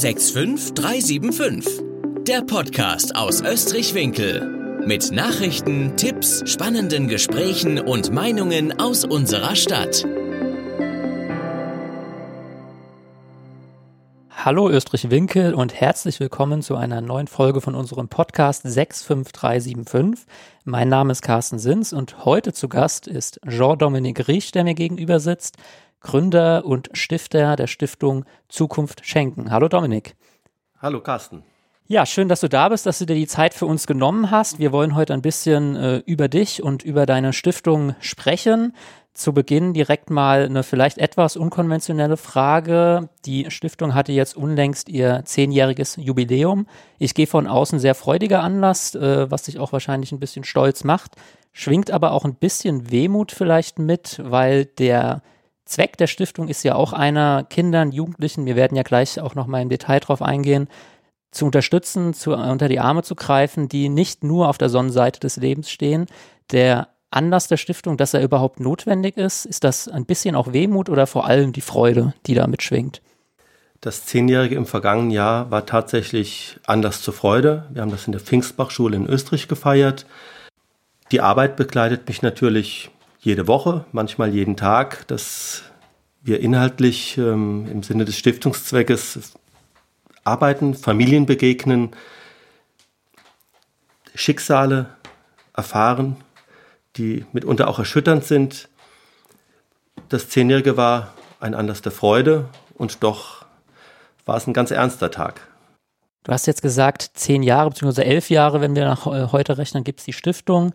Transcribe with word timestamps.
65375. 0.00 1.82
Der 2.26 2.40
Podcast 2.40 3.14
aus 3.14 3.42
Österreich-Winkel. 3.42 4.80
Mit 4.86 5.12
Nachrichten, 5.12 5.94
Tipps, 5.98 6.42
spannenden 6.50 7.06
Gesprächen 7.06 7.78
und 7.78 8.10
Meinungen 8.10 8.80
aus 8.80 9.04
unserer 9.04 9.54
Stadt. 9.56 10.06
Hallo 14.30 14.70
Österreich-Winkel 14.70 15.52
und 15.52 15.74
herzlich 15.78 16.18
willkommen 16.18 16.62
zu 16.62 16.76
einer 16.76 17.02
neuen 17.02 17.26
Folge 17.26 17.60
von 17.60 17.74
unserem 17.74 18.08
Podcast 18.08 18.62
65375. 18.62 20.26
Mein 20.64 20.88
Name 20.88 21.12
ist 21.12 21.20
Carsten 21.20 21.58
Sins 21.58 21.92
und 21.92 22.24
heute 22.24 22.54
zu 22.54 22.70
Gast 22.70 23.06
ist 23.06 23.38
Jean-Dominique 23.46 24.28
Riesch, 24.28 24.50
der 24.50 24.64
mir 24.64 24.74
gegenüber 24.74 25.20
sitzt. 25.20 25.58
Gründer 26.00 26.64
und 26.64 26.90
Stifter 26.92 27.56
der 27.56 27.66
Stiftung 27.66 28.24
Zukunft 28.48 29.06
schenken. 29.06 29.50
Hallo 29.50 29.68
Dominik. 29.68 30.16
Hallo 30.80 31.00
Carsten. 31.00 31.42
Ja, 31.86 32.06
schön, 32.06 32.28
dass 32.28 32.40
du 32.40 32.48
da 32.48 32.68
bist, 32.68 32.86
dass 32.86 33.00
du 33.00 33.04
dir 33.04 33.16
die 33.16 33.26
Zeit 33.26 33.52
für 33.52 33.66
uns 33.66 33.88
genommen 33.88 34.30
hast. 34.30 34.60
Wir 34.60 34.70
wollen 34.70 34.94
heute 34.94 35.12
ein 35.12 35.22
bisschen 35.22 35.74
äh, 35.74 35.96
über 36.06 36.28
dich 36.28 36.62
und 36.62 36.84
über 36.84 37.04
deine 37.04 37.32
Stiftung 37.32 37.96
sprechen. 37.98 38.74
Zu 39.12 39.32
Beginn 39.32 39.74
direkt 39.74 40.08
mal 40.08 40.44
eine 40.44 40.62
vielleicht 40.62 40.98
etwas 40.98 41.36
unkonventionelle 41.36 42.16
Frage. 42.16 43.08
Die 43.26 43.50
Stiftung 43.50 43.92
hatte 43.92 44.12
jetzt 44.12 44.36
unlängst 44.36 44.88
ihr 44.88 45.22
zehnjähriges 45.24 45.96
Jubiläum. 45.96 46.68
Ich 47.00 47.14
gehe 47.14 47.26
von 47.26 47.48
außen 47.48 47.80
sehr 47.80 47.96
freudiger 47.96 48.40
Anlass, 48.40 48.94
äh, 48.94 49.28
was 49.28 49.42
dich 49.42 49.58
auch 49.58 49.72
wahrscheinlich 49.72 50.12
ein 50.12 50.20
bisschen 50.20 50.44
stolz 50.44 50.84
macht. 50.84 51.16
Schwingt 51.52 51.90
aber 51.90 52.12
auch 52.12 52.24
ein 52.24 52.36
bisschen 52.36 52.92
Wehmut 52.92 53.32
vielleicht 53.32 53.80
mit, 53.80 54.20
weil 54.22 54.64
der 54.64 55.22
Zweck 55.70 55.96
der 55.96 56.08
Stiftung 56.08 56.48
ist 56.48 56.64
ja 56.64 56.74
auch 56.74 56.92
einer, 56.92 57.44
Kindern, 57.48 57.92
Jugendlichen, 57.92 58.44
wir 58.44 58.56
werden 58.56 58.76
ja 58.76 58.82
gleich 58.82 59.20
auch 59.20 59.36
noch 59.36 59.46
mal 59.46 59.62
im 59.62 59.68
Detail 59.68 60.00
drauf 60.00 60.20
eingehen, 60.20 60.68
zu 61.30 61.46
unterstützen, 61.46 62.12
zu, 62.12 62.32
unter 62.32 62.68
die 62.68 62.80
Arme 62.80 63.04
zu 63.04 63.14
greifen, 63.14 63.68
die 63.68 63.88
nicht 63.88 64.24
nur 64.24 64.48
auf 64.48 64.58
der 64.58 64.68
Sonnenseite 64.68 65.20
des 65.20 65.36
Lebens 65.36 65.70
stehen. 65.70 66.06
Der 66.50 66.88
Anlass 67.12 67.46
der 67.46 67.56
Stiftung, 67.56 67.96
dass 67.96 68.14
er 68.14 68.22
überhaupt 68.22 68.58
notwendig 68.58 69.16
ist, 69.16 69.46
ist 69.46 69.62
das 69.62 69.86
ein 69.86 70.06
bisschen 70.06 70.34
auch 70.34 70.52
Wehmut 70.52 70.88
oder 70.88 71.06
vor 71.06 71.26
allem 71.26 71.52
die 71.52 71.60
Freude, 71.60 72.14
die 72.26 72.34
da 72.34 72.48
mitschwingt? 72.48 73.00
Das 73.80 74.04
Zehnjährige 74.06 74.56
im 74.56 74.66
vergangenen 74.66 75.12
Jahr 75.12 75.52
war 75.52 75.66
tatsächlich 75.66 76.58
Anlass 76.66 77.00
zur 77.00 77.14
Freude. 77.14 77.68
Wir 77.70 77.82
haben 77.82 77.92
das 77.92 78.06
in 78.06 78.12
der 78.12 78.20
Pfingstbachschule 78.20 78.96
in 78.96 79.06
Österreich 79.06 79.46
gefeiert. 79.46 80.04
Die 81.12 81.20
Arbeit 81.20 81.54
begleitet 81.54 82.08
mich 82.08 82.22
natürlich 82.22 82.90
jede 83.20 83.46
Woche, 83.46 83.84
manchmal 83.92 84.34
jeden 84.34 84.56
Tag, 84.56 85.06
dass 85.08 85.62
wir 86.22 86.40
inhaltlich 86.40 87.18
ähm, 87.18 87.68
im 87.70 87.82
Sinne 87.82 88.04
des 88.04 88.16
Stiftungszweckes 88.16 89.32
arbeiten, 90.24 90.74
Familien 90.74 91.26
begegnen, 91.26 91.90
Schicksale 94.14 94.86
erfahren, 95.54 96.16
die 96.96 97.24
mitunter 97.32 97.68
auch 97.68 97.78
erschütternd 97.78 98.24
sind. 98.24 98.68
Das 100.08 100.28
Zehnjährige 100.28 100.76
war 100.76 101.14
ein 101.40 101.54
Anlass 101.54 101.82
der 101.82 101.92
Freude 101.92 102.48
und 102.74 103.02
doch 103.02 103.44
war 104.24 104.36
es 104.36 104.46
ein 104.46 104.52
ganz 104.52 104.70
ernster 104.70 105.10
Tag. 105.10 105.46
Du 106.24 106.32
hast 106.32 106.46
jetzt 106.46 106.60
gesagt, 106.60 107.12
zehn 107.14 107.42
Jahre 107.42 107.70
bzw. 107.70 108.02
elf 108.02 108.28
Jahre, 108.28 108.60
wenn 108.60 108.74
wir 108.74 108.84
nach 108.84 109.06
äh, 109.06 109.28
heute 109.32 109.56
rechnen, 109.56 109.84
gibt 109.84 110.00
es 110.00 110.06
die 110.06 110.12
Stiftung. 110.12 110.72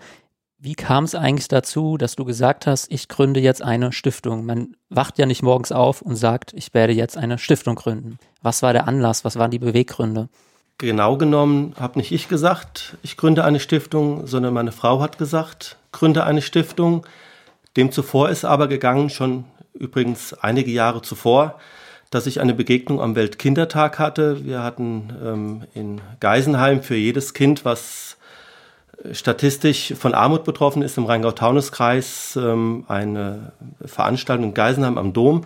Wie 0.65 0.73
kam 0.73 1.03
es 1.03 1.13
eigentlich 1.13 1.47
dazu, 1.47 1.95
dass 1.95 2.15
du 2.15 2.25
gesagt 2.25 2.65
hast, 2.65 2.91
ich 2.91 3.07
gründe 3.07 3.39
jetzt 3.39 3.61
eine 3.61 3.91
Stiftung? 3.91 4.47
Man 4.47 4.75
wacht 4.89 5.19
ja 5.19 5.27
nicht 5.27 5.43
morgens 5.43 5.71
auf 5.71 6.01
und 6.01 6.15
sagt, 6.15 6.53
ich 6.55 6.73
werde 6.73 6.91
jetzt 6.91 7.19
eine 7.19 7.37
Stiftung 7.37 7.75
gründen. 7.75 8.17
Was 8.41 8.63
war 8.63 8.73
der 8.73 8.87
Anlass? 8.87 9.23
Was 9.23 9.35
waren 9.35 9.51
die 9.51 9.59
Beweggründe? 9.59 10.27
Genau 10.79 11.17
genommen 11.17 11.75
habe 11.79 11.99
nicht 11.99 12.11
ich 12.11 12.27
gesagt, 12.29 12.97
ich 13.03 13.15
gründe 13.15 13.43
eine 13.43 13.59
Stiftung, 13.59 14.25
sondern 14.25 14.55
meine 14.55 14.71
Frau 14.71 15.01
hat 15.01 15.19
gesagt, 15.19 15.77
gründe 15.91 16.23
eine 16.23 16.41
Stiftung. 16.41 17.05
Dem 17.77 17.91
zuvor 17.91 18.29
ist 18.29 18.43
aber 18.43 18.67
gegangen, 18.67 19.11
schon 19.11 19.45
übrigens 19.75 20.33
einige 20.33 20.71
Jahre 20.71 21.03
zuvor, 21.03 21.59
dass 22.09 22.25
ich 22.25 22.41
eine 22.41 22.55
Begegnung 22.55 23.01
am 23.01 23.15
Weltkindertag 23.15 23.99
hatte. 23.99 24.43
Wir 24.43 24.63
hatten 24.63 25.13
ähm, 25.23 25.63
in 25.75 26.01
Geisenheim 26.19 26.81
für 26.81 26.95
jedes 26.95 27.35
Kind, 27.35 27.65
was 27.65 28.04
statistisch 29.11 29.93
von 29.97 30.13
Armut 30.13 30.43
betroffen 30.43 30.81
ist 30.81 30.97
im 30.97 31.05
Rheingau-Taunus-Kreis 31.05 32.37
ähm, 32.41 32.85
eine 32.87 33.53
Veranstaltung 33.83 34.45
in 34.45 34.53
Geisenheim 34.53 34.97
am 34.97 35.13
Dom. 35.13 35.45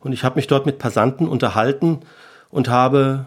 Und 0.00 0.12
ich 0.12 0.24
habe 0.24 0.36
mich 0.36 0.46
dort 0.46 0.66
mit 0.66 0.78
Passanten 0.78 1.28
unterhalten 1.28 2.00
und 2.50 2.68
habe 2.68 3.26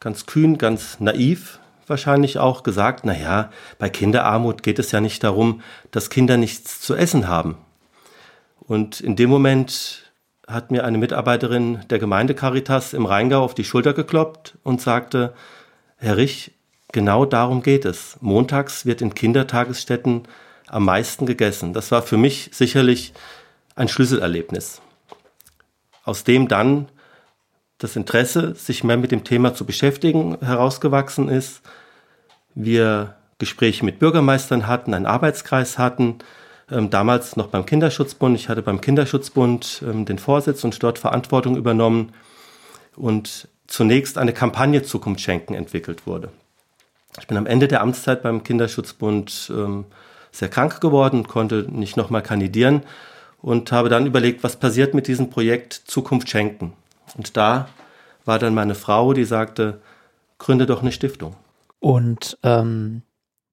ganz 0.00 0.26
kühn, 0.26 0.58
ganz 0.58 1.00
naiv 1.00 1.58
wahrscheinlich 1.86 2.38
auch 2.38 2.62
gesagt, 2.62 3.04
na 3.04 3.16
ja, 3.16 3.50
bei 3.78 3.88
Kinderarmut 3.88 4.62
geht 4.62 4.78
es 4.78 4.92
ja 4.92 5.00
nicht 5.00 5.22
darum, 5.24 5.60
dass 5.90 6.10
Kinder 6.10 6.36
nichts 6.36 6.80
zu 6.80 6.94
essen 6.94 7.28
haben. 7.28 7.56
Und 8.60 9.00
in 9.00 9.16
dem 9.16 9.28
Moment 9.28 10.12
hat 10.46 10.70
mir 10.70 10.84
eine 10.84 10.98
Mitarbeiterin 10.98 11.80
der 11.90 11.98
Gemeinde 11.98 12.34
Caritas 12.34 12.94
im 12.94 13.06
Rheingau 13.06 13.42
auf 13.42 13.54
die 13.54 13.64
Schulter 13.64 13.92
gekloppt 13.92 14.58
und 14.62 14.80
sagte, 14.80 15.34
Herr 15.96 16.16
Rich, 16.16 16.52
Genau 16.92 17.24
darum 17.24 17.62
geht 17.62 17.84
es. 17.86 18.18
Montags 18.20 18.84
wird 18.84 19.00
in 19.00 19.14
Kindertagesstätten 19.14 20.28
am 20.68 20.84
meisten 20.84 21.26
gegessen. 21.26 21.72
Das 21.72 21.90
war 21.90 22.02
für 22.02 22.18
mich 22.18 22.50
sicherlich 22.52 23.12
ein 23.74 23.88
Schlüsselerlebnis, 23.88 24.82
aus 26.04 26.24
dem 26.24 26.48
dann 26.48 26.88
das 27.78 27.96
Interesse, 27.96 28.54
sich 28.54 28.84
mehr 28.84 28.96
mit 28.96 29.10
dem 29.10 29.24
Thema 29.24 29.54
zu 29.54 29.64
beschäftigen, 29.64 30.38
herausgewachsen 30.40 31.28
ist. 31.28 31.62
Wir 32.54 33.16
Gespräche 33.38 33.84
mit 33.84 33.98
Bürgermeistern 33.98 34.66
hatten, 34.66 34.94
einen 34.94 35.06
Arbeitskreis 35.06 35.78
hatten, 35.78 36.18
ähm, 36.70 36.90
damals 36.90 37.36
noch 37.36 37.48
beim 37.48 37.66
Kinderschutzbund. 37.66 38.36
Ich 38.36 38.48
hatte 38.48 38.62
beim 38.62 38.80
Kinderschutzbund 38.80 39.82
ähm, 39.84 40.04
den 40.04 40.18
Vorsitz 40.18 40.62
und 40.62 40.80
dort 40.82 40.98
Verantwortung 40.98 41.56
übernommen 41.56 42.12
und 42.94 43.48
zunächst 43.66 44.16
eine 44.16 44.32
Kampagne 44.32 44.82
Zukunft 44.82 45.22
schenken 45.22 45.54
entwickelt 45.54 46.06
wurde. 46.06 46.30
Ich 47.18 47.26
bin 47.26 47.36
am 47.36 47.46
Ende 47.46 47.68
der 47.68 47.82
Amtszeit 47.82 48.22
beim 48.22 48.42
Kinderschutzbund 48.42 49.52
ähm, 49.54 49.84
sehr 50.30 50.48
krank 50.48 50.80
geworden, 50.80 51.28
konnte 51.28 51.66
nicht 51.70 51.96
nochmal 51.96 52.22
kandidieren 52.22 52.82
und 53.42 53.70
habe 53.70 53.88
dann 53.88 54.06
überlegt, 54.06 54.42
was 54.42 54.56
passiert 54.56 54.94
mit 54.94 55.06
diesem 55.08 55.28
Projekt 55.28 55.74
Zukunft 55.74 56.30
schenken. 56.30 56.72
Und 57.16 57.36
da 57.36 57.68
war 58.24 58.38
dann 58.38 58.54
meine 58.54 58.74
Frau, 58.74 59.12
die 59.12 59.24
sagte, 59.24 59.80
gründe 60.38 60.64
doch 60.66 60.80
eine 60.80 60.92
Stiftung. 60.92 61.36
Und 61.80 62.38
ähm, 62.42 63.02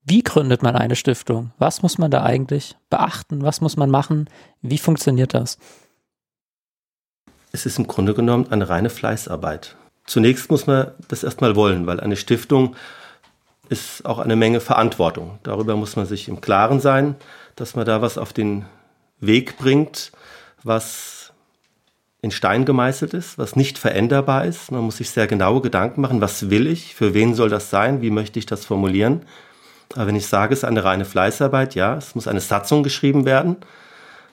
wie 0.03 0.23
gründet 0.23 0.63
man 0.63 0.75
eine 0.75 0.95
Stiftung? 0.95 1.51
Was 1.57 1.81
muss 1.81 1.97
man 1.97 2.11
da 2.11 2.23
eigentlich 2.23 2.77
beachten? 2.89 3.41
Was 3.43 3.59
muss 3.59 3.75
man 3.75 3.89
machen? 3.89 4.29
Wie 4.61 4.77
funktioniert 4.77 5.33
das? 5.33 5.57
Es 7.51 7.65
ist 7.65 7.79
im 7.79 7.87
Grunde 7.87 8.13
genommen 8.13 8.47
eine 8.51 8.69
reine 8.69 8.89
Fleißarbeit. 8.89 9.75
Zunächst 10.05 10.49
muss 10.49 10.67
man 10.67 10.91
das 11.07 11.23
erstmal 11.23 11.55
wollen, 11.55 11.87
weil 11.87 11.99
eine 11.99 12.15
Stiftung 12.15 12.75
ist 13.69 14.05
auch 14.05 14.19
eine 14.19 14.35
Menge 14.35 14.59
Verantwortung. 14.59 15.39
Darüber 15.43 15.75
muss 15.75 15.95
man 15.95 16.05
sich 16.05 16.27
im 16.27 16.41
Klaren 16.41 16.79
sein, 16.79 17.15
dass 17.55 17.75
man 17.75 17.85
da 17.85 18.01
was 18.01 18.17
auf 18.17 18.33
den 18.33 18.65
Weg 19.19 19.57
bringt, 19.57 20.11
was 20.63 21.31
in 22.21 22.31
Stein 22.31 22.65
gemeißelt 22.65 23.13
ist, 23.13 23.37
was 23.37 23.55
nicht 23.55 23.77
veränderbar 23.77 24.45
ist. 24.45 24.71
Man 24.71 24.81
muss 24.81 24.97
sich 24.97 25.09
sehr 25.09 25.27
genaue 25.27 25.61
Gedanken 25.61 26.01
machen, 26.01 26.19
was 26.19 26.49
will 26.49 26.67
ich, 26.67 26.95
für 26.95 27.13
wen 27.13 27.33
soll 27.33 27.49
das 27.49 27.69
sein, 27.69 28.01
wie 28.01 28.09
möchte 28.09 28.39
ich 28.39 28.45
das 28.45 28.65
formulieren. 28.65 29.21
Aber 29.93 30.07
wenn 30.07 30.15
ich 30.15 30.27
sage, 30.27 30.53
es 30.53 30.59
ist 30.59 30.65
eine 30.65 30.83
reine 30.83 31.05
Fleißarbeit, 31.05 31.75
ja, 31.75 31.95
es 31.95 32.15
muss 32.15 32.27
eine 32.27 32.41
Satzung 32.41 32.83
geschrieben 32.83 33.25
werden. 33.25 33.57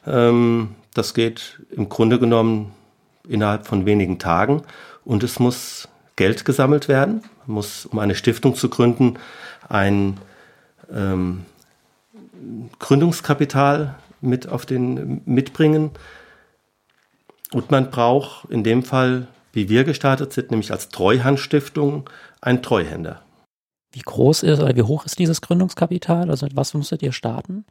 Ähm, 0.07 0.75
das 0.95 1.15
geht 1.15 1.63
im 1.71 1.89
Grunde 1.89 2.19
genommen 2.19 2.73
innerhalb 3.29 3.67
von 3.67 3.87
wenigen 3.87 4.19
Tagen 4.19 4.63
und 5.05 5.23
es 5.23 5.39
muss 5.39 5.89
Geld 6.17 6.45
gesammelt 6.45 6.89
werden. 6.89 7.23
Man 7.47 7.57
muss, 7.57 7.87
um 7.87 7.99
eine 7.99 8.15
Stiftung 8.15 8.55
zu 8.55 8.69
gründen, 8.69 9.19
ein 9.69 10.19
ähm, 10.93 11.45
Gründungskapital 12.79 13.95
mit 14.21 14.49
auf 14.49 14.67
den 14.67 15.23
mitbringen. 15.25 15.91
Und 17.53 17.71
man 17.71 17.91
braucht 17.91 18.51
in 18.51 18.65
dem 18.65 18.83
Fall, 18.83 19.29
wie 19.53 19.69
wir 19.69 19.85
gestartet 19.85 20.33
sind, 20.33 20.51
nämlich 20.51 20.73
als 20.73 20.89
Treuhandstiftung, 20.89 22.09
einen 22.41 22.63
Treuhänder. 22.63 23.23
Wie 23.93 24.01
groß 24.01 24.43
ist 24.43 24.61
oder 24.61 24.75
wie 24.77 24.83
hoch 24.83 25.07
ist 25.07 25.19
dieses 25.19 25.41
Gründungskapital? 25.41 26.31
Also 26.31 26.47
mit 26.47 26.57
was 26.57 26.75
musstet 26.75 27.03
ihr 27.03 27.13
starten? 27.13 27.65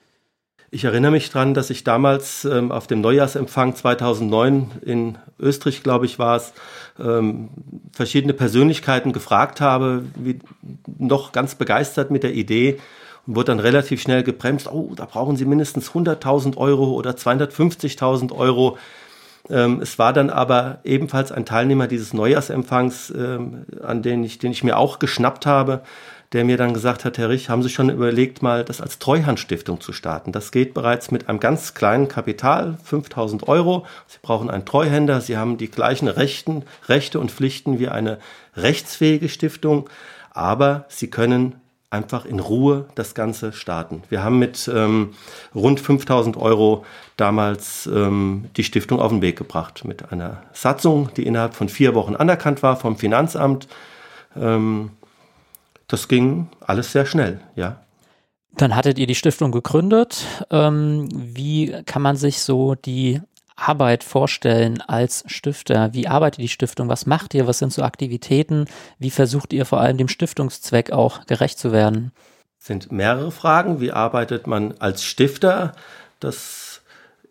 Ich 0.76 0.84
erinnere 0.84 1.12
mich 1.12 1.30
daran, 1.30 1.54
dass 1.54 1.70
ich 1.70 1.86
damals 1.86 2.44
ähm, 2.44 2.70
auf 2.70 2.86
dem 2.86 3.00
Neujahrsempfang 3.00 3.78
2009 3.78 4.72
in 4.82 5.18
Österreich, 5.40 5.84
glaube 5.84 6.06
ich, 6.06 6.20
war 6.20 6.36
es, 6.36 6.52
ähm, 7.00 7.48
verschiedene 7.94 8.34
Persönlichkeiten 8.34 9.14
gefragt 9.14 9.62
habe, 9.62 10.04
wie, 10.16 10.40
noch 10.98 11.32
ganz 11.32 11.56
begeistert 11.56 12.12
mit 12.12 12.24
der 12.24 12.34
Idee 12.34 12.78
und 13.26 13.38
wurde 13.38 13.54
dann 13.54 13.62
relativ 13.62 14.02
schnell 14.02 14.24
gebremst. 14.24 14.68
Oh, 14.70 14.92
da 14.98 15.06
brauchen 15.06 15.38
Sie 15.38 15.46
mindestens 15.46 15.92
100.000 15.92 16.58
Euro 16.58 16.92
oder 16.92 17.12
250.000 17.12 18.34
Euro. 18.34 18.78
Ähm, 19.50 19.80
es 19.82 19.98
war 19.98 20.12
dann 20.12 20.30
aber 20.30 20.80
ebenfalls 20.84 21.32
ein 21.32 21.46
Teilnehmer 21.46 21.88
dieses 21.88 22.14
Neujahrsempfangs, 22.14 23.14
ähm, 23.16 23.66
an 23.82 24.02
den 24.02 24.26
ich, 24.26 24.40
den 24.40 24.52
ich 24.52 24.62
mir 24.62 24.78
auch 24.78 25.00
geschnappt 25.00 25.46
habe, 25.46 25.84
der 26.36 26.44
mir 26.44 26.58
dann 26.58 26.74
gesagt 26.74 27.06
hat, 27.06 27.18
Herr 27.18 27.30
Rich, 27.30 27.50
haben 27.50 27.64
Sie 27.64 27.70
schon 27.70 27.90
überlegt, 27.90 28.42
mal 28.42 28.66
das 28.66 28.82
als 28.82 29.00
Treuhandstiftung 29.00 29.80
zu 29.80 29.94
starten? 29.94 30.34
Das 30.34 30.52
geht 30.52 30.74
bereits 30.74 31.10
mit 31.10 31.30
einem 31.30 31.40
ganz 31.40 31.74
kleinen 31.74 32.10
Kapital, 32.10 32.78
5000 32.84 33.48
Euro. 33.48 33.86
Sie 34.08 34.18
brauchen 34.22 34.50
einen 34.50 34.66
Treuhänder. 34.66 35.22
Sie 35.22 35.38
haben 35.38 35.58
die 35.58 35.72
gleichen 35.72 36.10
Rechten, 36.10 36.64
Rechte 36.90 37.22
und 37.22 37.32
Pflichten 37.32 37.80
wie 37.80 37.88
eine 37.88 38.20
rechtsfähige 38.58 39.30
Stiftung, 39.30 39.90
aber 40.32 40.84
Sie 40.90 41.10
können 41.10 41.56
einfach 41.90 42.26
in 42.26 42.42
Ruhe 42.42 42.86
das 42.96 43.16
Ganze 43.16 43.54
starten. 43.54 44.04
Wir 44.10 44.22
haben 44.22 44.38
mit 44.38 44.70
ähm, 44.74 45.14
rund 45.56 45.80
5000 45.80 46.36
Euro 46.36 46.86
damals 47.16 47.88
ähm, 47.88 48.50
die 48.58 48.66
Stiftung 48.66 49.00
auf 49.00 49.12
den 49.12 49.22
Weg 49.22 49.38
gebracht 49.38 49.86
mit 49.86 50.12
einer 50.12 50.44
Satzung, 50.52 51.12
die 51.16 51.26
innerhalb 51.26 51.54
von 51.54 51.70
vier 51.70 51.96
Wochen 51.96 52.18
anerkannt 52.18 52.62
war 52.62 52.76
vom 52.76 52.98
Finanzamt. 52.98 53.70
Ähm, 54.36 54.92
das 55.88 56.08
ging 56.08 56.50
alles 56.60 56.92
sehr 56.92 57.06
schnell, 57.06 57.40
ja. 57.56 57.82
Dann 58.58 58.76
hattet 58.76 58.98
ihr 58.98 59.08
die 59.08 59.16
Stiftung 59.16 59.52
gegründet. 59.52 60.24
Ähm, 60.50 61.10
wie 61.12 61.76
kann 61.86 62.02
man 62.02 62.16
sich 62.16 62.40
so 62.40 62.76
die 62.76 63.22
Arbeit 63.58 64.04
vorstellen 64.04 64.82
als 64.82 65.26
Stifter? 65.28 65.94
Wie 65.94 66.08
arbeitet 66.08 66.42
die 66.42 66.48
Stiftung? 66.48 66.88
Was 66.88 67.06
macht 67.06 67.34
ihr? 67.34 67.48
Was 67.48 67.60
sind 67.60 67.74
so 67.74 67.84
Aktivitäten? 67.84 68.66
Wie 68.98 69.12
versucht 69.12 69.52
ihr 69.52 69.66
vor 69.66 69.82
allem 69.82 69.98
dem 69.98 70.08
Stiftungszweck 70.08 70.92
auch 70.92 71.26
gerecht 71.26 71.60
zu 71.60 71.74
werden? 71.74 72.14
sind 72.66 72.92
mehrere 72.92 73.32
Fragen. 73.32 73.80
Wie 73.80 73.92
arbeitet 73.92 74.48
man 74.48 74.74
als 74.80 75.04
Stifter? 75.04 75.74
Das 76.20 76.82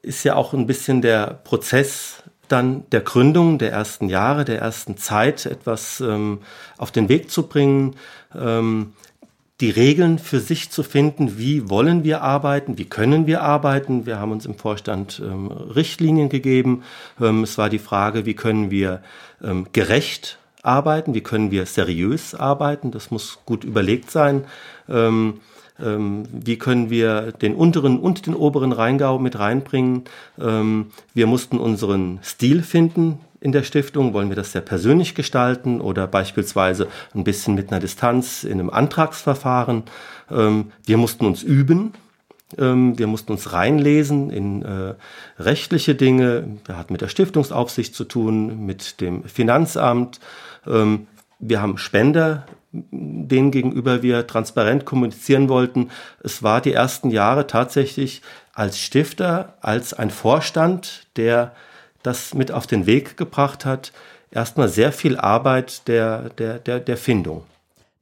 ist 0.03 0.23
ja 0.25 0.37
auch 0.37 0.53
ein 0.53 0.67
bisschen 0.67 1.03
der 1.03 1.41
Prozess 1.45 2.23
dann 2.47 2.89
der 2.91 3.01
Gründung 3.01 3.59
der 3.59 3.73
ersten 3.73 4.09
Jahre, 4.09 4.45
der 4.45 4.61
ersten 4.61 4.97
Zeit, 4.97 5.47
etwas 5.47 6.01
ähm, 6.01 6.41
auf 6.77 6.93
den 6.93 7.09
Weg 7.09 7.31
zu 7.31 7.49
bringen, 7.49 7.97
ähm, 8.39 8.93
die 9.61 9.71
Regeln 9.71 10.19
für 10.19 10.41
sich 10.41 10.71
zu 10.71 10.83
finden, 10.83 11.39
wie 11.39 11.71
wollen 11.71 12.03
wir 12.03 12.23
arbeiten, 12.23 12.77
wie 12.77 12.87
können 12.87 13.27
wir 13.27 13.43
arbeiten. 13.43 14.05
Wir 14.05 14.19
haben 14.19 14.33
uns 14.33 14.47
im 14.47 14.57
Vorstand 14.57 15.23
ähm, 15.25 15.49
Richtlinien 15.49 16.29
gegeben. 16.29 16.83
Ähm, 17.21 17.45
es 17.45 17.57
war 17.57 17.71
die 17.71 17.79
Frage, 17.79 18.27
wie 18.27 18.35
können 18.35 18.71
wir 18.71 19.03
ähm, 19.43 19.67
gerecht 19.73 20.39
arbeiten, 20.63 21.15
wie 21.15 21.21
können 21.21 21.51
wir 21.51 21.67
seriös 21.67 22.35
arbeiten. 22.35 22.91
Das 22.91 23.11
muss 23.11 23.39
gut 23.47 23.65
überlegt 23.65 24.11
sein. 24.11 24.45
Ähm, 24.89 25.41
ähm, 25.81 26.25
wie 26.33 26.57
können 26.57 26.91
wir 26.91 27.33
den 27.33 27.55
unteren 27.55 27.99
und 27.99 28.27
den 28.27 28.35
oberen 28.35 28.73
Rheingau 28.73 29.19
mit 29.19 29.39
reinbringen. 29.39 30.05
Ähm, 30.41 30.91
wir 31.15 31.27
mussten 31.27 31.59
unseren 31.59 32.21
Stil 32.23 32.63
finden 32.63 33.21
in 33.44 33.52
der 33.52 33.62
Stiftung. 33.62 34.14
Wollen 34.14 34.31
wir 34.31 34.37
das 34.37 34.52
sehr 34.52 34.62
persönlich 34.62 35.14
gestalten 35.14 35.81
oder 35.81 36.08
beispielsweise 36.08 36.88
ein 37.14 37.23
bisschen 37.23 37.55
mit 37.55 37.70
einer 37.70 37.79
Distanz 37.79 38.43
in 38.43 38.52
einem 38.52 38.70
Antragsverfahren. 38.70 39.85
Ähm, 40.31 40.73
wir 40.85 40.96
mussten 40.96 41.26
uns 41.26 41.43
üben. 41.43 41.93
Wir 42.56 43.08
mussten 43.08 43.32
uns 43.32 43.52
reinlesen 43.52 44.31
in 44.31 44.62
äh, 44.62 44.94
rechtliche 45.41 45.96
Dinge. 45.96 46.58
Wir 46.67 46.76
hatten 46.76 46.93
mit 46.93 47.00
der 47.00 47.08
Stiftungsaufsicht 47.08 47.96
zu 47.96 48.05
tun, 48.05 48.64
mit 48.64 49.00
dem 49.00 49.25
Finanzamt. 49.25 50.20
wir 50.64 51.62
haben 51.62 51.79
Spender 51.79 52.46
denen 52.91 53.50
gegenüber 53.50 54.02
wir 54.02 54.26
transparent 54.26 54.85
kommunizieren 54.85 55.49
wollten. 55.49 55.91
Es 56.23 56.43
war 56.43 56.61
die 56.61 56.73
ersten 56.73 57.11
Jahre 57.11 57.46
tatsächlich 57.46 58.23
als 58.52 58.79
Stifter, 58.79 59.55
als 59.61 59.94
ein 59.94 60.11
Vorstand, 60.11 61.06
der 61.17 61.52
das 62.05 62.35
mit 62.35 62.53
auf 62.53 62.69
den 62.69 62.87
Weg 62.87 63.17
gebracht 63.17 63.65
hat, 63.65 63.93
erstmal 64.31 64.69
sehr 64.69 64.93
viel 64.93 65.17
Arbeit 65.17 65.89
der, 65.89 66.31
der, 66.31 66.61
der, 66.61 66.79
der 66.79 66.97
Findung. 66.97 67.43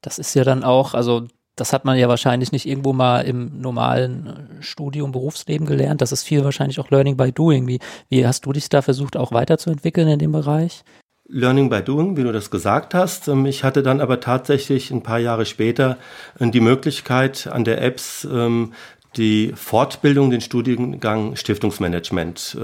Das 0.02 0.18
ist 0.18 0.34
ja 0.34 0.44
dann 0.44 0.64
auch, 0.64 0.92
also 0.92 1.26
das 1.56 1.72
hat 1.72 1.84
man 1.84 1.98
ja 1.98 2.08
wahrscheinlich 2.08 2.50
nicht 2.50 2.66
irgendwo 2.66 2.92
mal 2.92 3.20
im 3.20 3.60
normalen 3.60 4.58
Studium, 4.60 5.12
Berufsleben 5.12 5.66
gelernt. 5.66 6.00
Das 6.00 6.12
ist 6.12 6.24
viel 6.24 6.44
wahrscheinlich 6.44 6.80
auch 6.80 6.90
Learning 6.90 7.16
by 7.16 7.30
Doing. 7.30 7.68
Wie, 7.68 7.78
wie 8.08 8.26
hast 8.26 8.44
du 8.46 8.52
dich 8.52 8.68
da 8.68 8.82
versucht, 8.82 9.16
auch 9.16 9.32
weiterzuentwickeln 9.32 10.08
in 10.08 10.18
dem 10.18 10.32
Bereich? 10.32 10.82
Learning 11.28 11.70
by 11.70 11.82
Doing, 11.82 12.16
wie 12.16 12.24
du 12.24 12.32
das 12.32 12.50
gesagt 12.50 12.94
hast. 12.94 13.28
Ähm, 13.28 13.46
ich 13.46 13.64
hatte 13.64 13.82
dann 13.82 14.00
aber 14.00 14.20
tatsächlich 14.20 14.90
ein 14.90 15.02
paar 15.02 15.18
Jahre 15.18 15.46
später 15.46 15.98
äh, 16.38 16.50
die 16.50 16.60
Möglichkeit 16.60 17.46
an 17.46 17.64
der 17.64 17.80
EBS 17.82 18.26
ähm, 18.30 18.72
die 19.16 19.52
Fortbildung, 19.54 20.30
den 20.30 20.40
Studiengang 20.40 21.36
Stiftungsmanagement. 21.36 22.56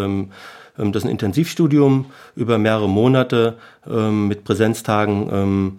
Ähm, 0.78 0.92
das 0.92 1.02
ist 1.02 1.08
ein 1.08 1.12
Intensivstudium 1.12 2.06
über 2.36 2.58
mehrere 2.58 2.88
Monate 2.88 3.58
mit 3.86 4.44
Präsenztagen 4.44 5.78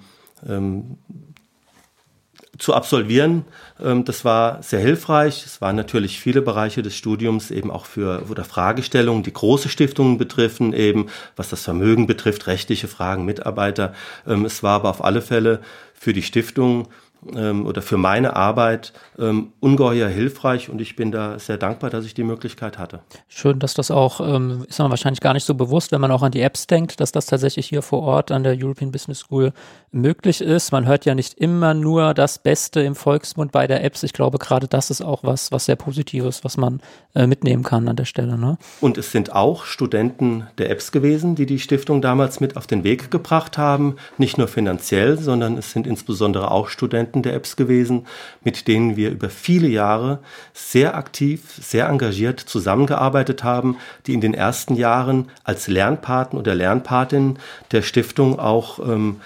zu 2.59 2.73
absolvieren. 2.73 3.45
Ähm, 3.81 4.05
das 4.05 4.23
war 4.23 4.61
sehr 4.61 4.79
hilfreich. 4.79 5.45
Es 5.45 5.61
waren 5.61 5.75
natürlich 5.75 6.19
viele 6.19 6.41
Bereiche 6.41 6.83
des 6.83 6.95
Studiums 6.95 7.49
eben 7.49 7.71
auch 7.71 7.85
für 7.85 8.23
oder 8.29 8.43
Fragestellungen, 8.43 9.23
die 9.23 9.33
große 9.33 9.69
Stiftungen 9.69 10.17
betreffen, 10.17 10.73
eben 10.73 11.07
was 11.35 11.49
das 11.49 11.63
Vermögen 11.63 12.05
betrifft, 12.05 12.47
rechtliche 12.47 12.87
Fragen, 12.87 13.25
Mitarbeiter. 13.25 13.93
Ähm, 14.27 14.45
es 14.45 14.61
war 14.61 14.75
aber 14.75 14.89
auf 14.89 15.03
alle 15.03 15.21
Fälle 15.21 15.61
für 15.93 16.13
die 16.13 16.23
Stiftung 16.23 16.89
ähm, 17.36 17.66
oder 17.66 17.81
für 17.81 17.98
meine 17.98 18.36
Arbeit 18.36 18.94
ähm, 19.18 19.54
ungeheuer 19.60 20.07
hilfreich 20.07 20.69
und 20.69 20.81
ich 20.81 20.95
bin 20.95 21.12
da 21.12 21.39
sehr 21.39 21.57
dankbar, 21.57 21.89
dass 21.89 22.06
ich 22.06 22.13
die 22.13 22.24
Möglichkeit 22.24 22.77
hatte. 22.77 23.01
Schön, 23.27 23.60
dass 23.60 23.74
das 23.74 23.92
auch, 23.92 24.21
ähm, 24.21 24.66
ist 24.68 24.80
man 24.80 24.89
wahrscheinlich 24.89 25.21
gar 25.21 25.33
nicht 25.33 25.45
so 25.45 25.54
bewusst, 25.54 25.92
wenn 25.92 26.01
man 26.01 26.12
auch 26.12 26.24
an 26.24 26.31
die 26.31 26.42
Apps 26.42 26.68
denkt, 26.68 27.00
dass 27.00 27.12
das 27.12 27.25
tatsächlich 27.25 27.68
hier 27.68 27.81
vor 27.81 28.01
Ort 28.01 28.31
an 28.31 28.44
der 28.44 28.56
European 28.57 28.92
Business 28.92 29.19
School 29.19 29.54
möglich 29.92 30.42
ist. 30.42 30.71
Man 30.71 30.88
hört 30.88 31.06
ja 31.06 31.16
nicht 31.16 31.36
immer 31.36 31.74
nur 31.74 32.13
das 32.13 32.39
Beste 32.39 32.81
im 32.81 32.95
Volksmund 32.95 33.51
bei 33.51 33.68
der 33.68 33.83
Apps. 33.83 34.04
Ich 34.04 34.13
glaube, 34.13 34.38
gerade 34.38 34.68
das 34.68 34.89
ist 34.89 35.01
auch 35.01 35.24
was, 35.24 35.51
was 35.51 35.66
sehr 35.66 35.75
Positives, 35.75 36.44
was 36.44 36.57
man 36.57 36.81
äh, 37.16 37.27
mitnehmen 37.27 37.63
kann 37.63 37.88
an 37.88 37.95
der 37.95 38.06
Stelle. 38.06 38.38
Ne? 38.38 38.57
Und 38.81 38.98
es 38.98 39.12
sind 39.12 39.33
auch 39.33 39.66
Studenten 39.66 40.48
der 40.57 40.69
Apps 40.69 40.92
gewesen, 40.92 41.36
die 41.36 41.45
die 41.45 41.60
Stiftung 41.60 42.01
damals 42.01 42.39
mit 42.39 42.56
auf 42.56 42.68
den 42.68 42.83
Weg 42.83 43.12
gebracht 43.12 43.57
haben. 43.57 43.95
Nicht 44.18 44.38
nur 44.38 44.48
finanziell, 44.48 45.18
sondern 45.18 45.57
es 45.57 45.71
sind 45.71 45.88
insbesondere 45.88 46.51
auch 46.51 46.69
Studenten 46.69 47.08
der 47.15 47.33
Apps 47.33 47.56
gewesen, 47.56 48.07
mit 48.44 48.67
denen 48.67 48.95
wir 48.95 49.11
über 49.11 49.29
viele 49.29 49.67
Jahre 49.67 50.19
sehr 50.53 50.95
aktiv, 50.95 51.41
sehr 51.61 51.88
engagiert 51.88 52.39
zusammengearbeitet 52.39 53.44
haben, 53.44 53.77
die 54.07 54.13
in 54.13 54.21
den 54.21 54.33
ersten 54.33 54.75
Jahren 54.75 55.29
als 55.44 55.67
Lernpaten 55.67 56.38
oder 56.38 56.56
Lernpatin 56.56 57.39
der 57.71 57.81
Stiftung 57.81 58.39
auch 58.39 58.79
ähm, 58.79 59.19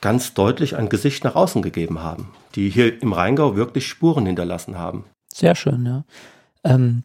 ganz 0.00 0.34
deutlich 0.34 0.76
ein 0.76 0.88
Gesicht 0.88 1.24
nach 1.24 1.34
außen 1.34 1.62
gegeben 1.62 2.02
haben, 2.02 2.30
die 2.54 2.68
hier 2.68 3.00
im 3.00 3.12
Rheingau 3.12 3.56
wirklich 3.56 3.86
Spuren 3.86 4.26
hinterlassen 4.26 4.76
haben. 4.76 5.04
Sehr 5.32 5.54
schön, 5.54 5.86
ja. 5.86 6.04
Ähm, 6.64 7.04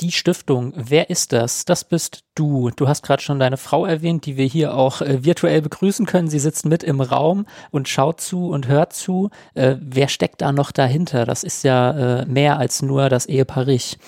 die 0.00 0.12
Stiftung, 0.12 0.72
wer 0.76 1.08
ist 1.10 1.32
das? 1.32 1.64
Das 1.64 1.84
bist 1.84 2.24
du. 2.34 2.70
Du 2.70 2.86
hast 2.86 3.02
gerade 3.02 3.22
schon 3.22 3.38
deine 3.38 3.56
Frau 3.56 3.86
erwähnt, 3.86 4.26
die 4.26 4.36
wir 4.36 4.44
hier 4.44 4.74
auch 4.74 5.00
äh, 5.00 5.24
virtuell 5.24 5.62
begrüßen 5.62 6.04
können. 6.06 6.28
Sie 6.28 6.38
sitzt 6.38 6.66
mit 6.66 6.82
im 6.82 7.00
Raum 7.00 7.46
und 7.70 7.88
schaut 7.88 8.20
zu 8.20 8.48
und 8.48 8.68
hört 8.68 8.92
zu. 8.92 9.30
Äh, 9.54 9.76
wer 9.80 10.08
steckt 10.08 10.42
da 10.42 10.52
noch 10.52 10.70
dahinter? 10.70 11.24
Das 11.24 11.44
ist 11.44 11.64
ja 11.64 12.20
äh, 12.20 12.26
mehr 12.26 12.58
als 12.58 12.82
nur 12.82 13.08
das 13.08 13.26
Ehepaar 13.26 13.66
Rich. 13.66 13.98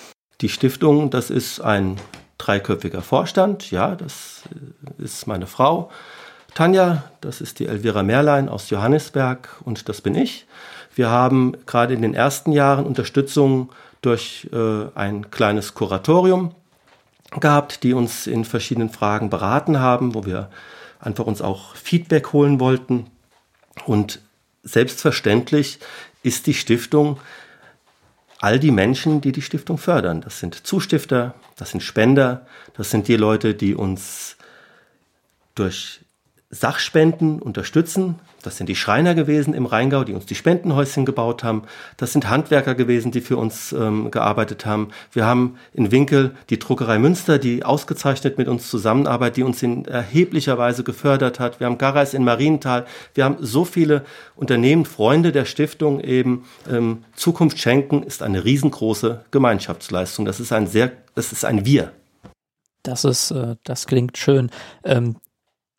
Die 0.41 0.51
Stiftung, 0.51 1.11
das 1.11 1.31
ist 1.31 1.61
ein 1.61 1.97
dreiköpfiger 2.37 3.03
Vorstand. 3.03 3.71
Ja, 3.71 3.95
das 3.97 4.43
äh, 4.99 5.03
ist 5.03 5.27
meine 5.27 5.47
Frau. 5.47 5.91
Tanja, 6.55 7.05
das 7.21 7.41
ist 7.41 7.61
die 7.61 7.67
Elvira 7.67 8.03
Merlein 8.03 8.49
aus 8.49 8.69
Johannesberg 8.71 9.49
und 9.65 9.89
das 9.89 10.01
bin 10.01 10.15
ich. 10.15 10.47
Wir 10.95 11.09
haben 11.09 11.57
gerade 11.67 11.95
in 11.95 12.03
den 12.03 12.15
ersten 12.15 12.53
Jahren 12.53 12.85
Unterstützung 12.85 13.71
durch 14.03 14.49
äh, 14.53 14.87
ein 14.95 15.31
kleines 15.31 15.75
Kuratorium 15.75 16.55
gehabt, 17.41 17.83
die 17.83 17.93
uns 17.93 18.27
in 18.27 18.45
verschiedenen 18.45 18.91
Fragen 18.91 19.31
beraten 19.31 19.81
haben, 19.81 20.15
wo 20.15 20.25
wir 20.25 20.51
einfach 21.01 21.27
uns 21.27 21.43
auch 21.43 21.75
Feedback 21.75 22.33
holen 22.33 22.61
wollten. 22.61 23.07
Und 23.87 24.21
selbstverständlich 24.63 25.79
ist 26.23 26.47
die 26.47 26.55
Stiftung 26.55 27.19
all 28.41 28.59
die 28.59 28.71
Menschen, 28.71 29.21
die 29.21 29.33
die 29.33 29.43
Stiftung 29.43 29.79
fördern. 29.79 30.21
Das 30.21 30.39
sind 30.39 30.67
Zustifter, 30.67 31.35
das 31.57 31.71
sind 31.71 31.83
Spender, 31.83 32.47
das 32.75 32.91
sind 32.91 33.09
die 33.09 33.17
Leute, 33.17 33.55
die 33.55 33.75
uns 33.75 34.37
durch 35.55 36.01
Sachspenden 36.51 37.43
unterstützen. 37.43 38.19
Das 38.49 38.57
sind 38.57 38.71
die 38.71 38.77
Schreiner 38.77 39.15
gewesen 39.15 39.53
im 39.53 39.67
Rheingau, 39.67 40.05
die 40.05 40.15
uns 40.15 40.25
die 40.25 40.35
Spendenhäuschen 40.35 41.05
gebaut 41.05 41.45
haben. 41.45 41.65
Das 41.99 42.15
sind 42.15 42.31
Handwerker 42.31 42.75
gewesen, 42.75 43.11
die 43.11 43.21
für 43.21 43.37
uns 43.37 43.75
ähm, 43.75 44.11
gearbeitet 44.11 44.65
haben. 44.65 44.89
Wir 45.13 45.27
haben 45.27 45.59
in 45.75 45.93
Winkel 45.93 46.35
die 46.49 46.59
Druckerei 46.59 46.99
Münster, 46.99 47.39
die 47.39 47.63
ausgezeichnet 47.63 48.39
mit 48.39 48.49
uns 48.49 48.71
zusammenarbeitet, 48.71 49.37
die 49.37 49.43
uns 49.43 49.63
in 49.63 49.85
erheblicher 49.85 50.57
Weise 50.57 50.83
gefördert 50.83 51.39
hat. 51.39 51.61
Wir 51.61 51.67
haben 51.67 51.77
Garreis 51.77 52.15
in 52.15 52.25
Marienthal. 52.25 52.87
Wir 53.13 53.27
haben 53.27 53.37
so 53.41 53.67
viele 53.67 54.03
Unternehmen, 54.35 54.87
Freunde 54.87 55.31
der 55.31 55.45
Stiftung 55.45 56.01
eben. 56.01 56.47
Ähm, 56.71 57.05
Zukunft 57.15 57.59
schenken 57.59 58.03
ist 58.03 58.23
eine 58.23 58.47
riesengroße 58.47 59.27
Gemeinschaftsleistung. 59.31 60.25
Das 60.25 60.41
ist 60.41 60.53
ein 60.53 60.67
sehr, 60.67 60.93
das 61.15 61.33
ist 61.33 61.45
ein 61.45 61.67
Wir. 61.67 61.93
Das 62.83 63.05
ist, 63.05 63.31
äh, 63.31 63.57
das 63.65 63.87
klingt 63.87 64.17
schön. 64.17 64.49
Ähm, 64.85 65.17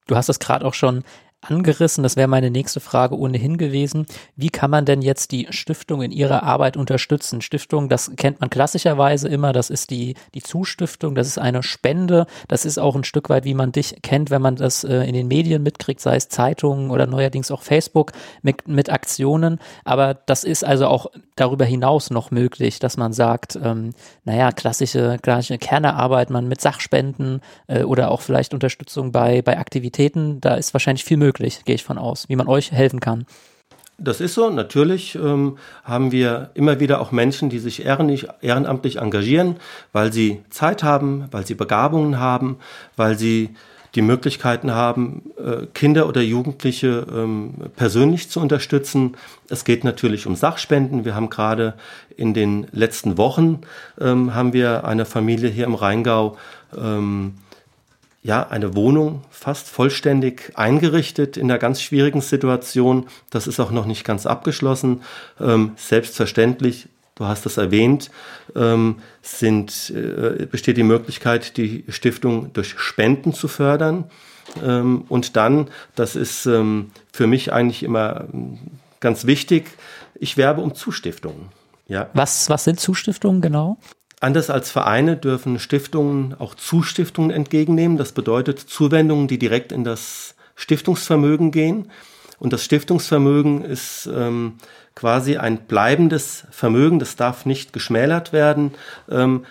du 0.06 0.16
hast 0.16 0.30
es 0.30 0.38
gerade 0.38 0.64
auch 0.66 0.76
schon 0.76 1.04
angerissen. 1.42 2.04
Das 2.04 2.16
wäre 2.16 2.28
meine 2.28 2.52
nächste 2.52 2.80
Frage 2.80 3.18
ohnehin 3.18 3.58
gewesen. 3.58 4.06
Wie 4.36 4.50
kann 4.50 4.70
man 4.70 4.86
denn 4.86 5.02
jetzt 5.02 5.32
die 5.32 5.48
Stiftung 5.52 6.02
in 6.02 6.12
ihrer 6.12 6.44
Arbeit 6.44 6.76
unterstützen? 6.76 7.42
Stiftung, 7.42 7.88
das 7.88 8.12
kennt 8.18 8.42
man 8.42 8.50
klassischerweise 8.50 9.30
immer. 9.30 9.54
Das 9.54 9.70
ist 9.70 9.90
die, 9.90 10.16
die 10.34 10.42
Zustiftung. 10.42 11.16
Das 11.16 11.28
ist 11.28 11.38
eine 11.38 11.64
Spende. 11.64 12.28
Das 12.48 12.66
ist 12.66 12.78
auch 12.78 12.96
ein 12.96 13.06
Stück 13.06 13.30
weit, 13.30 13.46
wie 13.46 13.54
man 13.54 13.72
dich 13.72 14.02
kennt, 14.02 14.32
wenn 14.32 14.42
man 14.42 14.58
das 14.58 14.84
äh, 14.84 15.04
in 15.04 15.14
den 15.14 15.28
Medien 15.28 15.64
mitkriegt, 15.64 16.02
sei 16.02 16.18
es 16.18 16.28
Zeitungen 16.28 16.92
oder 16.92 17.08
neuerdings 17.08 17.52
auch 17.52 17.62
Facebook 17.62 18.12
mit, 18.42 18.68
mit 18.68 18.90
Aktionen. 18.90 19.60
Aber 19.86 20.14
das 20.14 20.44
ist 20.44 20.66
also 20.66 20.88
auch 20.88 21.08
darüber 21.36 21.64
hinaus 21.64 22.10
noch 22.10 22.32
möglich, 22.32 22.80
dass 22.80 22.98
man 22.98 23.14
sagt, 23.14 23.58
ähm, 23.64 23.92
naja, 24.26 24.52
klassische, 24.52 25.18
klassische 25.22 25.58
Kernearbeit, 25.58 26.30
man 26.32 26.50
mit 26.50 26.60
Sachspenden 26.60 27.40
äh, 27.68 27.84
oder 27.84 28.12
auch 28.12 28.22
vielleicht 28.22 28.54
Unterstützung 28.54 29.14
bei, 29.14 29.42
bei 29.42 29.58
Aktivitäten, 29.58 30.42
da 30.42 30.56
ist 30.56 30.74
wahrscheinlich 30.74 31.06
viel 31.06 31.16
möglich 31.16 31.29
möglich, 31.30 31.62
gehe 31.66 31.76
ich 31.76 31.84
von 31.84 31.98
aus, 32.00 32.26
wie 32.28 32.36
man 32.36 32.48
euch 32.48 32.72
helfen 32.72 33.00
kann. 33.00 33.26
Das 34.00 34.22
ist 34.22 34.34
so. 34.34 34.50
Natürlich 34.50 35.16
ähm, 35.16 35.58
haben 35.84 36.12
wir 36.12 36.52
immer 36.54 36.80
wieder 36.80 37.02
auch 37.02 37.12
Menschen, 37.12 37.50
die 37.50 37.60
sich 37.60 37.86
ehrenamtlich 37.86 38.96
engagieren, 38.98 39.58
weil 39.92 40.12
sie 40.14 40.42
Zeit 40.50 40.84
haben, 40.84 41.26
weil 41.32 41.46
sie 41.46 41.56
Begabungen 41.56 42.18
haben, 42.18 42.58
weil 42.96 43.18
sie 43.18 43.50
die 43.96 44.02
Möglichkeiten 44.02 44.72
haben, 44.72 45.32
äh, 45.38 45.66
Kinder 45.74 46.08
oder 46.08 46.22
Jugendliche 46.22 47.06
ähm, 47.12 47.56
persönlich 47.76 48.30
zu 48.30 48.40
unterstützen. 48.40 49.18
Es 49.50 49.66
geht 49.66 49.84
natürlich 49.84 50.28
um 50.28 50.36
Sachspenden. 50.36 51.06
Wir 51.06 51.16
haben 51.16 51.30
gerade 51.30 51.74
in 52.16 52.34
den 52.34 52.68
letzten 52.72 53.18
Wochen 53.18 53.62
ähm, 54.00 54.34
haben 54.34 54.54
wir 54.54 54.86
eine 54.86 55.06
Familie 55.06 55.50
hier 55.50 55.66
im 55.66 55.76
Rheingau 55.76 56.38
ähm, 56.78 57.34
ja, 58.22 58.48
eine 58.48 58.76
Wohnung 58.76 59.24
fast 59.30 59.70
vollständig 59.70 60.52
eingerichtet 60.56 61.38
in 61.38 61.50
einer 61.50 61.60
ganz 61.60 61.82
schwierigen 61.82 62.22
Situation. 62.22 63.08
Das 63.30 63.48
ist 63.48 63.60
auch 63.60 63.72
noch 63.72 63.86
nicht 63.86 64.04
ganz 64.04 64.26
abgeschlossen. 64.26 65.04
Ähm, 65.40 65.72
selbstverständlich, 65.78 66.90
du 67.16 67.26
hast 67.26 67.46
es 67.46 67.58
erwähnt, 67.58 68.12
ähm, 68.56 68.98
sind, 69.22 69.92
äh, 69.96 70.46
besteht 70.46 70.78
die 70.78 70.84
Möglichkeit, 70.84 71.56
die 71.56 71.86
Stiftung 71.88 72.52
durch 72.54 72.78
Spenden 72.78 73.34
zu 73.34 73.48
fördern. 73.48 74.06
Ähm, 74.64 75.06
und 75.08 75.38
dann, 75.38 75.70
das 75.96 76.16
ist 76.16 76.46
ähm, 76.46 76.92
für 77.14 77.28
mich 77.28 77.54
eigentlich 77.54 77.84
immer 77.84 78.26
ähm, 78.34 78.60
ganz 79.00 79.26
wichtig, 79.26 79.70
ich 80.16 80.36
werbe 80.36 80.62
um 80.62 80.76
Zustiftungen. 80.76 81.50
Ja. 81.88 82.10
Was, 82.14 82.50
was 82.50 82.66
sind 82.66 82.80
Zustiftungen 82.80 83.42
genau? 83.42 83.78
Anders 84.20 84.50
als 84.50 84.70
Vereine 84.70 85.16
dürfen 85.16 85.60
Stiftungen 85.60 86.36
auch 86.40 86.56
Zustiftungen 86.56 87.32
entgegennehmen. 87.32 87.98
Das 87.98 88.12
bedeutet 88.12 88.60
Zuwendungen, 88.60 89.28
die 89.28 89.40
direkt 89.40 89.72
in 89.72 89.84
das 89.84 90.36
Stiftungsvermögen 90.56 91.52
gehen. 91.52 91.90
Und 92.38 92.52
das 92.52 92.66
Stiftungsvermögen 92.66 93.64
ist 93.64 94.10
ähm, 94.14 94.56
quasi 94.96 95.38
ein 95.38 95.60
bleibendes 95.60 96.46
Vermögen, 96.52 97.00
das 97.00 97.16
darf 97.16 97.46
nicht 97.46 97.72
geschmälert 97.72 98.34
werden. 98.34 98.74
Ähm, 99.10 99.46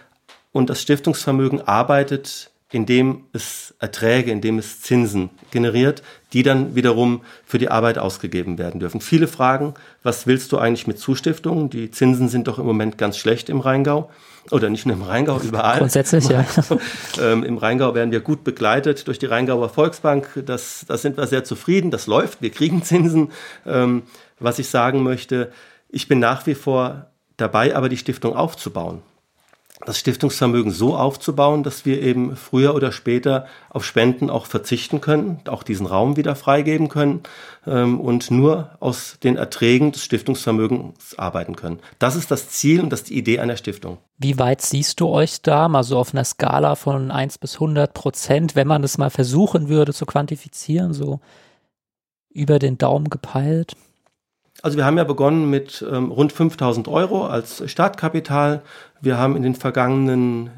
und 0.52 0.70
das 0.70 0.82
Stiftungsvermögen 0.82 1.62
arbeitet, 1.62 2.50
indem 2.70 3.24
es 3.32 3.74
Erträge, 3.78 4.30
indem 4.30 4.58
es 4.58 4.82
Zinsen 4.82 5.30
generiert, 5.50 6.02
die 6.34 6.42
dann 6.42 6.74
wiederum 6.74 7.22
für 7.46 7.58
die 7.58 7.70
Arbeit 7.70 7.96
ausgegeben 7.96 8.58
werden 8.58 8.80
dürfen. 8.80 9.00
Viele 9.00 9.28
fragen, 9.28 9.74
was 10.02 10.26
willst 10.26 10.52
du 10.52 10.58
eigentlich 10.58 10.86
mit 10.86 10.98
Zustiftungen? 10.98 11.70
Die 11.70 11.90
Zinsen 11.90 12.28
sind 12.28 12.48
doch 12.48 12.58
im 12.58 12.66
Moment 12.66 12.98
ganz 12.98 13.16
schlecht 13.16 13.48
im 13.48 13.60
Rheingau 13.60 14.10
oder 14.50 14.70
nicht 14.70 14.86
nur 14.86 14.96
im 14.96 15.02
Rheingau, 15.02 15.40
überall. 15.44 15.78
Grundsätzlich, 15.78 16.28
ja. 16.28 16.44
Ähm, 17.20 17.42
Im 17.42 17.58
Rheingau 17.58 17.94
werden 17.94 18.12
wir 18.12 18.20
gut 18.20 18.44
begleitet 18.44 19.08
durch 19.08 19.18
die 19.18 19.26
Rheingauer 19.26 19.68
Volksbank. 19.68 20.42
Das, 20.46 20.84
das 20.86 21.02
sind 21.02 21.16
wir 21.16 21.26
sehr 21.26 21.42
zufrieden. 21.42 21.90
Das 21.90 22.06
läuft. 22.06 22.42
Wir 22.42 22.50
kriegen 22.50 22.82
Zinsen. 22.82 23.32
Ähm, 23.66 24.02
was 24.38 24.58
ich 24.58 24.68
sagen 24.68 25.02
möchte, 25.02 25.50
ich 25.88 26.06
bin 26.06 26.20
nach 26.20 26.46
wie 26.46 26.54
vor 26.54 27.06
dabei, 27.36 27.74
aber 27.74 27.88
die 27.88 27.96
Stiftung 27.96 28.36
aufzubauen 28.36 29.02
das 29.88 29.98
Stiftungsvermögen 29.98 30.70
so 30.70 30.94
aufzubauen, 30.94 31.62
dass 31.62 31.86
wir 31.86 32.02
eben 32.02 32.36
früher 32.36 32.74
oder 32.74 32.92
später 32.92 33.46
auf 33.70 33.86
Spenden 33.86 34.28
auch 34.28 34.44
verzichten 34.44 35.00
können, 35.00 35.40
auch 35.48 35.62
diesen 35.62 35.86
Raum 35.86 36.18
wieder 36.18 36.36
freigeben 36.36 36.90
können 36.90 37.22
ähm, 37.66 37.98
und 37.98 38.30
nur 38.30 38.76
aus 38.80 39.16
den 39.24 39.36
Erträgen 39.36 39.90
des 39.90 40.04
Stiftungsvermögens 40.04 41.18
arbeiten 41.18 41.56
können. 41.56 41.80
Das 41.98 42.16
ist 42.16 42.30
das 42.30 42.50
Ziel 42.50 42.82
und 42.82 42.90
das 42.90 43.00
ist 43.00 43.08
die 43.08 43.16
Idee 43.16 43.38
einer 43.38 43.56
Stiftung. 43.56 43.96
Wie 44.18 44.38
weit 44.38 44.60
siehst 44.60 45.00
du 45.00 45.08
euch 45.08 45.40
da, 45.40 45.68
mal 45.68 45.84
so 45.84 45.98
auf 45.98 46.12
einer 46.12 46.24
Skala 46.24 46.74
von 46.74 47.10
1 47.10 47.38
bis 47.38 47.54
100 47.54 47.94
Prozent, 47.94 48.56
wenn 48.56 48.68
man 48.68 48.82
das 48.82 48.98
mal 48.98 49.08
versuchen 49.08 49.70
würde 49.70 49.94
zu 49.94 50.04
quantifizieren, 50.04 50.92
so 50.92 51.20
über 52.28 52.58
den 52.58 52.76
Daumen 52.76 53.08
gepeilt? 53.08 53.74
Also 54.62 54.76
wir 54.76 54.84
haben 54.84 54.98
ja 54.98 55.04
begonnen 55.04 55.48
mit 55.50 55.84
ähm, 55.88 56.10
rund 56.10 56.32
5000 56.32 56.88
Euro 56.88 57.26
als 57.26 57.62
Startkapital. 57.70 58.62
Wir 59.00 59.16
haben 59.16 59.36
in 59.36 59.42
den 59.42 59.54
vergangenen 59.54 60.50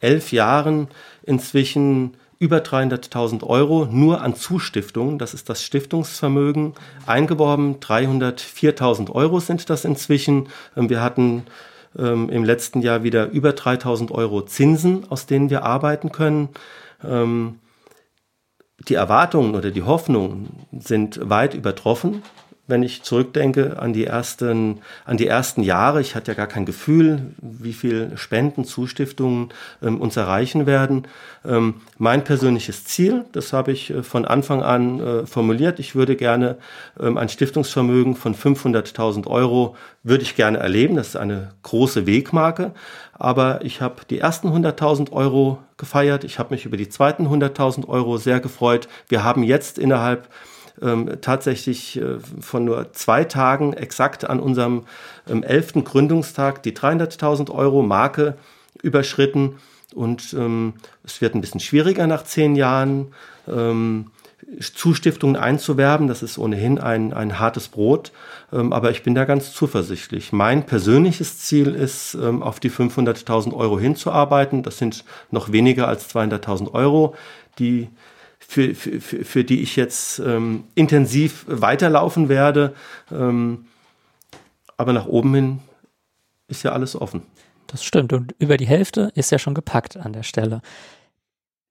elf 0.00 0.30
Jahren 0.32 0.88
inzwischen 1.22 2.14
über 2.38 2.58
300.000 2.58 3.42
Euro 3.44 3.86
nur 3.90 4.20
an 4.20 4.34
Zustiftungen, 4.34 5.18
das 5.18 5.32
ist 5.32 5.48
das 5.48 5.62
Stiftungsvermögen, 5.62 6.74
eingeworben. 7.06 7.80
304.000 7.80 9.10
Euro 9.10 9.40
sind 9.40 9.70
das 9.70 9.86
inzwischen. 9.86 10.48
Ähm, 10.76 10.90
wir 10.90 11.00
hatten 11.00 11.44
ähm, 11.98 12.28
im 12.28 12.44
letzten 12.44 12.82
Jahr 12.82 13.02
wieder 13.04 13.30
über 13.30 13.50
3.000 13.50 14.10
Euro 14.10 14.42
Zinsen, 14.42 15.10
aus 15.10 15.24
denen 15.24 15.48
wir 15.48 15.64
arbeiten 15.64 16.12
können. 16.12 16.50
Ähm, 17.02 17.60
die 18.88 18.94
Erwartungen 18.94 19.54
oder 19.54 19.70
die 19.70 19.82
Hoffnungen 19.82 20.66
sind 20.78 21.18
weit 21.30 21.54
übertroffen 21.54 22.22
wenn 22.66 22.82
ich 22.82 23.02
zurückdenke 23.02 23.78
an 23.78 23.92
die 23.92 24.04
ersten, 24.04 24.80
an 25.04 25.16
die 25.16 25.26
ersten 25.26 25.62
Jahre. 25.62 26.00
Ich 26.00 26.14
hatte 26.14 26.32
ja 26.32 26.36
gar 26.36 26.46
kein 26.46 26.66
Gefühl, 26.66 27.34
wie 27.40 27.72
viel 27.72 28.12
Spenden, 28.16 28.64
Zustiftungen 28.64 29.50
ähm, 29.82 30.00
uns 30.00 30.16
erreichen 30.16 30.66
werden. 30.66 31.06
Ähm, 31.44 31.74
mein 31.98 32.24
persönliches 32.24 32.84
Ziel, 32.84 33.24
das 33.32 33.52
habe 33.52 33.72
ich 33.72 33.90
äh, 33.90 34.02
von 34.02 34.24
Anfang 34.24 34.62
an 34.62 35.00
äh, 35.00 35.26
formuliert. 35.26 35.78
Ich 35.78 35.94
würde 35.94 36.16
gerne 36.16 36.56
ähm, 36.98 37.16
ein 37.18 37.28
Stiftungsvermögen 37.28 38.16
von 38.16 38.34
500.000 38.34 39.26
Euro 39.26 39.76
würde 40.02 40.22
ich 40.22 40.36
gerne 40.36 40.58
erleben. 40.58 40.96
Das 40.96 41.08
ist 41.08 41.16
eine 41.16 41.52
große 41.62 42.06
Wegmarke. 42.06 42.72
Aber 43.12 43.64
ich 43.64 43.80
habe 43.80 44.02
die 44.08 44.18
ersten 44.18 44.48
100.000 44.48 45.12
Euro 45.12 45.58
gefeiert. 45.76 46.24
Ich 46.24 46.38
habe 46.38 46.54
mich 46.54 46.64
über 46.64 46.76
die 46.76 46.88
zweiten 46.88 47.26
100.000 47.26 47.88
Euro 47.88 48.16
sehr 48.16 48.40
gefreut. 48.40 48.88
Wir 49.08 49.24
haben 49.24 49.42
jetzt 49.42 49.78
innerhalb 49.78 50.28
ähm, 50.82 51.18
tatsächlich 51.20 52.00
äh, 52.00 52.18
von 52.40 52.64
nur 52.64 52.92
zwei 52.92 53.24
Tagen 53.24 53.72
exakt 53.72 54.28
an 54.28 54.40
unserem 54.40 54.84
ähm, 55.28 55.42
11. 55.42 55.84
Gründungstag 55.84 56.62
die 56.62 56.72
300.000 56.72 57.50
Euro 57.50 57.82
Marke 57.82 58.36
überschritten. 58.82 59.56
Und 59.94 60.34
ähm, 60.34 60.74
es 61.04 61.20
wird 61.20 61.34
ein 61.34 61.40
bisschen 61.40 61.60
schwieriger 61.60 62.06
nach 62.06 62.24
zehn 62.24 62.56
Jahren. 62.56 63.14
Ähm, 63.48 64.10
Zustiftungen 64.60 65.36
einzuwerben. 65.36 66.08
Das 66.08 66.22
ist 66.22 66.38
ohnehin 66.38 66.78
ein, 66.78 67.12
ein 67.12 67.38
hartes 67.38 67.68
Brot, 67.68 68.12
ähm, 68.52 68.72
aber 68.72 68.90
ich 68.90 69.02
bin 69.02 69.14
da 69.14 69.24
ganz 69.24 69.52
zuversichtlich. 69.52 70.32
Mein 70.32 70.66
persönliches 70.66 71.38
Ziel 71.38 71.74
ist, 71.74 72.14
ähm, 72.14 72.42
auf 72.42 72.60
die 72.60 72.70
500.000 72.70 73.54
Euro 73.54 73.78
hinzuarbeiten. 73.78 74.62
Das 74.62 74.78
sind 74.78 75.04
noch 75.30 75.52
weniger 75.52 75.88
als 75.88 76.14
200.000 76.14 76.72
Euro, 76.72 77.14
die 77.58 77.88
für, 78.48 78.74
für, 78.74 79.00
für 79.00 79.44
die 79.44 79.62
ich 79.62 79.76
jetzt 79.76 80.18
ähm, 80.20 80.64
intensiv 80.74 81.44
weiterlaufen 81.48 82.28
werde. 82.28 82.74
Ähm, 83.10 83.66
aber 84.76 84.92
nach 84.92 85.06
oben 85.06 85.34
hin 85.34 85.58
ist 86.48 86.62
ja 86.62 86.72
alles 86.72 86.94
offen. 87.00 87.22
Das 87.66 87.84
stimmt. 87.84 88.12
Und 88.12 88.34
über 88.38 88.56
die 88.56 88.66
Hälfte 88.66 89.10
ist 89.14 89.32
ja 89.32 89.38
schon 89.38 89.54
gepackt 89.54 89.96
an 89.96 90.12
der 90.12 90.22
Stelle. 90.22 90.62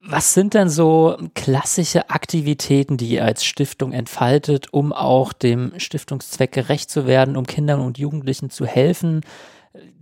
Was 0.08 0.34
sind 0.36 0.54
denn 0.54 0.70
so 0.70 1.18
klassische 1.34 2.12
Aktivitäten, 2.12 2.98
die 2.98 3.10
ihr 3.10 3.26
als 3.26 3.44
Stiftung 3.44 3.92
entfaltet, 3.92 4.72
um 4.72 4.94
auch 4.94 5.34
dem 5.34 5.72
Stiftungszweck 5.78 6.52
gerecht 6.52 6.92
zu 6.92 7.08
werden, 7.08 7.36
um 7.36 7.48
Kindern 7.48 7.80
und 7.80 7.98
Jugendlichen 7.98 8.52
zu 8.52 8.68
helfen? 8.68 9.22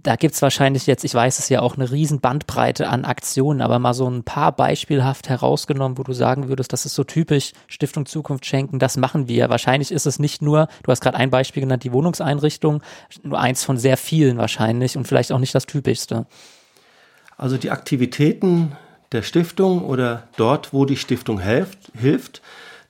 Da 0.04 0.18
gibt's 0.18 0.42
wahrscheinlich 0.42 0.86
jetzt, 0.86 1.06
ich 1.06 1.14
weiß 1.14 1.40
es 1.40 1.48
ja 1.48 1.62
auch, 1.62 1.76
eine 1.76 1.90
riesen 1.90 2.20
Bandbreite 2.20 2.90
an 2.90 3.06
Aktionen, 3.06 3.62
aber 3.62 3.80
mal 3.80 3.94
so 3.94 4.08
ein 4.10 4.24
paar 4.24 4.52
beispielhaft 4.52 5.30
herausgenommen, 5.30 5.98
wo 5.98 6.04
du 6.04 6.12
sagen 6.12 6.50
würdest, 6.50 6.74
das 6.74 6.86
ist 6.86 6.94
so 6.94 7.06
typisch 7.06 7.54
Stiftung 7.68 8.06
Zukunft 8.06 8.46
schenken, 8.46 8.80
das 8.80 8.98
machen 8.98 9.30
wir. 9.30 9.50
Wahrscheinlich 9.50 9.92
ist 9.92 10.06
es 10.06 10.20
nicht 10.20 10.42
nur, 10.42 10.68
du 10.84 10.92
hast 10.92 11.00
gerade 11.00 11.18
ein 11.18 11.30
Beispiel 11.30 11.62
genannt, 11.62 11.86
die 11.86 11.94
Wohnungseinrichtung, 11.94 12.84
nur 13.24 13.40
eins 13.40 13.64
von 13.64 13.78
sehr 13.78 13.96
vielen 13.96 14.38
wahrscheinlich 14.38 14.98
und 14.98 15.08
vielleicht 15.08 15.32
auch 15.32 15.40
nicht 15.40 15.56
das 15.56 15.66
typischste. 15.66 16.26
Also 17.38 17.58
die 17.58 17.72
Aktivitäten 17.72 18.74
der 19.14 19.22
Stiftung 19.22 19.86
oder 19.86 20.28
dort, 20.36 20.74
wo 20.74 20.86
die 20.86 20.98
Stiftung 20.98 21.40
hilft, 21.40 21.92
hilft 21.98 22.42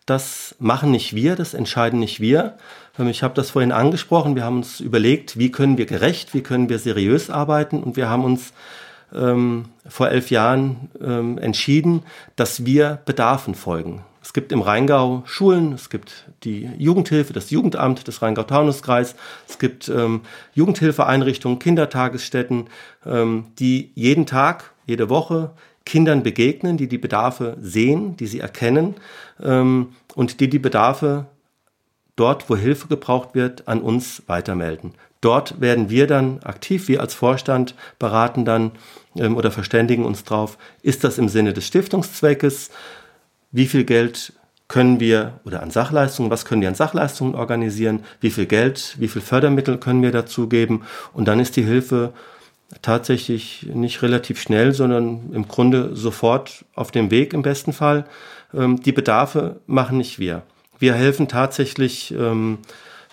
das 0.05 0.55
machen 0.59 0.91
nicht 0.91 1.15
wir, 1.15 1.35
das 1.35 1.53
entscheiden 1.53 1.99
nicht 1.99 2.19
wir. 2.19 2.57
Ähm, 2.99 3.07
ich 3.07 3.23
habe 3.23 3.33
das 3.33 3.51
vorhin 3.51 3.71
angesprochen. 3.71 4.35
Wir 4.35 4.43
haben 4.43 4.57
uns 4.57 4.79
überlegt, 4.79 5.37
wie 5.37 5.51
können 5.51 5.77
wir 5.77 5.85
gerecht, 5.85 6.33
wie 6.33 6.41
können 6.41 6.69
wir 6.69 6.79
seriös 6.79 7.29
arbeiten 7.29 7.81
und 7.83 7.95
wir 7.95 8.09
haben 8.09 8.23
uns 8.23 8.53
ähm, 9.13 9.65
vor 9.87 10.09
elf 10.09 10.31
Jahren 10.31 10.89
ähm, 11.01 11.37
entschieden, 11.37 12.03
dass 12.35 12.65
wir 12.65 12.99
Bedarfen 13.05 13.55
folgen. 13.55 14.03
Es 14.21 14.31
gibt 14.31 14.53
im 14.53 14.61
Rheingau 14.61 15.23
Schulen, 15.25 15.73
es 15.73 15.89
gibt 15.89 16.25
die 16.45 16.69
Jugendhilfe, 16.77 17.33
das 17.33 17.49
Jugendamt 17.49 18.07
des 18.07 18.21
Rheingau-Taunus-Kreis, 18.21 19.15
es 19.49 19.59
gibt 19.59 19.89
ähm, 19.89 20.21
Jugendhilfeeinrichtungen, 20.53 21.59
Kindertagesstätten, 21.59 22.69
ähm, 23.05 23.47
die 23.59 23.91
jeden 23.95 24.25
Tag, 24.25 24.71
jede 24.85 25.09
Woche 25.09 25.51
Kindern 25.85 26.23
begegnen, 26.23 26.77
die 26.77 26.87
die 26.87 26.97
Bedarfe 26.97 27.57
sehen, 27.59 28.15
die 28.17 28.27
sie 28.27 28.39
erkennen 28.39 28.95
ähm, 29.41 29.89
und 30.15 30.39
die 30.39 30.49
die 30.49 30.59
Bedarfe 30.59 31.25
dort, 32.15 32.49
wo 32.49 32.55
Hilfe 32.55 32.87
gebraucht 32.87 33.29
wird, 33.33 33.67
an 33.67 33.81
uns 33.81 34.23
weitermelden. 34.27 34.93
Dort 35.21 35.61
werden 35.61 35.89
wir 35.89 36.05
dann 36.07 36.43
aktiv, 36.43 36.87
wir 36.87 36.99
als 36.99 37.13
Vorstand 37.13 37.75
beraten 37.97 38.45
dann 38.45 38.71
ähm, 39.17 39.37
oder 39.37 39.51
verständigen 39.51 40.05
uns 40.05 40.23
drauf, 40.23 40.57
ist 40.81 41.03
das 41.03 41.17
im 41.17 41.29
Sinne 41.29 41.53
des 41.53 41.65
Stiftungszweckes, 41.65 42.71
wie 43.51 43.67
viel 43.67 43.85
Geld 43.85 44.33
können 44.67 44.99
wir 44.99 45.39
oder 45.45 45.61
an 45.61 45.71
Sachleistungen, 45.71 46.31
was 46.31 46.45
können 46.45 46.61
wir 46.61 46.67
an 46.67 46.75
Sachleistungen 46.75 47.35
organisieren, 47.35 48.03
wie 48.21 48.31
viel 48.31 48.45
Geld, 48.45 48.95
wie 48.99 49.07
viel 49.07 49.21
Fördermittel 49.21 49.77
können 49.77 50.01
wir 50.01 50.11
dazu 50.11 50.49
geben 50.49 50.83
und 51.13 51.27
dann 51.27 51.39
ist 51.39 51.55
die 51.55 51.63
Hilfe 51.63 52.13
tatsächlich 52.81 53.67
nicht 53.73 54.01
relativ 54.01 54.41
schnell, 54.41 54.73
sondern 54.73 55.31
im 55.33 55.47
Grunde 55.47 55.95
sofort 55.95 56.65
auf 56.75 56.91
dem 56.91 57.11
Weg 57.11 57.33
im 57.33 57.41
besten 57.41 57.73
Fall. 57.73 58.05
Ähm, 58.53 58.81
die 58.81 58.91
Bedarfe 58.91 59.59
machen 59.67 59.97
nicht 59.97 60.19
wir. 60.19 60.43
Wir 60.79 60.93
helfen 60.93 61.27
tatsächlich 61.27 62.13
ähm, 62.13 62.59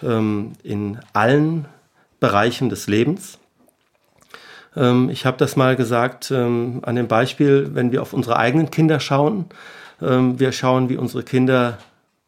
ähm, 0.03 0.53
in 0.63 0.99
allen 1.13 1.67
Bereichen 2.19 2.69
des 2.69 2.87
Lebens. 2.87 3.39
ich 4.75 5.27
habe 5.27 5.39
das 5.39 5.57
mal 5.57 5.75
gesagt 5.75 6.31
an 6.31 6.83
dem 6.95 7.09
Beispiel, 7.09 7.71
wenn 7.73 7.93
wir 7.93 8.03
auf 8.03 8.13
unsere 8.13 8.37
eigenen 8.37 8.71
Kinder 8.71 9.01
schauen, 9.01 9.47
wir 9.99 10.53
schauen, 10.53 10.91
wie 10.91 10.99
unsere 10.99 11.23
Kinder 11.23 11.79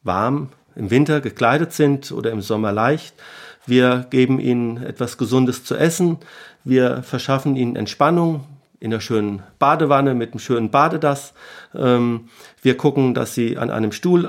warm 0.03 0.49
im 0.75 0.91
Winter 0.91 1.21
gekleidet 1.21 1.73
sind 1.73 2.12
oder 2.12 2.31
im 2.31 2.41
Sommer 2.41 2.73
leicht. 2.73 3.15
Wir 3.66 4.07
geben 4.11 4.40
ihnen 4.40 4.83
etwas 4.83 5.19
Gesundes 5.19 5.64
zu 5.64 5.76
essen. 5.76 6.19
Wir 6.64 7.02
verschaffen 7.02 7.57
ihnen 7.57 7.76
Entspannung 7.76 8.45
in 8.81 8.92
einer 8.92 9.00
schönen 9.00 9.42
Badewanne 9.59 10.14
mit 10.14 10.33
einem 10.33 10.40
schönen 10.40 10.71
Badedass. 10.71 11.35
Ähm, 11.75 12.28
wir 12.62 12.76
gucken, 12.76 13.14
dass 13.14 13.35
sie 13.35 13.57
an 13.57 13.71
einem 13.71 13.92
Stuhl 13.92 14.28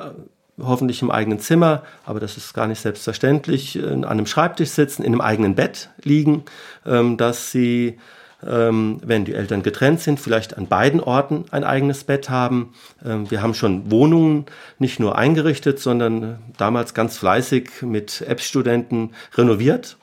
hoffentlich 0.61 1.01
im 1.01 1.09
eigenen 1.09 1.39
Zimmer, 1.39 1.81
aber 2.05 2.19
das 2.19 2.37
ist 2.37 2.53
gar 2.53 2.67
nicht 2.67 2.79
selbstverständlich, 2.79 3.77
äh, 3.77 3.87
an 3.87 4.05
einem 4.05 4.27
Schreibtisch 4.27 4.69
sitzen, 4.69 5.03
in 5.03 5.13
einem 5.13 5.21
eigenen 5.21 5.55
Bett 5.55 5.89
liegen, 6.03 6.43
ähm, 6.85 7.17
dass 7.17 7.51
sie 7.51 7.97
wenn 8.45 9.25
die 9.25 9.33
Eltern 9.33 9.63
getrennt 9.63 10.01
sind, 10.01 10.19
vielleicht 10.19 10.57
an 10.57 10.67
beiden 10.67 10.99
Orten 10.99 11.45
ein 11.51 11.63
eigenes 11.63 12.03
Bett 12.03 12.29
haben. 12.29 12.73
Ähm, 13.05 13.29
wir 13.31 13.41
haben 13.41 13.53
schon 13.53 13.89
Wohnungen 13.89 14.45
nicht 14.79 14.99
nur 14.99 15.17
eingerichtet, 15.17 15.79
sondern 15.79 16.23
äh, 16.23 16.35
damals 16.57 16.93
ganz 16.93 17.17
fleißig 17.17 17.81
mit 17.81 18.21
App-Studenten 18.21 19.11
renoviert. 19.35 19.97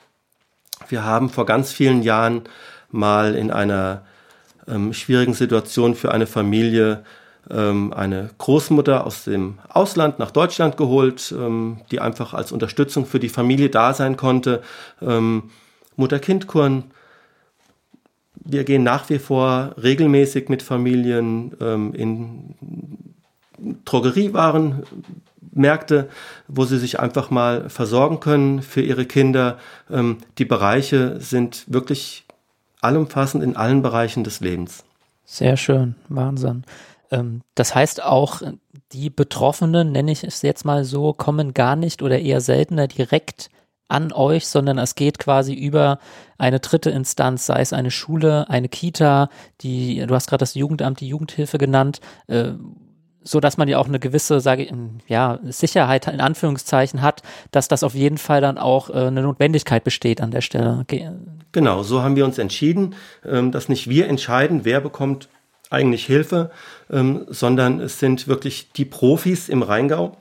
Wir 0.89 1.03
haben 1.03 1.29
vor 1.29 1.45
ganz 1.45 1.71
vielen 1.71 2.01
Jahren 2.01 2.43
mal 2.89 3.35
in 3.35 3.51
einer 3.51 4.03
ähm, 4.67 4.93
schwierigen 4.93 5.33
Situation 5.33 5.95
für 5.95 6.11
eine 6.11 6.27
Familie 6.27 7.03
ähm, 7.49 7.93
eine 7.93 8.29
Großmutter 8.37 9.05
aus 9.05 9.23
dem 9.23 9.57
Ausland 9.69 10.19
nach 10.19 10.31
Deutschland 10.31 10.77
geholt, 10.77 11.33
ähm, 11.37 11.81
die 11.91 11.99
einfach 11.99 12.33
als 12.33 12.51
Unterstützung 12.51 13.05
für 13.05 13.19
die 13.19 13.29
Familie 13.29 13.69
da 13.69 13.93
sein 13.93 14.17
konnte. 14.17 14.61
Ähm, 15.01 15.51
Mutter-Kind-Kuren 15.95 16.91
wir 18.43 18.63
gehen 18.63 18.83
nach 18.83 19.09
wie 19.09 19.19
vor 19.19 19.75
regelmäßig 19.81 20.49
mit 20.49 20.63
Familien 20.63 21.55
ähm, 21.61 21.93
in 21.93 22.55
Drogeriewarenmärkte, 23.85 26.09
wo 26.47 26.65
sie 26.65 26.79
sich 26.79 26.99
einfach 26.99 27.29
mal 27.29 27.69
versorgen 27.69 28.19
können 28.19 28.61
für 28.61 28.81
ihre 28.81 29.05
Kinder. 29.05 29.57
Ähm, 29.89 30.17
die 30.37 30.45
Bereiche 30.45 31.21
sind 31.21 31.63
wirklich 31.67 32.25
allumfassend 32.81 33.43
in 33.43 33.55
allen 33.55 33.81
Bereichen 33.81 34.23
des 34.23 34.39
Lebens. 34.39 34.83
Sehr 35.25 35.57
schön, 35.57 35.95
Wahnsinn. 36.09 36.63
Ähm, 37.11 37.41
das 37.55 37.75
heißt 37.75 38.03
auch, 38.03 38.41
die 38.91 39.09
Betroffenen, 39.09 39.91
nenne 39.91 40.11
ich 40.11 40.23
es 40.23 40.41
jetzt 40.41 40.65
mal 40.65 40.83
so, 40.83 41.13
kommen 41.13 41.53
gar 41.53 41.75
nicht 41.75 42.01
oder 42.01 42.19
eher 42.19 42.41
seltener 42.41 42.87
direkt 42.87 43.49
an 43.91 44.11
euch, 44.11 44.47
sondern 44.47 44.77
es 44.77 44.95
geht 44.95 45.19
quasi 45.19 45.53
über 45.53 45.99
eine 46.37 46.59
dritte 46.59 46.89
Instanz, 46.89 47.45
sei 47.45 47.61
es 47.61 47.73
eine 47.73 47.91
Schule, 47.91 48.49
eine 48.49 48.69
Kita, 48.69 49.29
die, 49.61 50.05
du 50.05 50.15
hast 50.15 50.27
gerade 50.27 50.41
das 50.41 50.55
Jugendamt, 50.55 50.99
die 51.01 51.07
Jugendhilfe 51.07 51.57
genannt, 51.57 51.99
äh, 52.27 52.53
so 53.23 53.39
dass 53.39 53.57
man 53.57 53.67
ja 53.67 53.77
auch 53.77 53.87
eine 53.87 53.99
gewisse, 53.99 54.39
sage 54.39 54.63
ich, 54.63 54.73
ja, 55.07 55.39
Sicherheit 55.43 56.07
in 56.07 56.21
Anführungszeichen 56.21 57.01
hat, 57.01 57.21
dass 57.51 57.67
das 57.67 57.83
auf 57.83 57.93
jeden 57.93 58.17
Fall 58.17 58.41
dann 58.41 58.57
auch 58.57 58.89
äh, 58.89 58.93
eine 58.93 59.21
Notwendigkeit 59.21 59.83
besteht 59.83 60.21
an 60.21 60.31
der 60.31 60.41
Stelle. 60.41 60.79
Okay. 60.81 61.11
Genau, 61.51 61.83
so 61.83 62.01
haben 62.01 62.15
wir 62.15 62.25
uns 62.25 62.37
entschieden, 62.37 62.95
ähm, 63.25 63.51
dass 63.51 63.69
nicht 63.69 63.89
wir 63.89 64.07
entscheiden, 64.07 64.61
wer 64.63 64.81
bekommt 64.81 65.29
eigentlich 65.69 66.05
Hilfe, 66.05 66.51
ähm, 66.89 67.25
sondern 67.29 67.79
es 67.79 67.99
sind 67.99 68.27
wirklich 68.27 68.71
die 68.71 68.85
Profis 68.85 69.49
im 69.49 69.61
Rheingau, 69.61 70.17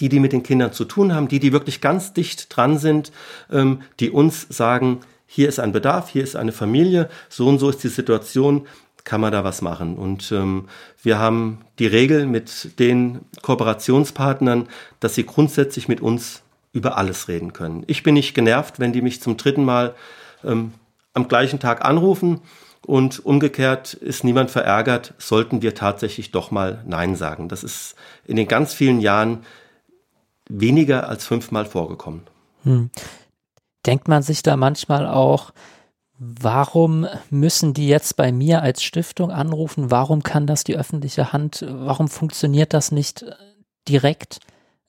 die, 0.00 0.08
die 0.08 0.20
mit 0.20 0.32
den 0.32 0.42
Kindern 0.42 0.72
zu 0.72 0.84
tun 0.84 1.14
haben, 1.14 1.28
die, 1.28 1.40
die 1.40 1.52
wirklich 1.52 1.80
ganz 1.80 2.12
dicht 2.12 2.54
dran 2.54 2.78
sind, 2.78 3.12
ähm, 3.50 3.82
die 4.00 4.10
uns 4.10 4.46
sagen, 4.48 5.00
hier 5.26 5.48
ist 5.48 5.60
ein 5.60 5.72
Bedarf, 5.72 6.08
hier 6.08 6.22
ist 6.22 6.36
eine 6.36 6.52
Familie, 6.52 7.08
so 7.28 7.48
und 7.48 7.58
so 7.58 7.68
ist 7.68 7.82
die 7.82 7.88
Situation, 7.88 8.66
kann 9.04 9.20
man 9.20 9.32
da 9.32 9.44
was 9.44 9.60
machen. 9.62 9.96
Und 9.96 10.32
ähm, 10.32 10.68
wir 11.02 11.18
haben 11.18 11.60
die 11.78 11.86
Regel 11.86 12.26
mit 12.26 12.78
den 12.78 13.20
Kooperationspartnern, 13.42 14.68
dass 15.00 15.14
sie 15.14 15.26
grundsätzlich 15.26 15.88
mit 15.88 16.00
uns 16.00 16.42
über 16.72 16.96
alles 16.96 17.28
reden 17.28 17.52
können. 17.52 17.84
Ich 17.86 18.02
bin 18.02 18.14
nicht 18.14 18.34
genervt, 18.34 18.80
wenn 18.80 18.92
die 18.92 19.02
mich 19.02 19.20
zum 19.20 19.36
dritten 19.36 19.64
Mal 19.64 19.94
ähm, 20.42 20.72
am 21.12 21.28
gleichen 21.28 21.60
Tag 21.60 21.84
anrufen 21.84 22.40
und 22.86 23.24
umgekehrt 23.24 23.94
ist 23.94 24.24
niemand 24.24 24.50
verärgert, 24.50 25.14
sollten 25.18 25.62
wir 25.62 25.74
tatsächlich 25.74 26.30
doch 26.32 26.50
mal 26.50 26.82
Nein 26.86 27.14
sagen. 27.14 27.48
Das 27.48 27.62
ist 27.62 27.94
in 28.26 28.36
den 28.36 28.48
ganz 28.48 28.74
vielen 28.74 29.00
Jahren 29.00 29.44
weniger 30.48 31.08
als 31.08 31.24
fünfmal 31.24 31.64
vorgekommen. 31.64 32.22
Hm. 32.62 32.90
Denkt 33.86 34.08
man 34.08 34.22
sich 34.22 34.42
da 34.42 34.56
manchmal 34.56 35.06
auch, 35.06 35.52
warum 36.18 37.06
müssen 37.30 37.74
die 37.74 37.88
jetzt 37.88 38.16
bei 38.16 38.32
mir 38.32 38.62
als 38.62 38.82
Stiftung 38.82 39.30
anrufen? 39.30 39.90
Warum 39.90 40.22
kann 40.22 40.46
das 40.46 40.64
die 40.64 40.76
öffentliche 40.76 41.32
Hand? 41.32 41.64
Warum 41.68 42.08
funktioniert 42.08 42.72
das 42.72 42.92
nicht 42.92 43.22
äh, 43.22 43.32
direkt? 43.88 44.38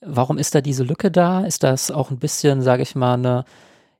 Warum 0.00 0.38
ist 0.38 0.54
da 0.54 0.60
diese 0.60 0.84
Lücke 0.84 1.10
da? 1.10 1.44
Ist 1.44 1.62
das 1.62 1.90
auch 1.90 2.10
ein 2.10 2.18
bisschen, 2.18 2.62
sage 2.62 2.82
ich 2.82 2.94
mal, 2.94 3.14
eine, 3.14 3.44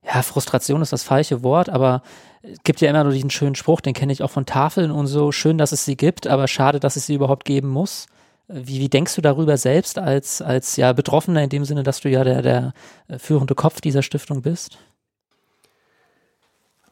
ja, 0.03 0.21
Frustration 0.21 0.81
ist 0.81 0.93
das 0.93 1.03
falsche 1.03 1.43
Wort, 1.43 1.69
aber 1.69 2.01
es 2.41 2.59
gibt 2.63 2.81
ja 2.81 2.89
immer 2.89 3.03
nur 3.03 3.13
diesen 3.13 3.29
schönen 3.29 3.55
Spruch, 3.55 3.81
den 3.81 3.93
kenne 3.93 4.13
ich 4.13 4.23
auch 4.23 4.29
von 4.29 4.45
Tafeln 4.45 4.91
und 4.91 5.07
so. 5.07 5.31
Schön, 5.31 5.57
dass 5.57 5.71
es 5.71 5.85
sie 5.85 5.97
gibt, 5.97 6.27
aber 6.27 6.47
schade, 6.47 6.79
dass 6.79 6.95
es 6.95 7.07
sie 7.07 7.15
überhaupt 7.15 7.45
geben 7.45 7.67
muss. 7.67 8.07
Wie, 8.47 8.79
wie 8.79 8.89
denkst 8.89 9.15
du 9.15 9.21
darüber 9.21 9.57
selbst 9.57 9.99
als, 9.99 10.41
als 10.41 10.77
ja 10.77 10.93
Betroffener 10.93 11.43
in 11.43 11.49
dem 11.49 11.65
Sinne, 11.65 11.83
dass 11.83 11.99
du 11.99 12.09
ja 12.09 12.23
der, 12.23 12.41
der 12.41 12.73
äh, 13.09 13.19
führende 13.19 13.55
Kopf 13.55 13.81
dieser 13.81 14.03
Stiftung 14.03 14.41
bist? 14.41 14.77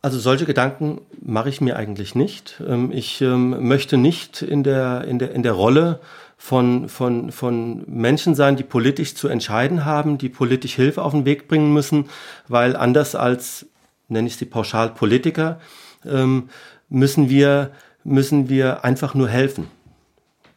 Also 0.02 0.20
solche 0.20 0.46
Gedanken 0.46 1.02
mache 1.22 1.50
ich 1.50 1.62
mir 1.62 1.78
eigentlich 1.78 2.14
nicht. 2.14 2.62
Ähm, 2.68 2.92
ich 2.92 3.22
ähm, 3.22 3.68
möchte 3.68 3.98
nicht 3.98 4.42
in 4.42 4.64
der, 4.64 5.06
in 5.06 5.18
der, 5.18 5.32
in 5.32 5.44
der 5.44 5.54
Rolle 5.54 6.02
von, 6.38 6.90
von, 6.90 7.32
von 7.32 7.84
Menschen 7.88 8.36
sein, 8.36 8.58
die 8.58 8.64
politisch 8.64 9.16
zu 9.16 9.30
entscheiden 9.30 9.86
haben, 9.86 10.18
die 10.18 10.30
politisch 10.30 10.76
Hilfe 10.76 11.02
auf 11.02 11.14
den 11.14 11.26
Weg 11.26 11.48
bringen 11.48 11.74
müssen, 11.74 12.10
weil 12.50 12.76
anders 12.76 13.16
als, 13.16 13.66
nenne 14.10 14.28
ich 14.28 14.36
sie 14.36 14.46
pauschal, 14.46 14.90
Politiker, 14.90 15.60
ähm, 16.06 16.50
müssen 16.90 17.30
wir, 17.30 17.72
müssen 18.04 18.50
wir 18.50 18.84
einfach 18.84 19.16
nur 19.16 19.30
helfen. 19.30 19.68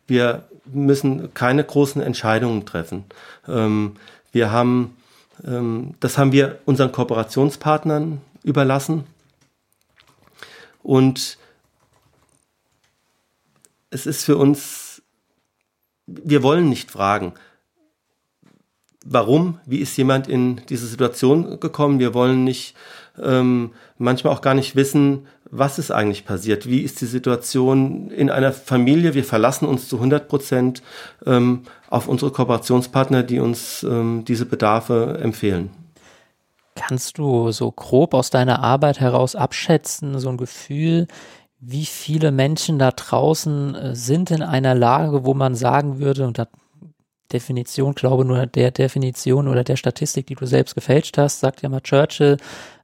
Wir 0.07 0.49
müssen 0.73 1.35
keine 1.35 1.65
großen 1.65 2.03
Entscheidungen 2.03 2.67
treffen. 2.67 3.05
Ähm, 3.47 3.97
wir 4.33 4.51
haben, 4.51 4.97
ähm, 5.45 5.95
das 6.01 6.19
haben 6.19 6.33
wir 6.33 6.59
unseren 6.65 6.93
Kooperationspartnern 6.93 8.21
überlassen. 8.43 9.05
Und 10.83 11.39
es 13.91 14.07
ist 14.07 14.25
für 14.25 14.37
uns, 14.37 15.03
wir 16.07 16.43
wollen 16.43 16.69
nicht 16.69 16.91
fragen, 16.91 17.35
warum, 19.05 19.61
wie 19.67 19.79
ist 19.79 19.97
jemand 19.97 20.29
in 20.29 20.61
diese 20.69 20.87
Situation 20.87 21.61
gekommen. 21.61 21.99
Wir 21.99 22.15
wollen 22.15 22.45
nicht 22.45 22.75
ähm, 23.21 23.73
manchmal 23.97 24.33
auch 24.33 24.43
gar 24.43 24.55
nicht 24.55 24.77
wissen, 24.77 25.27
was 25.51 25.79
ist 25.79 25.91
eigentlich 25.91 26.25
passiert, 26.25 26.67
wie 26.67 26.81
ist 26.81 27.01
die 27.01 27.07
Situation 27.07 28.11
in 28.11 28.31
einer 28.31 28.53
Familie. 28.53 29.15
Wir 29.15 29.25
verlassen 29.25 29.67
uns 29.67 29.89
zu 29.89 29.97
100 29.97 30.29
Prozent 30.29 30.83
ähm, 31.27 31.63
auf 31.89 32.09
unsere 32.09 32.31
Kooperationspartner, 32.31 33.23
die 33.23 33.41
uns 33.41 33.83
ähm, 33.83 34.25
diese 34.27 34.47
Bedarfe 34.47 35.19
empfehlen. 35.23 35.71
Kannst 36.75 37.19
du 37.19 37.51
so 37.51 37.73
grob 37.73 38.15
aus 38.15 38.31
deiner 38.31 38.61
Arbeit 38.61 39.01
heraus 39.01 39.35
abschätzen, 39.35 40.19
so 40.19 40.29
ein 40.29 40.37
Gefühl, 40.37 41.09
wie 41.61 41.87
viele 41.87 42.31
Menschen 42.31 42.79
da 42.79 42.93
draußen 42.93 43.75
äh, 43.75 43.95
sind 43.95 44.31
in 44.31 44.43
einer 44.43 44.75
Lage, 44.75 45.25
wo 45.25 45.35
man 45.35 45.55
sagen 45.55 45.99
würde, 45.99 46.27
und 46.27 46.39
da 46.39 46.47
Definition, 47.33 47.95
glaube 47.95 48.25
nur 48.25 48.47
der 48.47 48.71
Definition 48.71 49.49
oder 49.49 49.63
der 49.63 49.77
Statistik, 49.77 50.27
die 50.29 50.35
du 50.35 50.47
selbst 50.47 50.75
gefälscht 50.75 51.19
hast, 51.19 51.41
sagt 51.41 51.63
ja 51.63 51.69
mal 51.69 51.83
Churchill, 51.83 52.39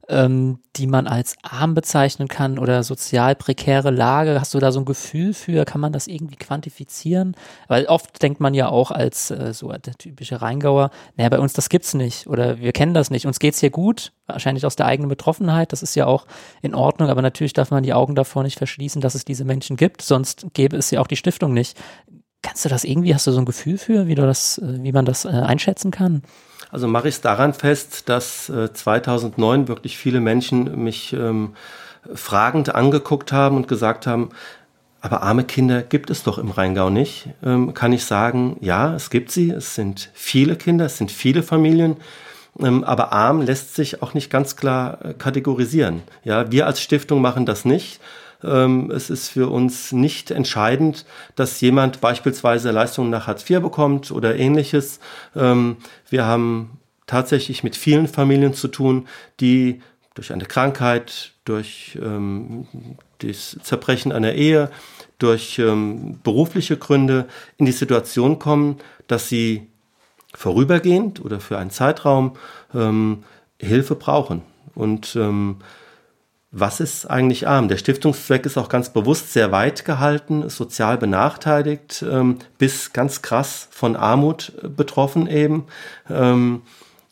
ähm, 0.07 0.59
die 0.75 0.87
man 0.87 1.07
als 1.07 1.35
arm 1.41 1.73
bezeichnen 1.73 2.27
kann 2.27 2.59
oder 2.59 2.83
sozial 2.83 3.35
prekäre 3.35 3.91
Lage? 3.91 4.39
Hast 4.39 4.53
du 4.53 4.59
da 4.59 4.71
so 4.71 4.79
ein 4.79 4.85
Gefühl 4.85 5.33
für? 5.33 5.65
Kann 5.65 5.81
man 5.81 5.93
das 5.93 6.07
irgendwie 6.07 6.35
quantifizieren? 6.35 7.35
Weil 7.67 7.85
oft 7.85 8.21
denkt 8.21 8.39
man 8.39 8.53
ja 8.53 8.69
auch 8.69 8.91
als 8.91 9.31
äh, 9.31 9.53
so 9.53 9.71
der 9.71 9.95
typische 9.95 10.41
Rheingauer, 10.41 10.91
naja, 11.15 11.29
bei 11.29 11.39
uns 11.39 11.53
das 11.53 11.69
gibt's 11.69 11.93
nicht 11.93 12.27
oder 12.27 12.59
wir 12.59 12.71
kennen 12.71 12.93
das 12.93 13.09
nicht. 13.09 13.25
Uns 13.25 13.39
geht's 13.39 13.59
hier 13.59 13.71
gut, 13.71 14.11
wahrscheinlich 14.27 14.65
aus 14.65 14.75
der 14.75 14.85
eigenen 14.85 15.09
Betroffenheit. 15.09 15.71
Das 15.71 15.83
ist 15.83 15.95
ja 15.95 16.05
auch 16.05 16.25
in 16.61 16.75
Ordnung, 16.75 17.09
aber 17.09 17.21
natürlich 17.21 17.53
darf 17.53 17.71
man 17.71 17.83
die 17.83 17.93
Augen 17.93 18.15
davor 18.15 18.43
nicht 18.43 18.57
verschließen, 18.57 19.01
dass 19.01 19.15
es 19.15 19.25
diese 19.25 19.45
Menschen 19.45 19.77
gibt. 19.77 20.01
Sonst 20.01 20.47
gäbe 20.53 20.77
es 20.77 20.91
ja 20.91 21.01
auch 21.01 21.07
die 21.07 21.17
Stiftung 21.17 21.53
nicht. 21.53 21.77
Kannst 22.41 22.63
du 22.63 22.69
das 22.69 22.83
irgendwie, 22.83 23.15
hast 23.15 23.25
du 23.25 23.31
so 23.31 23.39
ein 23.39 23.45
Gefühl 23.45 23.79
für, 23.79 24.05
wie 24.07 24.13
du 24.13 24.21
das, 24.21 24.59
äh, 24.59 24.83
wie 24.83 24.91
man 24.91 25.05
das 25.05 25.25
äh, 25.25 25.29
einschätzen 25.29 25.89
kann? 25.89 26.21
Also 26.75 26.89
mache 26.89 27.07
ich 27.07 27.15
es 27.15 27.21
daran 27.21 27.53
fest, 27.53 28.09
dass 28.09 28.49
äh, 28.49 28.73
2009 28.73 29.69
wirklich 29.69 29.97
viele 29.97 30.19
Menschen 30.19 30.83
mich 30.83 31.13
ähm, 31.13 31.53
fragend 32.13 32.75
angeguckt 32.75 33.31
haben 33.31 33.55
und 33.55 33.69
gesagt 33.69 34.05
haben, 34.07 34.31
aber 34.99 35.23
arme 35.23 35.45
Kinder 35.45 35.83
gibt 35.83 36.09
es 36.09 36.23
doch 36.23 36.37
im 36.37 36.51
Rheingau 36.51 36.89
nicht. 36.89 37.29
Ähm, 37.45 37.73
kann 37.73 37.93
ich 37.93 38.03
sagen, 38.03 38.57
ja, 38.59 38.93
es 38.93 39.09
gibt 39.09 39.31
sie. 39.31 39.51
Es 39.51 39.73
sind 39.73 40.09
viele 40.13 40.57
Kinder, 40.57 40.87
es 40.87 40.97
sind 40.97 41.13
viele 41.13 41.43
Familien. 41.43 41.95
Ähm, 42.59 42.83
aber 42.83 43.13
arm 43.13 43.39
lässt 43.39 43.73
sich 43.73 44.01
auch 44.01 44.13
nicht 44.13 44.29
ganz 44.29 44.57
klar 44.57 44.97
äh, 45.01 45.13
kategorisieren. 45.13 46.03
Ja, 46.25 46.51
wir 46.51 46.67
als 46.67 46.81
Stiftung 46.81 47.21
machen 47.21 47.45
das 47.45 47.63
nicht. 47.63 48.01
Ähm, 48.45 48.91
es 48.91 49.09
ist 49.09 49.29
für 49.29 49.49
uns 49.49 49.91
nicht 49.91 50.31
entscheidend, 50.31 51.05
dass 51.35 51.59
jemand 51.61 52.01
beispielsweise 52.01 52.71
Leistungen 52.71 53.09
nach 53.09 53.27
Hartz 53.27 53.49
IV 53.49 53.61
bekommt 53.61 54.11
oder 54.11 54.35
ähnliches. 54.35 54.99
Ähm, 55.35 55.77
wir 56.09 56.25
haben 56.25 56.79
tatsächlich 57.07 57.63
mit 57.63 57.75
vielen 57.75 58.07
Familien 58.07 58.53
zu 58.53 58.67
tun, 58.67 59.07
die 59.39 59.81
durch 60.13 60.31
eine 60.31 60.45
Krankheit, 60.45 61.33
durch 61.43 61.97
ähm, 62.01 62.67
das 63.19 63.57
Zerbrechen 63.61 64.11
einer 64.11 64.33
Ehe, 64.33 64.71
durch 65.19 65.59
ähm, 65.59 66.19
berufliche 66.23 66.77
Gründe 66.77 67.27
in 67.57 67.65
die 67.65 67.71
Situation 67.71 68.39
kommen, 68.39 68.77
dass 69.07 69.29
sie 69.29 69.67
vorübergehend 70.33 71.23
oder 71.23 71.39
für 71.39 71.57
einen 71.57 71.69
Zeitraum 71.69 72.35
ähm, 72.73 73.23
Hilfe 73.59 73.95
brauchen. 73.95 74.41
Und 74.73 75.15
ähm, 75.15 75.57
was 76.57 76.79
ist 76.79 77.05
eigentlich 77.05 77.49
arm? 77.49 77.67
Der 77.67 77.75
Stiftungszweck 77.75 78.45
ist 78.45 78.57
auch 78.57 78.69
ganz 78.69 78.87
bewusst 78.89 79.33
sehr 79.33 79.51
weit 79.51 79.83
gehalten, 79.83 80.49
sozial 80.49 80.97
benachteiligt, 80.97 82.03
ähm, 82.09 82.37
bis 82.57 82.93
ganz 82.93 83.21
krass 83.21 83.67
von 83.71 83.97
Armut 83.97 84.53
äh, 84.63 84.69
betroffen 84.69 85.27
eben, 85.27 85.65
ähm, 86.09 86.61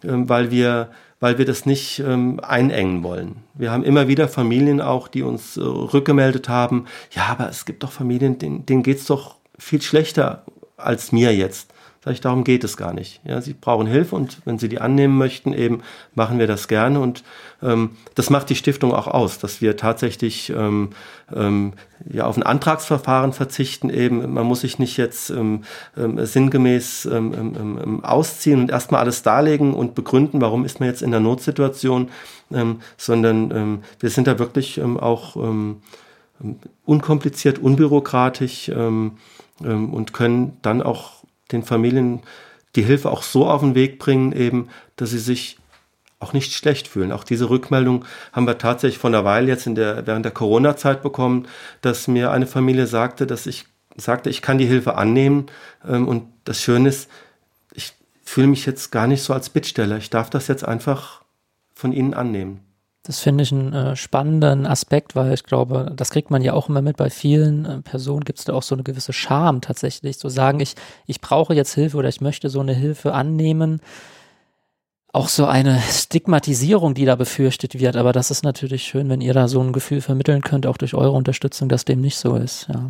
äh, 0.02 0.08
weil 0.12 0.50
wir 0.50 0.90
weil 1.20 1.38
wir 1.38 1.46
das 1.46 1.66
nicht 1.66 2.00
ähm, 2.00 2.42
einengen 2.42 3.02
wollen. 3.02 3.38
Wir 3.54 3.72
haben 3.72 3.86
immer 3.86 4.10
wieder 4.10 4.28
Familien 4.28 4.82
auch, 4.82 5.08
die 5.08 5.24
uns 5.24 5.56
äh, 5.56 5.62
rückgemeldet 5.62 6.50
haben, 6.50 6.86
ja, 7.12 7.28
aber 7.28 7.48
es 7.48 7.64
gibt 7.64 7.84
doch 7.84 7.94
Familien, 7.94 8.40
denen, 8.40 8.66
denen 8.66 8.84
geht's 8.84 9.06
doch 9.06 9.38
viel 9.58 9.82
schlechter 9.82 10.44
als 10.76 11.14
mir 11.14 11.34
jetzt. 11.34 11.73
Sag 12.04 12.12
ich, 12.12 12.22
darum 12.22 12.44
geht 12.44 12.66
es 12.66 12.76
gar 12.76 12.94
nicht. 12.94 13.22
Ja, 13.24 13.40
sie 13.40 13.54
brauchen 13.54 13.88
Hilfe 13.88 14.18
und 14.18 14.40
wenn 14.44 14.60
sie 14.60 14.68
die 14.68 14.82
annehmen 14.82 15.18
möchten, 15.18 15.54
eben 15.54 15.84
machen 16.16 16.38
wir 16.38 16.48
das 16.48 16.68
gerne. 16.68 17.00
Und 17.00 17.24
ähm, 17.62 17.92
das 18.16 18.30
macht 18.30 18.50
die 18.50 18.58
Stiftung 18.58 18.94
auch 18.94 19.08
aus, 19.08 19.40
dass 19.40 19.62
wir 19.62 19.78
tatsächlich 19.78 20.50
ähm, 20.50 20.90
ähm, 21.34 21.74
ja 22.12 22.26
auf 22.26 22.36
ein 22.36 22.44
Antragsverfahren 22.44 23.32
verzichten. 23.32 23.90
Eben, 23.90 24.34
man 24.34 24.46
muss 24.46 24.62
sich 24.62 24.80
nicht 24.80 24.98
jetzt 24.98 25.30
ähm, 25.30 25.64
ähm, 25.96 26.26
sinngemäß 26.26 27.06
ähm, 27.06 27.34
ähm, 27.34 27.80
ähm, 27.82 28.04
ausziehen 28.04 28.60
und 28.60 28.70
erstmal 28.70 29.00
alles 29.00 29.24
darlegen 29.24 29.74
und 29.74 29.96
begründen, 29.96 30.42
warum 30.42 30.66
ist 30.66 30.82
man 30.82 30.90
jetzt 30.90 31.04
in 31.04 31.12
der 31.12 31.22
Notsituation, 31.22 32.10
ähm, 32.52 32.82
sondern 32.98 33.52
ähm, 33.52 33.84
wir 34.02 34.10
sind 34.10 34.28
da 34.28 34.40
wirklich 34.40 34.78
ähm, 34.78 35.00
auch 35.00 35.38
ähm, 35.38 35.78
unkompliziert, 36.84 37.60
unbürokratisch 37.60 38.68
ähm, 38.68 39.14
ähm, 39.64 39.94
und 39.94 40.12
können 40.12 40.58
dann 40.62 40.82
auch 40.82 41.23
den 41.52 41.64
Familien 41.64 42.22
die 42.76 42.84
Hilfe 42.84 43.12
auch 43.12 43.24
so 43.24 43.48
auf 43.48 43.62
den 43.62 43.76
Weg 43.76 44.00
bringen, 44.00 44.32
eben, 44.32 44.70
dass 44.96 45.12
sie 45.12 45.20
sich 45.20 45.58
auch 46.20 46.34
nicht 46.34 46.54
schlecht 46.54 46.88
fühlen. 46.88 47.12
Auch 47.12 47.24
diese 47.24 47.50
Rückmeldung 47.50 48.06
haben 48.32 48.48
wir 48.48 48.58
tatsächlich 48.58 48.98
von 48.98 49.12
der 49.12 49.26
Weile 49.26 49.48
jetzt 49.48 49.68
in 49.68 49.76
der, 49.76 50.08
während 50.08 50.26
der 50.26 50.32
Corona-Zeit 50.32 51.04
bekommen, 51.04 51.48
dass 51.82 52.08
mir 52.08 52.32
eine 52.32 52.48
Familie 52.48 52.88
sagte, 52.88 53.28
dass 53.28 53.46
ich 53.46 53.66
sagte, 53.96 54.30
ich 54.30 54.42
kann 54.42 54.58
die 54.58 54.66
Hilfe 54.66 54.96
annehmen. 54.96 55.48
Ähm, 55.88 56.08
und 56.08 56.28
das 56.46 56.62
Schöne 56.62 56.90
ist, 56.90 57.10
ich 57.74 57.94
fühle 58.24 58.48
mich 58.48 58.66
jetzt 58.66 58.92
gar 58.92 59.08
nicht 59.08 59.22
so 59.22 59.34
als 59.34 59.50
Bittsteller. 59.50 59.98
Ich 59.98 60.10
darf 60.10 60.30
das 60.30 60.48
jetzt 60.48 60.66
einfach 60.66 61.22
von 61.76 61.92
Ihnen 61.92 62.14
annehmen. 62.14 62.62
Das 63.06 63.20
finde 63.20 63.44
ich 63.44 63.52
einen 63.52 63.74
äh, 63.74 63.96
spannenden 63.98 64.66
Aspekt, 64.66 65.14
weil 65.14 65.34
ich 65.34 65.44
glaube, 65.44 65.92
das 65.94 66.10
kriegt 66.10 66.32
man 66.32 66.42
ja 66.42 66.54
auch 66.54 66.70
immer 66.70 66.82
mit 66.82 66.96
bei 66.96 67.10
vielen 67.10 67.66
äh, 67.66 67.82
Personen, 67.82 68.24
gibt 68.24 68.40
es 68.40 68.46
da 68.46 68.54
auch 68.54 68.64
so 68.64 68.76
eine 68.76 68.84
gewisse 68.84 69.12
Scham 69.12 69.60
tatsächlich, 69.60 70.18
zu 70.18 70.30
sagen, 70.30 70.62
ich, 70.62 70.76
ich 71.06 71.20
brauche 71.20 71.54
jetzt 71.54 71.74
Hilfe 71.74 71.98
oder 71.98 72.08
ich 72.08 72.22
möchte 72.22 72.50
so 72.50 72.62
eine 72.62 72.74
Hilfe 72.74 73.14
annehmen 73.14 73.82
auch 75.14 75.30
so 75.30 75.46
eine 75.46 75.80
Stigmatisierung, 75.80 76.96
die 76.96 77.06
da 77.06 77.16
befürchtet 77.16 77.80
wird. 77.80 77.96
Aber 77.96 78.14
das 78.14 78.32
ist 78.32 78.44
natürlich 78.44 78.84
schön, 78.84 79.10
wenn 79.10 79.22
ihr 79.22 79.36
da 79.36 79.48
so 79.48 79.62
ein 79.62 79.72
Gefühl 79.72 80.02
vermitteln 80.02 80.42
könnt, 80.42 80.66
auch 80.66 80.76
durch 80.76 80.96
eure 80.96 81.12
Unterstützung, 81.12 81.70
dass 81.70 81.86
dem 81.86 82.02
nicht 82.02 82.18
so 82.18 82.36
ist. 82.36 82.68
Ja. 82.68 82.90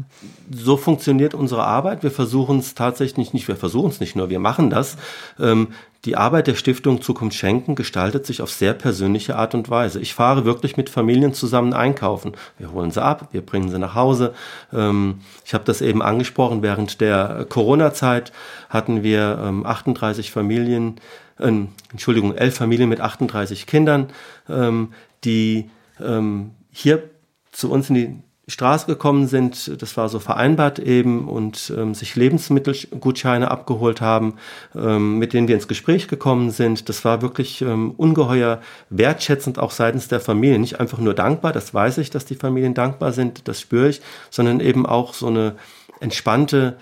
So 0.49 0.77
funktioniert 0.77 1.33
unsere 1.33 1.65
Arbeit. 1.65 2.01
Wir 2.01 2.11
versuchen 2.11 2.59
es 2.59 2.75
tatsächlich 2.75 3.33
nicht, 3.33 3.49
wir 3.49 3.57
versuchen 3.57 3.89
es 3.89 3.99
nicht 3.99 4.15
nur, 4.15 4.29
wir 4.29 4.39
machen 4.39 4.69
das. 4.69 4.95
Ähm, 5.37 5.67
die 6.05 6.17
Arbeit 6.17 6.47
der 6.47 6.55
Stiftung 6.55 7.01
Zukunft 7.01 7.37
Schenken 7.37 7.75
gestaltet 7.75 8.25
sich 8.25 8.41
auf 8.41 8.51
sehr 8.51 8.73
persönliche 8.73 9.37
Art 9.37 9.53
und 9.53 9.69
Weise. 9.69 10.01
Ich 10.01 10.13
fahre 10.13 10.43
wirklich 10.43 10.75
mit 10.75 10.89
Familien 10.89 11.33
zusammen 11.33 11.73
einkaufen. 11.73 12.33
Wir 12.57 12.71
holen 12.73 12.91
sie 12.91 13.01
ab, 13.01 13.29
wir 13.31 13.41
bringen 13.41 13.69
sie 13.69 13.79
nach 13.79 13.95
Hause. 13.95 14.33
Ähm, 14.73 15.19
ich 15.45 15.53
habe 15.53 15.63
das 15.65 15.81
eben 15.81 16.01
angesprochen, 16.01 16.61
während 16.61 16.99
der 16.99 17.45
Corona-Zeit 17.47 18.33
hatten 18.69 19.03
wir 19.03 19.41
ähm, 19.43 19.65
38 19.65 20.31
Familien, 20.31 20.99
äh, 21.39 21.51
Entschuldigung, 21.91 22.35
elf 22.35 22.55
Familien 22.55 22.89
mit 22.89 23.01
38 23.01 23.67
Kindern, 23.67 24.07
ähm, 24.49 24.93
die 25.23 25.69
ähm, 25.99 26.51
hier 26.71 27.09
zu 27.51 27.71
uns 27.71 27.89
in 27.89 27.95
die 27.95 28.23
Straße 28.45 28.87
gekommen 28.87 29.27
sind, 29.27 29.81
das 29.81 29.95
war 29.95 30.09
so 30.09 30.19
vereinbart 30.19 30.77
eben, 30.77 31.29
und 31.29 31.73
ähm, 31.77 31.95
sich 31.95 32.17
Lebensmittelgutscheine 32.17 33.49
abgeholt 33.49 34.01
haben, 34.01 34.35
ähm, 34.75 35.17
mit 35.17 35.31
denen 35.31 35.47
wir 35.47 35.55
ins 35.55 35.69
Gespräch 35.69 36.09
gekommen 36.09 36.51
sind. 36.51 36.89
Das 36.89 37.05
war 37.05 37.21
wirklich 37.21 37.61
ähm, 37.61 37.91
ungeheuer 37.91 38.59
wertschätzend 38.89 39.59
auch 39.59 39.71
seitens 39.71 40.09
der 40.09 40.19
Familie. 40.19 40.59
Nicht 40.59 40.81
einfach 40.81 40.97
nur 40.97 41.13
dankbar, 41.13 41.53
das 41.53 41.73
weiß 41.73 41.99
ich, 41.99 42.09
dass 42.09 42.25
die 42.25 42.35
Familien 42.35 42.73
dankbar 42.73 43.13
sind, 43.13 43.47
das 43.47 43.61
spüre 43.61 43.87
ich, 43.87 44.01
sondern 44.29 44.59
eben 44.59 44.85
auch 44.85 45.13
so 45.13 45.27
eine 45.27 45.55
entspannte 46.01 46.75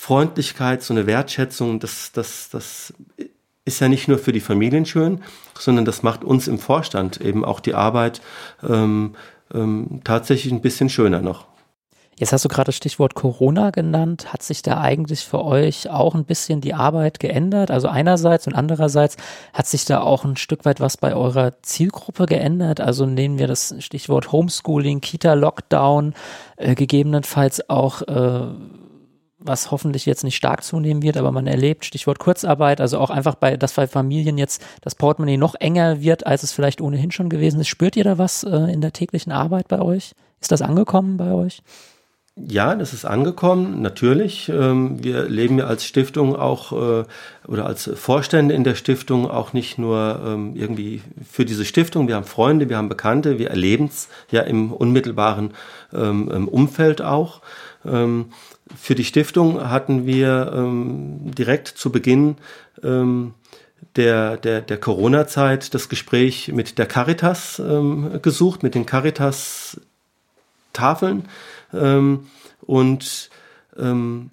Freundlichkeit, 0.00 0.82
so 0.82 0.94
eine 0.94 1.06
Wertschätzung, 1.06 1.78
das, 1.78 2.10
das, 2.12 2.48
das 2.48 2.94
ist 3.66 3.80
ja 3.80 3.88
nicht 3.88 4.08
nur 4.08 4.16
für 4.16 4.32
die 4.32 4.40
Familien 4.40 4.86
schön, 4.86 5.20
sondern 5.58 5.84
das 5.84 6.02
macht 6.02 6.24
uns 6.24 6.48
im 6.48 6.58
Vorstand 6.58 7.20
eben 7.20 7.44
auch 7.44 7.60
die 7.60 7.74
Arbeit 7.74 8.22
ähm, 8.66 9.14
ähm, 9.52 10.00
tatsächlich 10.02 10.54
ein 10.54 10.62
bisschen 10.62 10.88
schöner 10.88 11.20
noch. 11.20 11.44
Jetzt 12.16 12.32
hast 12.32 12.46
du 12.46 12.48
gerade 12.48 12.66
das 12.66 12.76
Stichwort 12.76 13.14
Corona 13.14 13.70
genannt. 13.70 14.32
Hat 14.32 14.42
sich 14.42 14.62
da 14.62 14.80
eigentlich 14.80 15.20
für 15.20 15.44
euch 15.44 15.90
auch 15.90 16.14
ein 16.14 16.24
bisschen 16.24 16.62
die 16.62 16.72
Arbeit 16.72 17.20
geändert? 17.20 17.70
Also 17.70 17.88
einerseits 17.88 18.46
und 18.46 18.54
andererseits 18.54 19.18
hat 19.52 19.66
sich 19.66 19.84
da 19.84 20.00
auch 20.00 20.24
ein 20.24 20.36
Stück 20.36 20.64
weit 20.64 20.80
was 20.80 20.96
bei 20.96 21.14
eurer 21.14 21.60
Zielgruppe 21.60 22.24
geändert? 22.24 22.80
Also 22.80 23.04
nehmen 23.04 23.38
wir 23.38 23.48
das 23.48 23.74
Stichwort 23.80 24.32
Homeschooling, 24.32 25.02
Kita-Lockdown, 25.02 26.14
äh, 26.56 26.74
gegebenenfalls 26.74 27.68
auch 27.68 28.00
äh, 28.02 28.46
was 29.40 29.70
hoffentlich 29.70 30.06
jetzt 30.06 30.22
nicht 30.22 30.36
stark 30.36 30.62
zunehmen 30.62 31.02
wird, 31.02 31.16
aber 31.16 31.32
man 31.32 31.46
erlebt, 31.46 31.84
Stichwort 31.84 32.18
Kurzarbeit, 32.18 32.80
also 32.80 32.98
auch 32.98 33.10
einfach 33.10 33.34
bei, 33.34 33.56
dass 33.56 33.72
bei 33.72 33.86
Familien 33.86 34.38
jetzt 34.38 34.62
das 34.82 34.94
Portemonnaie 34.94 35.38
noch 35.38 35.54
enger 35.54 36.00
wird, 36.00 36.26
als 36.26 36.42
es 36.42 36.52
vielleicht 36.52 36.80
ohnehin 36.80 37.10
schon 37.10 37.30
gewesen 37.30 37.60
ist. 37.60 37.68
Spürt 37.68 37.96
ihr 37.96 38.04
da 38.04 38.18
was 38.18 38.44
äh, 38.44 38.56
in 38.72 38.80
der 38.80 38.92
täglichen 38.92 39.32
Arbeit 39.32 39.68
bei 39.68 39.80
euch? 39.80 40.12
Ist 40.40 40.52
das 40.52 40.62
angekommen 40.62 41.16
bei 41.16 41.32
euch? 41.32 41.62
Ja, 42.36 42.74
das 42.74 42.94
ist 42.94 43.04
angekommen, 43.04 43.82
natürlich. 43.82 44.48
Ähm, 44.48 45.02
wir 45.02 45.28
leben 45.28 45.58
ja 45.58 45.66
als 45.66 45.84
Stiftung 45.84 46.36
auch 46.36 46.72
äh, 46.72 47.04
oder 47.46 47.66
als 47.66 47.90
Vorstände 47.94 48.54
in 48.54 48.64
der 48.64 48.76
Stiftung 48.76 49.30
auch 49.30 49.52
nicht 49.52 49.78
nur 49.78 50.20
ähm, 50.24 50.54
irgendwie 50.54 51.02
für 51.28 51.44
diese 51.44 51.64
Stiftung. 51.64 52.08
Wir 52.08 52.14
haben 52.14 52.24
Freunde, 52.24 52.68
wir 52.68 52.76
haben 52.76 52.88
Bekannte, 52.88 53.38
wir 53.38 53.50
erleben 53.50 53.86
es 53.86 54.08
ja 54.30 54.42
im 54.42 54.72
unmittelbaren 54.72 55.52
ähm, 55.92 56.48
Umfeld 56.48 57.02
auch. 57.02 57.40
Für 58.76 58.94
die 58.94 59.04
Stiftung 59.04 59.68
hatten 59.68 60.06
wir 60.06 60.52
ähm, 60.54 61.32
direkt 61.34 61.68
zu 61.68 61.90
Beginn 61.90 62.36
ähm, 62.82 63.34
der, 63.96 64.36
der, 64.36 64.60
der 64.60 64.78
Corona-Zeit 64.78 65.74
das 65.74 65.88
Gespräch 65.88 66.48
mit 66.48 66.78
der 66.78 66.86
Caritas 66.86 67.58
ähm, 67.58 68.20
gesucht, 68.22 68.62
mit 68.62 68.74
den 68.74 68.86
Caritas 68.86 69.80
Tafeln 70.72 71.24
ähm, 71.72 72.26
und 72.60 73.30
ähm, 73.78 74.30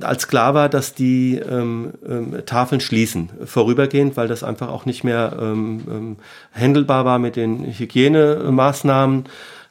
als 0.00 0.26
klar 0.26 0.54
war, 0.54 0.68
dass 0.68 0.94
die 0.94 1.36
ähm, 1.36 1.92
ähm, 2.06 2.42
Tafeln 2.46 2.80
schließen, 2.80 3.30
vorübergehend, 3.44 4.16
weil 4.16 4.26
das 4.26 4.42
einfach 4.42 4.68
auch 4.68 4.86
nicht 4.86 5.04
mehr 5.04 5.36
ähm, 5.40 5.84
ähm, 5.88 6.16
handelbar 6.52 7.04
war 7.04 7.20
mit 7.20 7.36
den 7.36 7.64
Hygienemaßnahmen, 7.64 9.24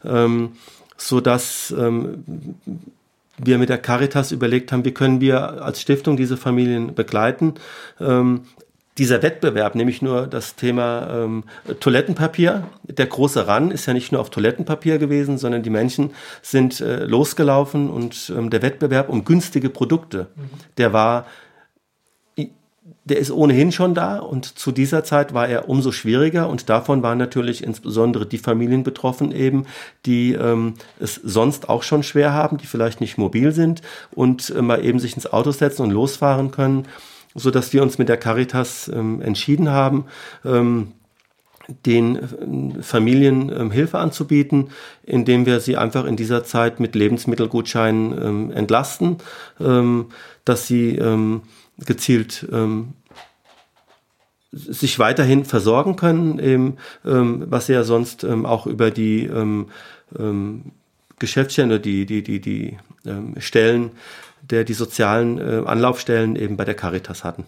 ähm, 0.05 0.53
so 0.95 1.19
dass 1.19 1.75
ähm, 1.77 2.23
wir 3.37 3.57
mit 3.57 3.69
der 3.69 3.77
Caritas 3.77 4.31
überlegt 4.31 4.71
haben, 4.71 4.85
wie 4.85 4.93
können 4.93 5.21
wir 5.21 5.63
als 5.63 5.81
Stiftung 5.81 6.17
diese 6.17 6.37
Familien 6.37 6.93
begleiten. 6.93 7.55
Ähm, 7.99 8.41
dieser 8.97 9.23
Wettbewerb, 9.23 9.73
nämlich 9.73 10.03
nur 10.03 10.27
das 10.27 10.55
Thema 10.55 11.07
ähm, 11.09 11.43
Toilettenpapier. 11.79 12.67
Der 12.83 13.07
große 13.07 13.47
Ran 13.47 13.71
ist 13.71 13.87
ja 13.87 13.93
nicht 13.93 14.11
nur 14.11 14.21
auf 14.21 14.29
Toilettenpapier 14.29 14.99
gewesen, 14.99 15.39
sondern 15.39 15.63
die 15.63 15.71
Menschen 15.71 16.11
sind 16.43 16.79
äh, 16.79 17.05
losgelaufen 17.05 17.89
und 17.89 18.31
ähm, 18.35 18.51
der 18.51 18.61
Wettbewerb 18.61 19.09
um 19.09 19.25
günstige 19.25 19.69
Produkte, 19.69 20.27
mhm. 20.35 20.49
der 20.77 20.93
war 20.93 21.25
der 23.05 23.17
ist 23.17 23.31
ohnehin 23.31 23.71
schon 23.71 23.93
da 23.93 24.19
und 24.19 24.45
zu 24.45 24.71
dieser 24.71 25.03
Zeit 25.03 25.33
war 25.33 25.47
er 25.47 25.69
umso 25.69 25.91
schwieriger 25.91 26.49
und 26.49 26.69
davon 26.69 27.03
waren 27.03 27.17
natürlich 27.17 27.63
insbesondere 27.63 28.25
die 28.25 28.37
Familien 28.37 28.83
betroffen 28.83 29.31
eben, 29.31 29.65
die 30.05 30.33
ähm, 30.33 30.73
es 30.99 31.15
sonst 31.15 31.69
auch 31.69 31.83
schon 31.83 32.03
schwer 32.03 32.33
haben, 32.33 32.57
die 32.57 32.65
vielleicht 32.65 33.01
nicht 33.01 33.17
mobil 33.17 33.51
sind 33.51 33.81
und 34.11 34.49
äh, 34.49 34.61
mal 34.61 34.83
eben 34.83 34.99
sich 34.99 35.15
ins 35.15 35.31
Auto 35.31 35.51
setzen 35.51 35.83
und 35.83 35.91
losfahren 35.91 36.51
können, 36.51 36.87
so 37.35 37.51
dass 37.51 37.73
wir 37.73 37.81
uns 37.81 37.97
mit 37.97 38.09
der 38.09 38.17
Caritas 38.17 38.89
ähm, 38.93 39.21
entschieden 39.21 39.69
haben, 39.69 40.05
ähm, 40.45 40.91
den 41.85 42.17
äh, 42.79 42.83
Familien 42.83 43.49
ähm, 43.49 43.71
Hilfe 43.71 43.99
anzubieten, 43.99 44.69
indem 45.03 45.45
wir 45.45 45.59
sie 45.59 45.77
einfach 45.77 46.05
in 46.05 46.17
dieser 46.17 46.43
Zeit 46.43 46.79
mit 46.79 46.95
Lebensmittelgutscheinen 46.95 48.21
ähm, 48.21 48.51
entlasten, 48.51 49.17
ähm, 49.59 50.07
dass 50.45 50.67
sie 50.67 50.97
gezielt 51.77 52.47
ähm, 52.51 52.93
sich 54.51 54.99
weiterhin 54.99 55.45
versorgen 55.45 55.95
können, 55.95 56.39
eben, 56.39 56.77
ähm, 57.05 57.45
was 57.47 57.65
sie 57.67 57.73
ja 57.73 57.83
sonst 57.83 58.23
ähm, 58.23 58.45
auch 58.45 58.67
über 58.67 58.91
die 58.91 59.25
ähm, 59.25 59.69
ähm, 60.17 60.71
Geschäftsstellen 61.19 61.71
oder 61.71 61.79
die, 61.79 62.05
die, 62.05 62.23
die, 62.23 62.39
die 62.39 62.77
ähm, 63.05 63.35
Stellen, 63.39 63.91
der 64.41 64.63
die 64.63 64.73
sozialen 64.73 65.39
äh, 65.39 65.65
Anlaufstellen 65.65 66.35
eben 66.35 66.57
bei 66.57 66.65
der 66.65 66.75
Caritas 66.75 67.23
hatten. 67.23 67.45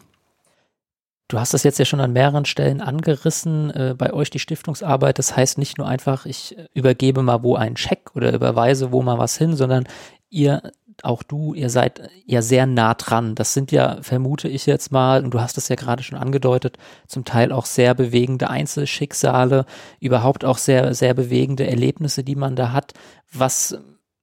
Du 1.27 1.39
hast 1.39 1.53
das 1.53 1.63
jetzt 1.63 1.79
ja 1.79 1.85
schon 1.85 1.99
an 1.99 2.13
mehreren 2.13 2.45
Stellen 2.45 2.81
angerissen, 2.81 3.71
äh, 3.71 3.95
bei 3.97 4.13
euch 4.13 4.29
die 4.29 4.39
Stiftungsarbeit. 4.39 5.17
Das 5.17 5.35
heißt 5.35 5.57
nicht 5.57 5.77
nur 5.77 5.87
einfach, 5.87 6.25
ich 6.25 6.55
übergebe 6.73 7.23
mal 7.23 7.41
wo 7.43 7.55
einen 7.55 7.77
Scheck 7.77 8.15
oder 8.15 8.31
überweise 8.33 8.91
wo 8.91 9.01
mal 9.01 9.17
was 9.17 9.37
hin, 9.37 9.55
sondern 9.55 9.87
ihr 10.29 10.71
auch 11.03 11.23
du, 11.23 11.53
ihr 11.53 11.69
seid 11.69 12.09
ja 12.25 12.41
sehr 12.41 12.65
nah 12.65 12.93
dran. 12.93 13.35
Das 13.35 13.53
sind 13.53 13.71
ja, 13.71 13.97
vermute 14.01 14.47
ich 14.47 14.65
jetzt 14.65 14.91
mal, 14.91 15.23
und 15.23 15.33
du 15.33 15.41
hast 15.41 15.57
es 15.57 15.67
ja 15.67 15.75
gerade 15.75 16.03
schon 16.03 16.17
angedeutet, 16.17 16.77
zum 17.07 17.25
Teil 17.25 17.51
auch 17.51 17.65
sehr 17.65 17.93
bewegende 17.93 18.49
Einzelschicksale, 18.49 19.65
überhaupt 19.99 20.45
auch 20.45 20.57
sehr, 20.57 20.93
sehr 20.93 21.13
bewegende 21.13 21.67
Erlebnisse, 21.67 22.23
die 22.23 22.35
man 22.35 22.55
da 22.55 22.71
hat. 22.71 22.93
Was 23.33 23.77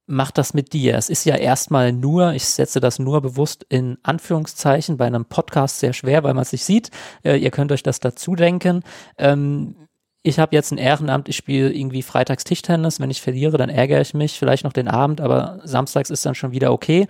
macht 0.06 0.38
das 0.38 0.54
mit 0.54 0.72
dir? 0.72 0.96
Es 0.96 1.08
ist 1.08 1.24
ja 1.24 1.36
erstmal 1.36 1.92
nur, 1.92 2.32
ich 2.32 2.44
setze 2.44 2.80
das 2.80 2.98
nur 2.98 3.20
bewusst 3.20 3.64
in 3.68 3.98
Anführungszeichen, 4.02 4.96
bei 4.96 5.06
einem 5.06 5.24
Podcast 5.24 5.80
sehr 5.80 5.92
schwer, 5.92 6.22
weil 6.22 6.34
man 6.34 6.42
es 6.42 6.52
nicht 6.52 6.64
sieht. 6.64 6.90
Äh, 7.24 7.36
ihr 7.36 7.50
könnt 7.50 7.72
euch 7.72 7.82
das 7.82 8.00
dazu 8.00 8.34
denken. 8.34 8.82
Ähm, 9.18 9.76
ich 10.22 10.38
habe 10.38 10.54
jetzt 10.54 10.70
ein 10.70 10.78
Ehrenamt, 10.78 11.28
ich 11.28 11.36
spiele 11.36 11.72
irgendwie 11.72 12.02
freitags 12.02 12.44
Tischtennis. 12.44 13.00
Wenn 13.00 13.10
ich 13.10 13.20
verliere, 13.20 13.58
dann 13.58 13.68
ärgere 13.68 14.00
ich 14.00 14.14
mich, 14.14 14.38
vielleicht 14.38 14.64
noch 14.64 14.72
den 14.72 14.88
Abend, 14.88 15.20
aber 15.20 15.60
samstags 15.64 16.10
ist 16.10 16.24
dann 16.24 16.34
schon 16.34 16.52
wieder 16.52 16.72
okay. 16.72 17.08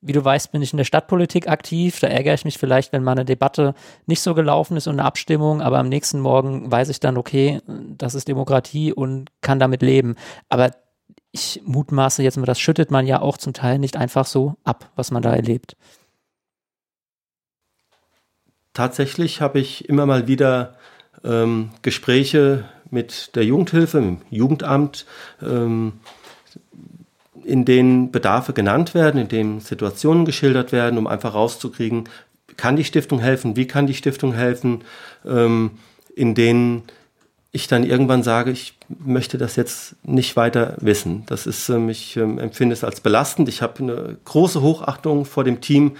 Wie 0.00 0.12
du 0.12 0.24
weißt, 0.24 0.52
bin 0.52 0.62
ich 0.62 0.72
in 0.72 0.76
der 0.76 0.84
Stadtpolitik 0.84 1.48
aktiv. 1.48 1.98
Da 2.00 2.08
ärgere 2.08 2.34
ich 2.34 2.44
mich 2.44 2.58
vielleicht, 2.58 2.92
wenn 2.92 3.02
mal 3.02 3.12
eine 3.12 3.24
Debatte 3.24 3.74
nicht 4.06 4.20
so 4.20 4.34
gelaufen 4.34 4.76
ist 4.76 4.86
und 4.86 4.94
eine 4.94 5.04
Abstimmung, 5.04 5.60
aber 5.60 5.78
am 5.78 5.88
nächsten 5.88 6.20
Morgen 6.20 6.70
weiß 6.70 6.88
ich 6.88 7.00
dann, 7.00 7.16
okay, 7.16 7.60
das 7.66 8.14
ist 8.14 8.28
Demokratie 8.28 8.92
und 8.92 9.30
kann 9.40 9.58
damit 9.58 9.82
leben. 9.82 10.16
Aber 10.48 10.70
ich 11.32 11.62
mutmaße 11.64 12.22
jetzt 12.22 12.36
mal, 12.36 12.46
das 12.46 12.60
schüttet 12.60 12.90
man 12.90 13.06
ja 13.06 13.20
auch 13.20 13.38
zum 13.38 13.54
Teil 13.54 13.78
nicht 13.78 13.96
einfach 13.96 14.26
so 14.26 14.56
ab, 14.64 14.90
was 14.94 15.10
man 15.10 15.22
da 15.22 15.34
erlebt. 15.34 15.76
Tatsächlich 18.72 19.40
habe 19.40 19.58
ich 19.58 19.88
immer 19.88 20.06
mal 20.06 20.28
wieder 20.28 20.76
ähm, 21.24 21.70
Gespräche 21.82 22.64
mit 22.90 23.34
der 23.34 23.44
Jugendhilfe, 23.44 24.00
dem 24.00 24.18
Jugendamt, 24.30 25.06
ähm, 25.42 25.94
in 27.44 27.64
denen 27.64 28.12
Bedarfe 28.12 28.52
genannt 28.52 28.94
werden, 28.94 29.20
in 29.20 29.28
denen 29.28 29.60
Situationen 29.60 30.24
geschildert 30.24 30.72
werden, 30.72 30.98
um 30.98 31.06
einfach 31.06 31.34
rauszukriegen, 31.34 32.08
kann 32.56 32.76
die 32.76 32.84
Stiftung 32.84 33.18
helfen, 33.18 33.56
wie 33.56 33.66
kann 33.66 33.86
die 33.86 33.94
Stiftung 33.94 34.34
helfen, 34.34 34.84
ähm, 35.26 35.72
in 36.14 36.34
denen 36.34 36.82
ich 37.50 37.68
dann 37.68 37.84
irgendwann 37.84 38.22
sage, 38.22 38.50
ich 38.50 38.78
möchte 38.88 39.36
das 39.36 39.56
jetzt 39.56 39.96
nicht 40.04 40.36
weiter 40.36 40.76
wissen. 40.80 41.24
Das 41.26 41.46
ist, 41.46 41.68
ähm, 41.68 41.90
ich 41.90 42.16
ähm, 42.16 42.38
empfinde 42.38 42.72
es 42.72 42.82
als 42.82 43.00
belastend. 43.00 43.48
Ich 43.48 43.60
habe 43.60 43.82
eine 43.82 44.16
große 44.24 44.62
Hochachtung 44.62 45.26
vor 45.26 45.44
dem 45.44 45.60
Team 45.60 45.92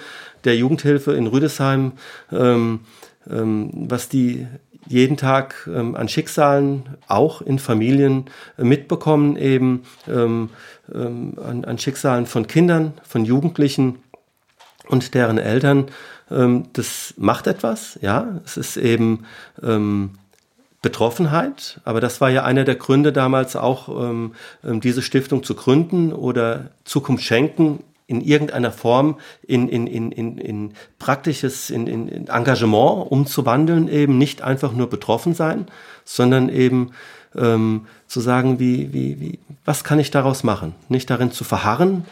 der 0.44 0.56
Jugendhilfe 0.56 1.12
in 1.12 1.26
Rüdesheim, 1.26 1.92
ähm, 2.32 2.80
ähm, 3.30 3.70
was 3.74 4.08
die 4.08 4.46
jeden 4.86 5.16
Tag 5.16 5.68
ähm, 5.72 5.94
an 5.94 6.08
Schicksalen, 6.08 6.96
auch 7.08 7.40
in 7.42 7.58
Familien, 7.58 8.26
äh, 8.58 8.64
mitbekommen, 8.64 9.36
eben 9.36 9.84
ähm, 10.08 10.50
ähm, 10.92 11.34
an, 11.42 11.64
an, 11.64 11.78
Schicksalen 11.78 12.26
von 12.26 12.46
Kindern, 12.46 12.94
von 13.06 13.24
Jugendlichen 13.24 14.02
und 14.88 15.14
deren 15.14 15.38
Eltern. 15.38 15.86
Ähm, 16.30 16.68
das 16.72 17.14
macht 17.16 17.46
etwas, 17.46 17.98
ja. 18.02 18.40
Es 18.44 18.56
ist 18.56 18.76
eben 18.76 19.24
ähm, 19.62 20.10
Betroffenheit, 20.82 21.80
aber 21.84 22.00
das 22.00 22.20
war 22.20 22.30
ja 22.30 22.42
einer 22.42 22.64
der 22.64 22.74
Gründe 22.74 23.12
damals 23.12 23.54
auch, 23.54 23.88
ähm, 23.88 24.32
diese 24.64 25.00
Stiftung 25.00 25.44
zu 25.44 25.54
gründen 25.54 26.12
oder 26.12 26.70
Zukunft 26.84 27.22
schenken 27.22 27.84
in 28.12 28.20
irgendeiner 28.20 28.70
Form 28.70 29.18
in, 29.42 29.68
in, 29.68 29.86
in, 29.86 30.12
in, 30.12 30.38
in 30.38 30.72
praktisches 30.98 31.70
in, 31.70 31.86
in, 31.86 32.08
in 32.08 32.28
Engagement 32.28 33.10
umzuwandeln, 33.10 33.88
eben 33.88 34.18
nicht 34.18 34.42
einfach 34.42 34.72
nur 34.72 34.88
betroffen 34.88 35.34
sein, 35.34 35.66
sondern 36.04 36.48
eben 36.48 36.92
ähm, 37.34 37.86
zu 38.06 38.20
sagen, 38.20 38.58
wie, 38.58 38.92
wie, 38.92 39.18
wie, 39.20 39.38
was 39.64 39.82
kann 39.82 39.98
ich 39.98 40.10
daraus 40.10 40.44
machen? 40.44 40.74
Nicht 40.88 41.08
darin 41.08 41.32
zu 41.32 41.44
verharren. 41.44 42.04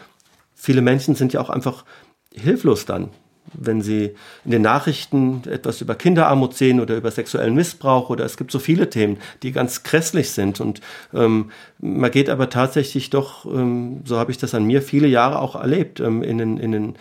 Viele 0.55 0.81
Menschen 0.81 1.15
sind 1.15 1.33
ja 1.33 1.39
auch 1.39 1.49
einfach 1.49 1.85
hilflos 2.33 2.85
dann 2.85 3.09
wenn 3.53 3.81
Sie 3.81 4.11
in 4.45 4.51
den 4.51 4.61
Nachrichten 4.61 5.43
etwas 5.49 5.81
über 5.81 5.95
Kinderarmut 5.95 6.55
sehen 6.55 6.79
oder 6.79 6.95
über 6.95 7.11
sexuellen 7.11 7.55
Missbrauch 7.55 8.09
oder 8.09 8.25
es 8.25 8.37
gibt 8.37 8.51
so 8.51 8.59
viele 8.59 8.89
Themen, 8.89 9.17
die 9.43 9.51
ganz 9.51 9.83
grässlich 9.83 10.31
sind 10.31 10.59
und 10.59 10.81
ähm, 11.13 11.51
man 11.79 12.11
geht 12.11 12.29
aber 12.29 12.49
tatsächlich 12.49 13.09
doch, 13.09 13.45
ähm, 13.45 14.01
so 14.05 14.17
habe 14.17 14.31
ich 14.31 14.37
das 14.37 14.53
an 14.53 14.65
mir 14.65 14.81
viele 14.81 15.07
Jahre 15.07 15.39
auch 15.39 15.55
erlebt, 15.55 15.99
ähm, 15.99 16.23
in 16.23 16.37
den, 16.37 16.57
in 16.57 16.71
den 16.71 16.95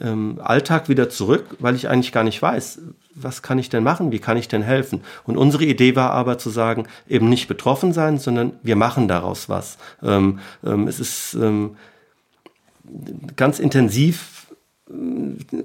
ähm, 0.00 0.40
Alltag 0.42 0.88
wieder 0.88 1.10
zurück, 1.10 1.56
weil 1.58 1.74
ich 1.74 1.88
eigentlich 1.88 2.12
gar 2.12 2.24
nicht 2.24 2.40
weiß, 2.40 2.80
was 3.14 3.42
kann 3.42 3.58
ich 3.58 3.68
denn 3.68 3.82
machen, 3.82 4.12
wie 4.12 4.20
kann 4.20 4.36
ich 4.36 4.48
denn 4.48 4.62
helfen. 4.62 5.02
Und 5.24 5.36
unsere 5.36 5.64
Idee 5.64 5.96
war 5.96 6.12
aber 6.12 6.38
zu 6.38 6.48
sagen, 6.48 6.86
eben 7.08 7.28
nicht 7.28 7.48
betroffen 7.48 7.92
sein, 7.92 8.18
sondern 8.18 8.52
wir 8.62 8.76
machen 8.76 9.08
daraus 9.08 9.48
was. 9.48 9.78
Ähm, 10.02 10.38
ähm, 10.64 10.86
es 10.86 11.00
ist 11.00 11.36
ganz 13.36 13.58
intensiv 13.58 14.39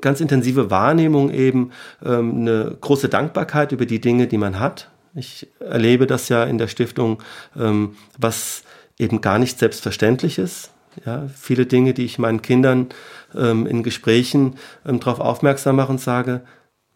ganz 0.01 0.21
intensive 0.21 0.69
Wahrnehmung 0.69 1.31
eben, 1.31 1.71
ähm, 2.03 2.41
eine 2.41 2.77
große 2.79 3.09
Dankbarkeit 3.09 3.71
über 3.71 3.85
die 3.85 4.01
Dinge, 4.01 4.27
die 4.27 4.37
man 4.37 4.59
hat. 4.59 4.89
Ich 5.13 5.47
erlebe 5.59 6.07
das 6.07 6.29
ja 6.29 6.43
in 6.43 6.57
der 6.57 6.67
Stiftung, 6.67 7.21
ähm, 7.57 7.95
was 8.17 8.63
eben 8.97 9.21
gar 9.21 9.39
nicht 9.39 9.59
selbstverständlich 9.59 10.37
ist. 10.37 10.71
Ja, 11.05 11.27
viele 11.35 11.65
Dinge, 11.65 11.93
die 11.93 12.05
ich 12.05 12.19
meinen 12.19 12.41
Kindern 12.41 12.87
ähm, 13.35 13.67
in 13.67 13.83
Gesprächen 13.83 14.55
ähm, 14.85 14.99
darauf 14.99 15.19
aufmerksam 15.19 15.75
mache 15.75 15.91
und 15.91 15.99
sage, 15.99 16.41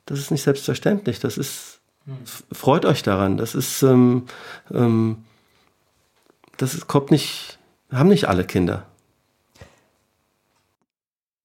das 0.06 0.19
ist 0.19 0.32
nicht 0.32 0.43
selbstverständlich, 0.43 1.19
das 1.19 1.38
ist, 1.38 1.82
freut 2.52 2.86
euch 2.86 3.04
daran, 3.04 3.38
das 3.38 3.56
ist, 3.56 3.84
ähm, 3.84 4.23
ähm, 4.73 5.25
das 6.58 6.73
ist, 6.73 6.88
kommt 6.88 7.12
nicht, 7.12 7.60
haben 7.91 8.10
nicht 8.10 8.28
alle 8.30 8.45
Kinder 8.45 8.88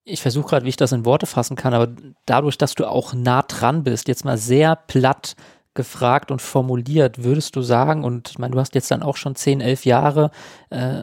ich 0.05 0.23
versuche 0.23 0.49
gerade, 0.49 0.65
wie 0.65 0.71
ich 0.71 0.77
das 0.77 0.93
in 0.93 1.05
Worte 1.05 1.27
fassen 1.27 1.57
kann, 1.57 1.75
aber 1.75 1.89
dadurch, 2.27 2.59
dass 2.59 2.75
du 2.75 2.87
auch 2.87 3.15
nah 3.15 3.43
dran 3.43 3.85
bist, 3.85 4.09
jetzt 4.09 4.25
mal 4.25 4.37
sehr 4.37 4.77
platt 4.77 5.35
gefragt 5.73 6.31
und 6.31 6.41
formuliert, 6.41 7.25
würdest 7.25 7.57
du 7.57 7.63
sagen, 7.63 8.05
und 8.05 8.31
ich 8.31 8.39
meine, 8.39 8.53
du 8.53 8.61
hast 8.61 8.75
jetzt 8.75 8.91
dann 8.91 9.03
auch 9.03 9.17
schon 9.17 9.35
zehn, 9.35 9.61
elf 9.61 9.85
Jahre 9.85 10.31
äh, 10.71 11.03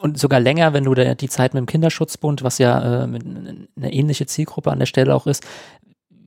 und 0.00 0.18
sogar 0.18 0.40
länger, 0.40 0.72
wenn 0.74 0.84
du 0.84 0.94
da 0.94 1.14
die 1.14 1.28
Zeit 1.28 1.54
mit 1.54 1.60
dem 1.60 1.66
Kinderschutzbund, 1.66 2.42
was 2.42 2.58
ja 2.58 3.04
äh, 3.04 3.04
eine 3.04 3.92
ähnliche 3.92 4.26
Zielgruppe 4.26 4.70
an 4.70 4.78
der 4.78 4.86
Stelle 4.86 5.14
auch 5.14 5.26
ist, 5.26 5.44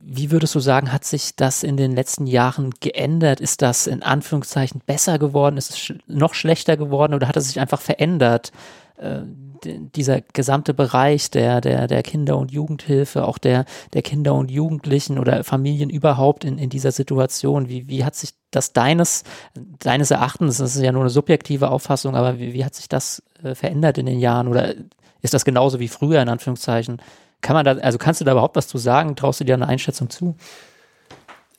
wie 0.08 0.30
würdest 0.30 0.54
du 0.54 0.60
sagen, 0.60 0.92
hat 0.92 1.04
sich 1.04 1.34
das 1.34 1.64
in 1.64 1.76
den 1.76 1.92
letzten 1.92 2.26
Jahren 2.28 2.70
geändert? 2.80 3.40
Ist 3.40 3.60
das 3.60 3.88
in 3.88 4.04
Anführungszeichen 4.04 4.80
besser 4.86 5.18
geworden? 5.18 5.56
Ist 5.56 5.70
es 5.70 5.78
sch 5.78 5.94
noch 6.06 6.34
schlechter 6.34 6.76
geworden 6.76 7.12
oder 7.12 7.26
hat 7.26 7.36
es 7.36 7.48
sich 7.48 7.58
einfach 7.58 7.80
verändert? 7.80 8.52
Äh, 8.98 9.22
dieser 9.64 10.20
gesamte 10.20 10.74
Bereich 10.74 11.30
der, 11.30 11.60
der, 11.60 11.86
der 11.86 12.02
Kinder- 12.02 12.36
und 12.36 12.52
Jugendhilfe, 12.52 13.24
auch 13.24 13.38
der, 13.38 13.64
der 13.94 14.02
Kinder 14.02 14.34
und 14.34 14.50
Jugendlichen 14.50 15.18
oder 15.18 15.44
Familien 15.44 15.90
überhaupt 15.90 16.44
in, 16.44 16.58
in 16.58 16.70
dieser 16.70 16.92
Situation, 16.92 17.68
wie, 17.68 17.88
wie 17.88 18.04
hat 18.04 18.14
sich 18.14 18.30
das 18.50 18.72
deines, 18.72 19.24
deines 19.54 20.10
Erachtens, 20.10 20.58
das 20.58 20.76
ist 20.76 20.82
ja 20.82 20.92
nur 20.92 21.02
eine 21.02 21.10
subjektive 21.10 21.70
Auffassung, 21.70 22.14
aber 22.14 22.38
wie, 22.38 22.52
wie 22.52 22.64
hat 22.64 22.74
sich 22.74 22.88
das 22.88 23.22
äh, 23.42 23.54
verändert 23.54 23.98
in 23.98 24.06
den 24.06 24.20
Jahren 24.20 24.48
oder 24.48 24.74
ist 25.22 25.34
das 25.34 25.44
genauso 25.44 25.80
wie 25.80 25.88
früher 25.88 26.22
in 26.22 26.28
Anführungszeichen? 26.28 27.00
Kann 27.40 27.54
man 27.54 27.64
da, 27.64 27.72
also 27.72 27.98
kannst 27.98 28.20
du 28.20 28.24
da 28.24 28.32
überhaupt 28.32 28.56
was 28.56 28.68
zu 28.68 28.78
sagen? 28.78 29.16
Traust 29.16 29.40
du 29.40 29.44
dir 29.44 29.54
eine 29.54 29.68
Einschätzung 29.68 30.10
zu? 30.10 30.36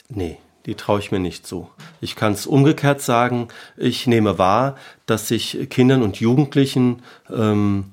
Nee, 0.09 0.37
die 0.67 0.75
traue 0.75 0.99
ich 0.99 1.11
mir 1.11 1.19
nicht 1.19 1.47
zu. 1.47 1.69
Ich 2.01 2.15
kann 2.15 2.33
es 2.33 2.45
umgekehrt 2.45 3.01
sagen, 3.01 3.47
ich 3.77 4.05
nehme 4.05 4.37
wahr, 4.37 4.75
dass 5.05 5.29
sich 5.29 5.69
Kindern 5.69 6.03
und 6.03 6.19
Jugendlichen, 6.19 7.01
ähm, 7.33 7.85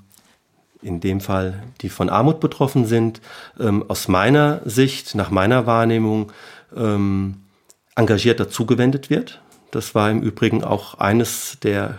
in 0.83 1.01
dem 1.01 1.21
Fall 1.21 1.63
die 1.81 1.89
von 1.89 2.11
Armut 2.11 2.41
betroffen 2.41 2.85
sind, 2.85 3.23
ähm, 3.59 3.85
aus 3.89 4.09
meiner 4.09 4.61
Sicht, 4.65 5.15
nach 5.15 5.31
meiner 5.31 5.67
Wahrnehmung, 5.67 6.33
ähm, 6.77 7.37
engagiert 7.95 8.41
dazugewendet 8.41 9.09
wird. 9.09 9.41
Das 9.71 9.95
war 9.95 10.11
im 10.11 10.21
Übrigen 10.21 10.65
auch 10.65 10.95
eines 10.95 11.59
der 11.63 11.99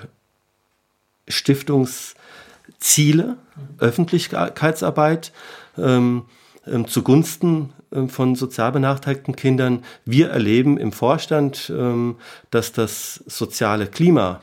Stiftungsziele, 1.28 3.38
Öffentlichkeitsarbeit 3.80 5.32
ähm, 5.78 6.26
ähm, 6.68 6.88
zugunsten 6.88 7.74
ähm, 7.92 8.10
von 8.10 8.36
sozial 8.36 8.72
benachteiligten 8.72 9.36
Kindern. 9.36 9.84
Wir 10.06 10.30
erleben 10.30 10.78
im 10.78 10.92
Vorstand, 10.92 11.72
ähm, 11.76 12.18
dass 12.52 12.72
das 12.72 13.24
soziale 13.28 13.88
Klima 13.88 14.42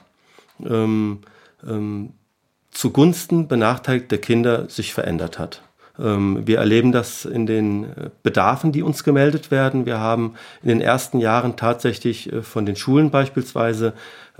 zugunsten 2.70 3.48
benachteiligter 3.48 4.18
Kinder 4.18 4.68
sich 4.68 4.94
verändert 4.94 5.40
hat. 5.40 5.62
Ähm, 5.98 6.46
wir 6.46 6.58
erleben 6.58 6.92
das 6.92 7.24
in 7.24 7.46
den 7.46 7.84
äh, 7.84 8.10
Bedarfen, 8.22 8.72
die 8.72 8.82
uns 8.82 9.04
gemeldet 9.04 9.50
werden. 9.50 9.84
Wir 9.86 9.98
haben 9.98 10.34
in 10.62 10.68
den 10.68 10.80
ersten 10.80 11.18
Jahren 11.18 11.56
tatsächlich 11.56 12.32
äh, 12.32 12.42
von 12.42 12.64
den 12.64 12.76
Schulen 12.76 13.10
beispielsweise 13.10 13.92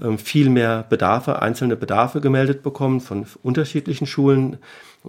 ähm, 0.03 0.19
viel 0.19 0.49
mehr 0.49 0.85
Bedarfe, 0.89 1.43
einzelne 1.43 1.77
Bedarfe 1.77 2.21
gemeldet 2.21 2.63
bekommen 2.63 3.01
von 3.01 3.27
unterschiedlichen 3.43 4.07
Schulen. 4.07 4.59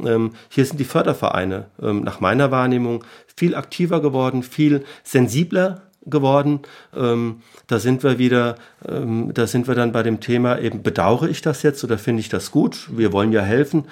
Ähm, 0.03 0.31
hier 0.49 0.65
sind 0.65 0.79
die 0.79 0.85
Fördervereine 0.85 1.67
nach 1.77 2.19
meiner 2.19 2.49
Wahrnehmung 2.51 3.03
viel 3.35 3.55
aktiver 3.55 4.01
geworden, 4.01 4.41
viel 4.43 4.83
sensibler 5.03 5.83
geworden. 6.05 6.59
da 6.91 7.79
sind 7.79 8.03
wir 8.03 8.17
wieder, 8.17 8.55
da 8.81 9.47
sind 9.47 9.67
wir 9.67 9.75
dann 9.75 9.91
bei 9.91 10.03
dem 10.03 10.19
Thema 10.19 10.59
eben, 10.59 10.83
bedauere 10.83 11.29
ich 11.29 11.41
das 11.41 11.63
jetzt 11.63 11.83
oder 11.83 11.97
finde 11.97 12.21
ich 12.21 12.29
das 12.29 12.51
gut? 12.51 12.89
Wir 12.91 13.13
wollen 13.13 13.31
ja 13.31 13.41
helfen 13.41 13.85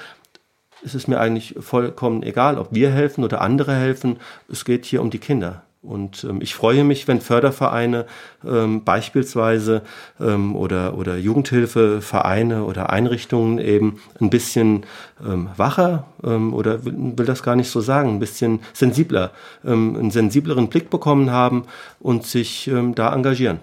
ist 0.83 0.95
es 0.95 1.07
mir 1.07 1.19
eigentlich 1.19 1.55
vollkommen 1.59 2.23
egal, 2.23 2.57
ob 2.57 2.69
wir 2.71 2.91
helfen 2.91 3.23
oder 3.23 3.41
andere 3.41 3.75
helfen. 3.75 4.17
Es 4.49 4.65
geht 4.65 4.85
hier 4.85 5.01
um 5.01 5.09
die 5.09 5.19
Kinder. 5.19 5.63
Und 5.83 6.23
ähm, 6.25 6.41
ich 6.41 6.53
freue 6.53 6.83
mich, 6.83 7.07
wenn 7.07 7.21
Fördervereine 7.21 8.05
ähm, 8.45 8.83
beispielsweise 8.83 9.81
ähm, 10.19 10.55
oder, 10.55 10.95
oder 10.95 11.17
Jugendhilfevereine 11.17 12.65
oder 12.65 12.91
Einrichtungen 12.91 13.57
eben 13.57 13.99
ein 14.19 14.29
bisschen 14.29 14.85
ähm, 15.25 15.49
wacher 15.57 16.05
ähm, 16.23 16.53
oder 16.53 16.85
will, 16.85 17.17
will, 17.17 17.25
das 17.25 17.41
gar 17.41 17.55
nicht 17.55 17.71
so 17.71 17.81
sagen, 17.81 18.09
ein 18.09 18.19
bisschen 18.19 18.59
sensibler, 18.73 19.31
ähm, 19.65 19.95
einen 19.95 20.11
sensibleren 20.11 20.69
Blick 20.69 20.91
bekommen 20.91 21.31
haben 21.31 21.63
und 21.99 22.27
sich 22.27 22.67
ähm, 22.67 22.93
da 22.93 23.11
engagieren. 23.11 23.59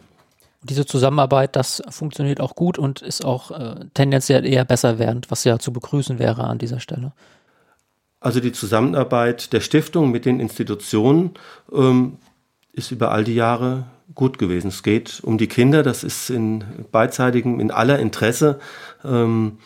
Diese 0.69 0.87
Zusammenarbeit, 0.87 1.57
das 1.57 1.83
funktioniert 1.89 2.41
auch 2.41 2.55
gut 2.55 2.79
und 2.79 3.03
ist 3.03 3.25
auch 3.25 3.51
äh, 3.51 3.87
tendenziell 3.95 4.47
eher 4.47 4.65
besser 4.65 4.99
werdend, 4.99 5.31
was 5.31 5.45
ja 5.45 5.59
zu 5.59 5.73
begrüßen 5.73 6.19
wäre 6.19 6.45
an 6.45 6.59
dieser 6.59 6.81
Stelle. 6.81 7.13
Also 8.21 8.41
die 8.41 8.53
Zusammenarbeit 8.53 9.53
der 9.53 9.61
Stiftung 9.61 10.11
mit 10.11 10.25
den 10.25 10.41
Institutionen 10.41 11.35
ähm, 11.73 12.19
ist 12.73 12.91
über 12.91 13.13
all 13.13 13.25
die 13.25 13.35
Jahre 13.35 13.85
gut 14.15 14.39
gewesen. 14.39 14.69
Es 14.69 14.83
geht 14.83 15.21
um 15.23 15.39
die 15.39 15.47
Kinder, 15.47 15.83
das 15.83 16.03
ist 16.03 16.31
in 16.31 16.65
beidseitigem, 16.91 17.61
in 17.61 17.71
aller 17.71 17.99
Interesse. 17.99 18.59
Ähm, 19.05 19.59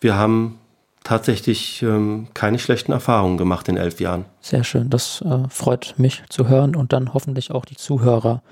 wir 0.00 0.16
haben 0.16 0.58
tatsächlich 1.04 1.82
ähm, 1.82 2.28
keine 2.34 2.58
schlechten 2.58 2.92
Erfahrungen 2.92 3.38
gemacht 3.38 3.68
in 3.68 3.76
elf 3.76 4.00
Jahren. 4.00 4.24
Sehr 4.40 4.64
schön, 4.64 4.90
das 4.90 5.22
äh, 5.22 5.48
freut 5.48 5.94
mich 5.96 6.22
zu 6.28 6.48
hören 6.48 6.76
und 6.76 6.92
dann 6.92 7.14
hoffentlich 7.14 7.50
auch 7.50 7.64
die 7.64 7.76
Zuhörer. 7.76 8.42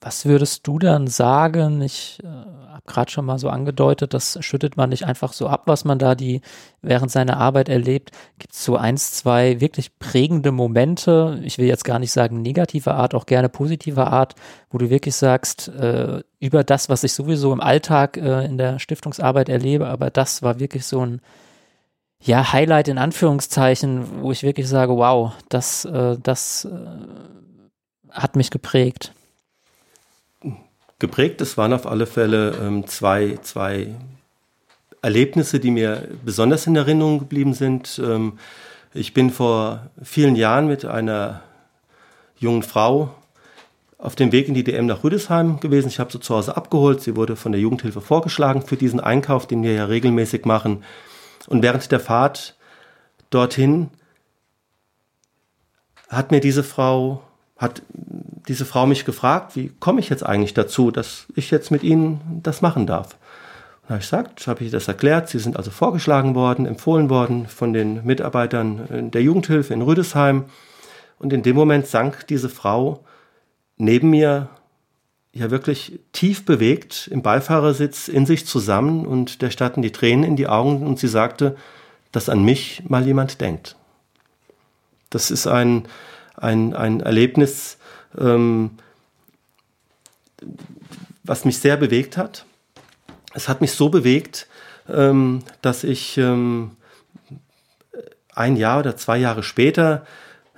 Was 0.00 0.26
würdest 0.26 0.66
du 0.66 0.78
dann 0.78 1.06
sagen? 1.06 1.80
Ich 1.80 2.18
äh, 2.22 2.26
habe 2.26 2.82
gerade 2.86 3.10
schon 3.10 3.24
mal 3.24 3.38
so 3.38 3.48
angedeutet, 3.48 4.12
das 4.12 4.36
schüttet 4.44 4.76
man 4.76 4.90
nicht 4.90 5.06
einfach 5.06 5.32
so 5.32 5.48
ab, 5.48 5.62
was 5.66 5.86
man 5.86 5.98
da 5.98 6.14
die 6.14 6.42
während 6.82 7.10
seiner 7.10 7.38
Arbeit 7.38 7.70
erlebt. 7.70 8.10
Gibt 8.38 8.52
es 8.52 8.62
so 8.62 8.76
eins, 8.76 9.12
zwei 9.12 9.60
wirklich 9.60 9.98
prägende 9.98 10.52
Momente? 10.52 11.40
Ich 11.42 11.56
will 11.56 11.66
jetzt 11.66 11.84
gar 11.84 11.98
nicht 11.98 12.12
sagen 12.12 12.42
negativer 12.42 12.94
Art, 12.94 13.14
auch 13.14 13.24
gerne 13.24 13.48
positiver 13.48 14.12
Art, 14.12 14.34
wo 14.70 14.76
du 14.76 14.90
wirklich 14.90 15.16
sagst, 15.16 15.68
äh, 15.68 16.22
über 16.40 16.62
das, 16.62 16.90
was 16.90 17.02
ich 17.02 17.14
sowieso 17.14 17.52
im 17.54 17.62
Alltag 17.62 18.18
äh, 18.18 18.44
in 18.44 18.58
der 18.58 18.78
Stiftungsarbeit 18.78 19.48
erlebe, 19.48 19.86
aber 19.88 20.10
das 20.10 20.42
war 20.42 20.60
wirklich 20.60 20.84
so 20.84 21.04
ein 21.04 21.22
ja, 22.20 22.52
Highlight 22.52 22.88
in 22.88 22.98
Anführungszeichen, 22.98 24.22
wo 24.22 24.30
ich 24.30 24.42
wirklich 24.42 24.68
sage, 24.68 24.94
wow, 24.96 25.32
das, 25.48 25.86
äh, 25.86 26.18
das 26.22 26.66
äh, 26.66 28.10
hat 28.10 28.36
mich 28.36 28.50
geprägt 28.50 29.12
geprägt. 30.98 31.40
Es 31.40 31.56
waren 31.56 31.72
auf 31.72 31.86
alle 31.86 32.06
Fälle 32.06 32.54
ähm, 32.62 32.86
zwei, 32.86 33.38
zwei 33.42 33.94
Erlebnisse, 35.02 35.60
die 35.60 35.70
mir 35.70 36.08
besonders 36.24 36.66
in 36.66 36.76
Erinnerung 36.76 37.18
geblieben 37.18 37.54
sind. 37.54 38.00
Ähm, 38.04 38.38
ich 38.94 39.12
bin 39.12 39.30
vor 39.30 39.90
vielen 40.02 40.36
Jahren 40.36 40.66
mit 40.66 40.84
einer 40.84 41.42
jungen 42.38 42.62
Frau 42.62 43.14
auf 43.98 44.14
dem 44.14 44.32
Weg 44.32 44.48
in 44.48 44.54
die 44.54 44.64
DM 44.64 44.86
nach 44.86 45.04
Rüdesheim 45.04 45.60
gewesen. 45.60 45.88
Ich 45.88 45.98
habe 45.98 46.12
sie 46.12 46.20
zu 46.20 46.34
Hause 46.34 46.56
abgeholt. 46.56 47.00
Sie 47.00 47.16
wurde 47.16 47.36
von 47.36 47.52
der 47.52 47.60
Jugendhilfe 47.60 48.00
vorgeschlagen 48.00 48.62
für 48.62 48.76
diesen 48.76 49.00
Einkauf, 49.00 49.46
den 49.46 49.62
wir 49.62 49.72
ja 49.72 49.84
regelmäßig 49.86 50.44
machen. 50.44 50.84
Und 51.48 51.62
während 51.62 51.90
der 51.92 52.00
Fahrt 52.00 52.56
dorthin 53.30 53.90
hat 56.08 56.30
mir 56.30 56.40
diese 56.40 56.62
Frau, 56.62 57.22
hat 57.56 57.82
diese 58.48 58.64
Frau 58.64 58.86
mich 58.86 59.04
gefragt, 59.04 59.56
wie 59.56 59.72
komme 59.80 60.00
ich 60.00 60.08
jetzt 60.08 60.24
eigentlich 60.24 60.54
dazu, 60.54 60.90
dass 60.90 61.26
ich 61.34 61.50
jetzt 61.50 61.70
mit 61.70 61.82
Ihnen 61.82 62.40
das 62.42 62.62
machen 62.62 62.86
darf. 62.86 63.16
Und 63.82 63.90
habe 63.90 63.98
ich 64.00 64.06
gesagt, 64.06 64.46
habe 64.46 64.64
ich 64.64 64.70
das 64.70 64.88
erklärt. 64.88 65.28
Sie 65.28 65.38
sind 65.38 65.56
also 65.56 65.70
vorgeschlagen 65.70 66.34
worden, 66.34 66.66
empfohlen 66.66 67.08
worden 67.08 67.46
von 67.46 67.72
den 67.72 68.04
Mitarbeitern 68.04 69.10
der 69.10 69.22
Jugendhilfe 69.22 69.72
in 69.72 69.82
Rüdesheim. 69.82 70.44
Und 71.18 71.32
in 71.32 71.42
dem 71.42 71.56
Moment 71.56 71.86
sank 71.86 72.26
diese 72.26 72.48
Frau 72.48 73.04
neben 73.78 74.10
mir 74.10 74.48
ja 75.32 75.50
wirklich 75.50 76.00
tief 76.12 76.44
bewegt 76.44 77.08
im 77.12 77.22
Beifahrersitz 77.22 78.08
in 78.08 78.26
sich 78.26 78.46
zusammen 78.46 79.06
und 79.06 79.42
der 79.42 79.50
starrten 79.50 79.82
die 79.82 79.92
Tränen 79.92 80.24
in 80.24 80.36
die 80.36 80.48
Augen 80.48 80.86
und 80.86 80.98
sie 80.98 81.08
sagte, 81.08 81.56
dass 82.10 82.28
an 82.28 82.44
mich 82.44 82.82
mal 82.88 83.06
jemand 83.06 83.40
denkt. 83.40 83.76
Das 85.10 85.30
ist 85.30 85.46
ein, 85.46 85.86
ein, 86.36 86.74
ein 86.74 87.00
Erlebnis, 87.00 87.78
ähm, 88.18 88.70
was 91.24 91.44
mich 91.44 91.58
sehr 91.58 91.76
bewegt 91.76 92.16
hat. 92.16 92.46
Es 93.34 93.48
hat 93.48 93.60
mich 93.60 93.72
so 93.72 93.88
bewegt, 93.88 94.46
ähm, 94.88 95.42
dass 95.62 95.84
ich 95.84 96.16
ähm, 96.18 96.72
ein 98.34 98.56
Jahr 98.56 98.80
oder 98.80 98.96
zwei 98.96 99.16
Jahre 99.16 99.42
später 99.42 100.06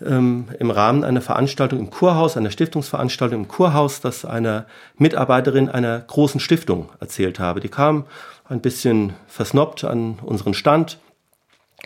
ähm, 0.05 0.49
im 0.59 0.71
Rahmen 0.71 1.05
einer 1.05 1.21
Veranstaltung 1.21 1.79
im 1.79 1.91
Kurhaus, 1.91 2.37
einer 2.37 2.51
Stiftungsveranstaltung 2.51 3.43
im 3.43 3.49
Kurhaus, 3.49 4.01
das 4.01 4.25
einer 4.25 4.67
Mitarbeiterin 4.97 5.69
einer 5.69 5.99
großen 6.01 6.41
Stiftung 6.41 6.91
erzählt 7.01 7.39
habe. 7.39 7.61
Die 7.61 7.69
kam 7.69 8.05
ein 8.49 8.61
bisschen 8.61 9.15
versnoppt 9.27 9.85
an 9.85 10.19
unseren 10.23 10.55
Stand 10.55 10.99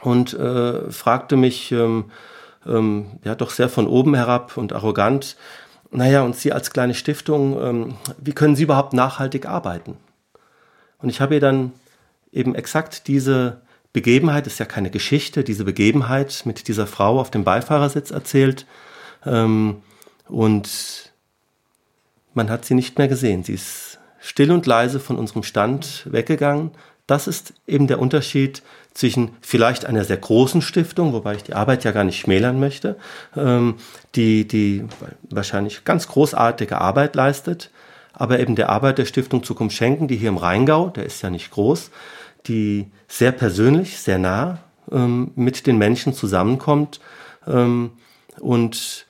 und 0.03 0.35
äh, 0.35 0.91
fragte 0.91 1.37
mich, 1.37 1.73
ähm, 1.73 2.11
ähm, 2.67 3.07
ja 3.25 3.35
doch 3.35 3.51
sehr 3.51 3.69
von 3.69 3.87
oben 3.87 4.15
herab 4.15 4.57
und 4.57 4.73
arrogant, 4.73 5.37
naja, 5.91 6.23
und 6.23 6.37
Sie 6.37 6.53
als 6.53 6.73
kleine 6.73 6.95
Stiftung, 6.95 7.61
ähm, 7.63 7.95
wie 8.19 8.33
können 8.33 8.57
Sie 8.57 8.63
überhaupt 8.63 8.95
nachhaltig 8.95 9.47
arbeiten? 9.47 9.97
Und 10.99 11.11
ich 11.11 11.21
habe 11.21 11.35
ihr 11.35 11.41
dann 11.41 11.73
eben 12.33 12.55
exakt 12.55 13.09
diese 13.09 13.61
Begebenheit, 13.93 14.47
ist 14.47 14.59
ja 14.59 14.65
keine 14.65 14.91
Geschichte, 14.91 15.45
diese 15.45 15.65
Begebenheit 15.65 16.43
mit 16.47 16.67
dieser 16.69 16.87
Frau 16.87 17.21
auf 17.21 17.31
dem 17.31 17.45
Beifahrersitz 17.45 18.11
erzählt. 18.11 18.67
Ähm, 19.27 19.83
und 20.29 21.13
man 22.33 22.49
hat 22.49 22.65
sie 22.65 22.75
nicht 22.75 22.97
mehr 22.97 23.09
gesehen. 23.09 23.45
Sie 23.45 23.53
ist 23.53 23.99
still 24.19 24.51
und 24.51 24.65
leise 24.65 24.99
von 24.99 25.19
unserem 25.19 25.43
Stand 25.43 26.07
weggegangen. 26.11 26.71
Das 27.07 27.27
ist 27.27 27.53
eben 27.67 27.87
der 27.87 27.99
Unterschied 27.99 28.63
zwischen 28.95 29.31
vielleicht 29.41 29.87
einer 29.87 30.05
sehr 30.05 30.17
großen 30.17 30.63
Stiftung, 30.63 31.13
wobei 31.13 31.35
ich 31.35 31.43
die 31.43 31.55
Arbeit 31.55 31.85
ja 31.85 31.93
gar 31.93 32.05
nicht 32.05 32.21
schmälern 32.21 32.61
möchte, 32.61 32.97
ähm, 33.37 33.77
die, 34.15 34.47
die 34.47 34.85
wahrscheinlich 35.31 35.85
ganz 35.85 36.09
großartige 36.09 36.81
Arbeit 36.81 37.15
leistet, 37.15 37.71
aber 38.13 38.39
eben 38.41 38.57
der 38.57 38.69
Arbeit 38.69 38.99
der 38.99 39.07
Stiftung 39.07 39.43
Zukunft 39.43 39.77
Schenken, 39.77 40.09
die 40.09 40.17
hier 40.17 40.29
im 40.29 40.37
Rheingau, 40.37 40.91
der 40.91 41.07
ist 41.07 41.23
ja 41.23 41.31
nicht 41.31 41.51
groß, 41.51 41.91
die 42.47 42.91
sehr 43.09 43.33
persönlich, 43.33 43.99
sehr 43.99 44.19
nah 44.19 44.59
ähm, 44.91 45.31
mit 45.35 45.67
den 45.67 45.79
Menschen 45.79 46.13
zusammenkommt 46.13 47.01
ähm, 47.47 47.93
und 48.41 49.07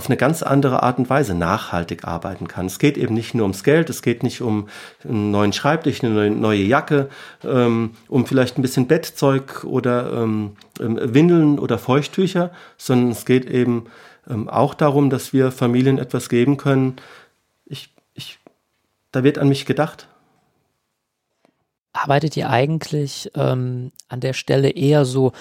auf 0.00 0.06
eine 0.06 0.16
ganz 0.16 0.42
andere 0.42 0.82
Art 0.82 0.96
und 0.96 1.10
Weise 1.10 1.34
nachhaltig 1.34 2.04
arbeiten 2.06 2.48
kann. 2.48 2.64
Es 2.64 2.78
geht 2.78 2.96
eben 2.96 3.12
nicht 3.12 3.34
nur 3.34 3.42
ums 3.42 3.64
Geld, 3.64 3.90
es 3.90 4.00
geht 4.00 4.22
nicht 4.22 4.40
um 4.40 4.66
einen 5.04 5.30
neuen 5.30 5.52
Schreibtisch, 5.52 6.02
eine 6.02 6.30
neue 6.30 6.62
Jacke, 6.62 7.10
ähm, 7.44 7.90
um 8.08 8.24
vielleicht 8.24 8.56
ein 8.56 8.62
bisschen 8.62 8.86
Bettzeug 8.86 9.62
oder 9.64 10.10
ähm, 10.14 10.56
ähm, 10.80 10.98
Windeln 11.02 11.58
oder 11.58 11.76
Feuchttücher, 11.76 12.50
sondern 12.78 13.10
es 13.10 13.26
geht 13.26 13.44
eben 13.44 13.88
ähm, 14.26 14.48
auch 14.48 14.72
darum, 14.72 15.10
dass 15.10 15.34
wir 15.34 15.52
Familien 15.52 15.98
etwas 15.98 16.30
geben 16.30 16.56
können. 16.56 16.96
Ich, 17.66 17.92
ich, 18.14 18.38
da 19.12 19.22
wird 19.22 19.36
an 19.36 19.50
mich 19.50 19.66
gedacht. 19.66 20.08
Arbeitet 21.92 22.38
ihr 22.38 22.48
eigentlich 22.48 23.30
ähm, 23.34 23.92
an 24.08 24.20
der 24.20 24.32
Stelle 24.32 24.70
eher 24.70 25.04
so 25.04 25.32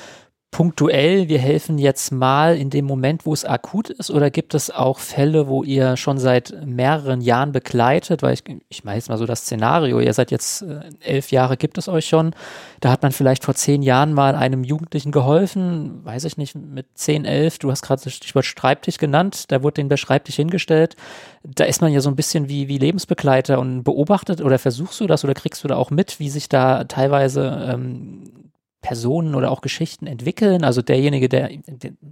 punktuell, 0.51 1.29
wir 1.29 1.37
helfen 1.37 1.77
jetzt 1.77 2.11
mal 2.11 2.57
in 2.57 2.71
dem 2.71 2.85
Moment, 2.85 3.25
wo 3.25 3.33
es 3.33 3.45
akut 3.45 3.89
ist, 3.89 4.09
oder 4.09 4.31
gibt 4.31 4.55
es 4.55 4.71
auch 4.71 4.97
Fälle, 4.97 5.47
wo 5.47 5.63
ihr 5.63 5.95
schon 5.95 6.17
seit 6.17 6.65
mehreren 6.65 7.21
Jahren 7.21 7.51
begleitet, 7.51 8.23
weil 8.23 8.33
ich, 8.33 8.43
ich 8.67 8.83
mache 8.83 8.95
jetzt 8.95 9.09
mal 9.09 9.17
so 9.17 9.27
das 9.27 9.41
Szenario, 9.41 9.99
ihr 9.99 10.13
seid 10.13 10.31
jetzt 10.31 10.63
äh, 10.63 10.89
elf 11.01 11.31
Jahre, 11.31 11.55
gibt 11.55 11.77
es 11.77 11.87
euch 11.87 12.07
schon, 12.07 12.33
da 12.79 12.91
hat 12.91 13.03
man 13.03 13.11
vielleicht 13.11 13.45
vor 13.45 13.53
zehn 13.53 13.83
Jahren 13.83 14.11
mal 14.11 14.33
einem 14.33 14.63
Jugendlichen 14.63 15.11
geholfen, 15.11 16.03
weiß 16.03 16.23
ich 16.23 16.37
nicht, 16.37 16.55
mit 16.55 16.87
zehn, 16.95 17.25
elf, 17.25 17.59
du 17.59 17.69
hast 17.69 17.83
gerade 17.83 18.01
das 18.03 18.13
Stichwort 18.13 18.45
Schreibtisch 18.45 18.97
genannt, 18.97 19.51
da 19.51 19.61
wurde 19.61 19.75
den 19.75 19.89
der 19.89 19.97
Schreibtisch 19.97 20.35
hingestellt, 20.35 20.95
da 21.43 21.63
ist 21.65 21.81
man 21.81 21.93
ja 21.93 22.01
so 22.01 22.09
ein 22.09 22.15
bisschen 22.15 22.49
wie, 22.49 22.67
wie 22.67 22.79
Lebensbegleiter 22.79 23.59
und 23.59 23.83
beobachtet 23.83 24.41
oder 24.41 24.57
versuchst 24.57 24.99
du 24.99 25.05
das 25.05 25.23
oder 25.23 25.35
kriegst 25.35 25.63
du 25.63 25.67
da 25.67 25.75
auch 25.75 25.91
mit, 25.91 26.19
wie 26.19 26.29
sich 26.29 26.49
da 26.49 26.85
teilweise 26.85 27.69
ähm, 27.71 28.48
Personen 28.81 29.35
oder 29.35 29.51
auch 29.51 29.61
Geschichten 29.61 30.07
entwickeln. 30.07 30.63
Also 30.63 30.81
derjenige, 30.81 31.27
der 31.27 31.49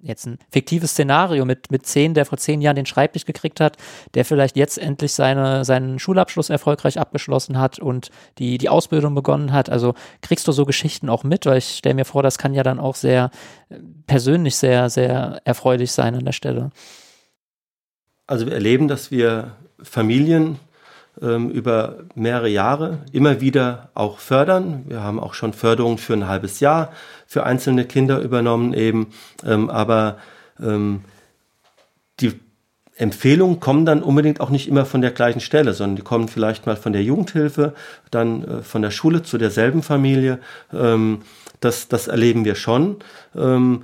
jetzt 0.02 0.26
ein 0.26 0.38
fiktives 0.52 0.92
Szenario 0.92 1.46
mit, 1.46 1.72
mit 1.72 1.86
zehn, 1.86 2.14
der 2.14 2.26
vor 2.26 2.38
zehn 2.38 2.62
Jahren 2.62 2.76
den 2.76 2.86
Schreibtisch 2.86 3.26
gekriegt 3.26 3.62
hat, 3.62 3.78
der 4.16 4.26
vielleicht 4.26 4.58
jetzt 4.58 4.78
endlich 4.78 5.14
seine, 5.14 5.64
seinen 5.64 5.98
Schulabschluss 5.98 6.50
erfolgreich 6.50 7.00
abgeschlossen 7.00 7.58
hat 7.58 7.80
und 7.80 8.10
die, 8.38 8.58
die 8.58 8.70
Ausbildung 8.70 9.16
begonnen 9.16 9.54
hat. 9.54 9.70
Also 9.70 9.94
kriegst 10.22 10.48
du 10.48 10.52
so 10.52 10.66
Geschichten 10.66 11.10
auch 11.10 11.24
mit, 11.24 11.46
weil 11.46 11.58
ich 11.58 11.78
stelle 11.78 11.96
mir 11.96 12.06
vor, 12.06 12.22
das 12.22 12.38
kann 12.38 12.54
ja 12.54 12.64
dann 12.64 12.80
auch 12.80 12.96
sehr 12.96 13.32
äh, 13.70 13.78
persönlich 14.06 14.58
sehr, 14.58 14.90
sehr 14.90 15.42
erfreulich 15.46 15.94
sein 15.94 16.16
an 16.16 16.26
der 16.26 16.34
Stelle. 16.34 16.72
Also 18.26 18.46
wir 18.46 18.54
erleben, 18.54 18.90
dass 18.90 19.10
wir 19.10 19.56
Familien 19.82 20.60
ähm, 21.22 21.50
über 21.50 21.98
mehrere 22.16 22.50
Jahre 22.50 23.00
immer 23.12 23.42
wieder 23.42 23.90
auch 23.94 24.20
fördern. 24.20 24.84
Wir 24.88 25.04
haben 25.04 25.20
auch 25.20 25.34
schon 25.34 25.54
Förderungen 25.54 25.98
für 25.98 26.14
ein 26.14 26.28
halbes 26.28 26.60
Jahr 26.60 26.92
für 27.26 27.44
einzelne 27.44 27.86
Kinder 27.86 28.20
übernommen 28.20 28.74
eben. 28.74 29.08
Ähm, 29.46 29.70
aber 29.70 30.18
ähm, 30.60 31.02
die 32.20 32.40
Empfehlungen 32.96 33.60
kommen 33.60 33.86
dann 33.86 34.02
unbedingt 34.02 34.42
auch 34.42 34.50
nicht 34.50 34.68
immer 34.68 34.86
von 34.86 35.02
der 35.02 35.12
gleichen 35.12 35.40
Stelle, 35.40 35.74
sondern 35.74 35.98
die 35.98 36.02
kommen 36.02 36.28
vielleicht 36.28 36.66
mal 36.66 36.76
von 36.76 36.94
der 36.94 37.04
Jugendhilfe, 37.04 37.74
dann 38.10 38.44
äh, 38.44 38.62
von 38.64 38.82
der 38.82 38.92
Schule 38.92 39.22
zu 39.22 39.38
derselben 39.38 39.84
Familie. 39.84 40.40
Ähm, 40.74 41.22
das, 41.60 41.88
das 41.88 42.08
erleben 42.08 42.46
wir 42.46 42.56
schon. 42.56 42.98
Ähm, 43.36 43.84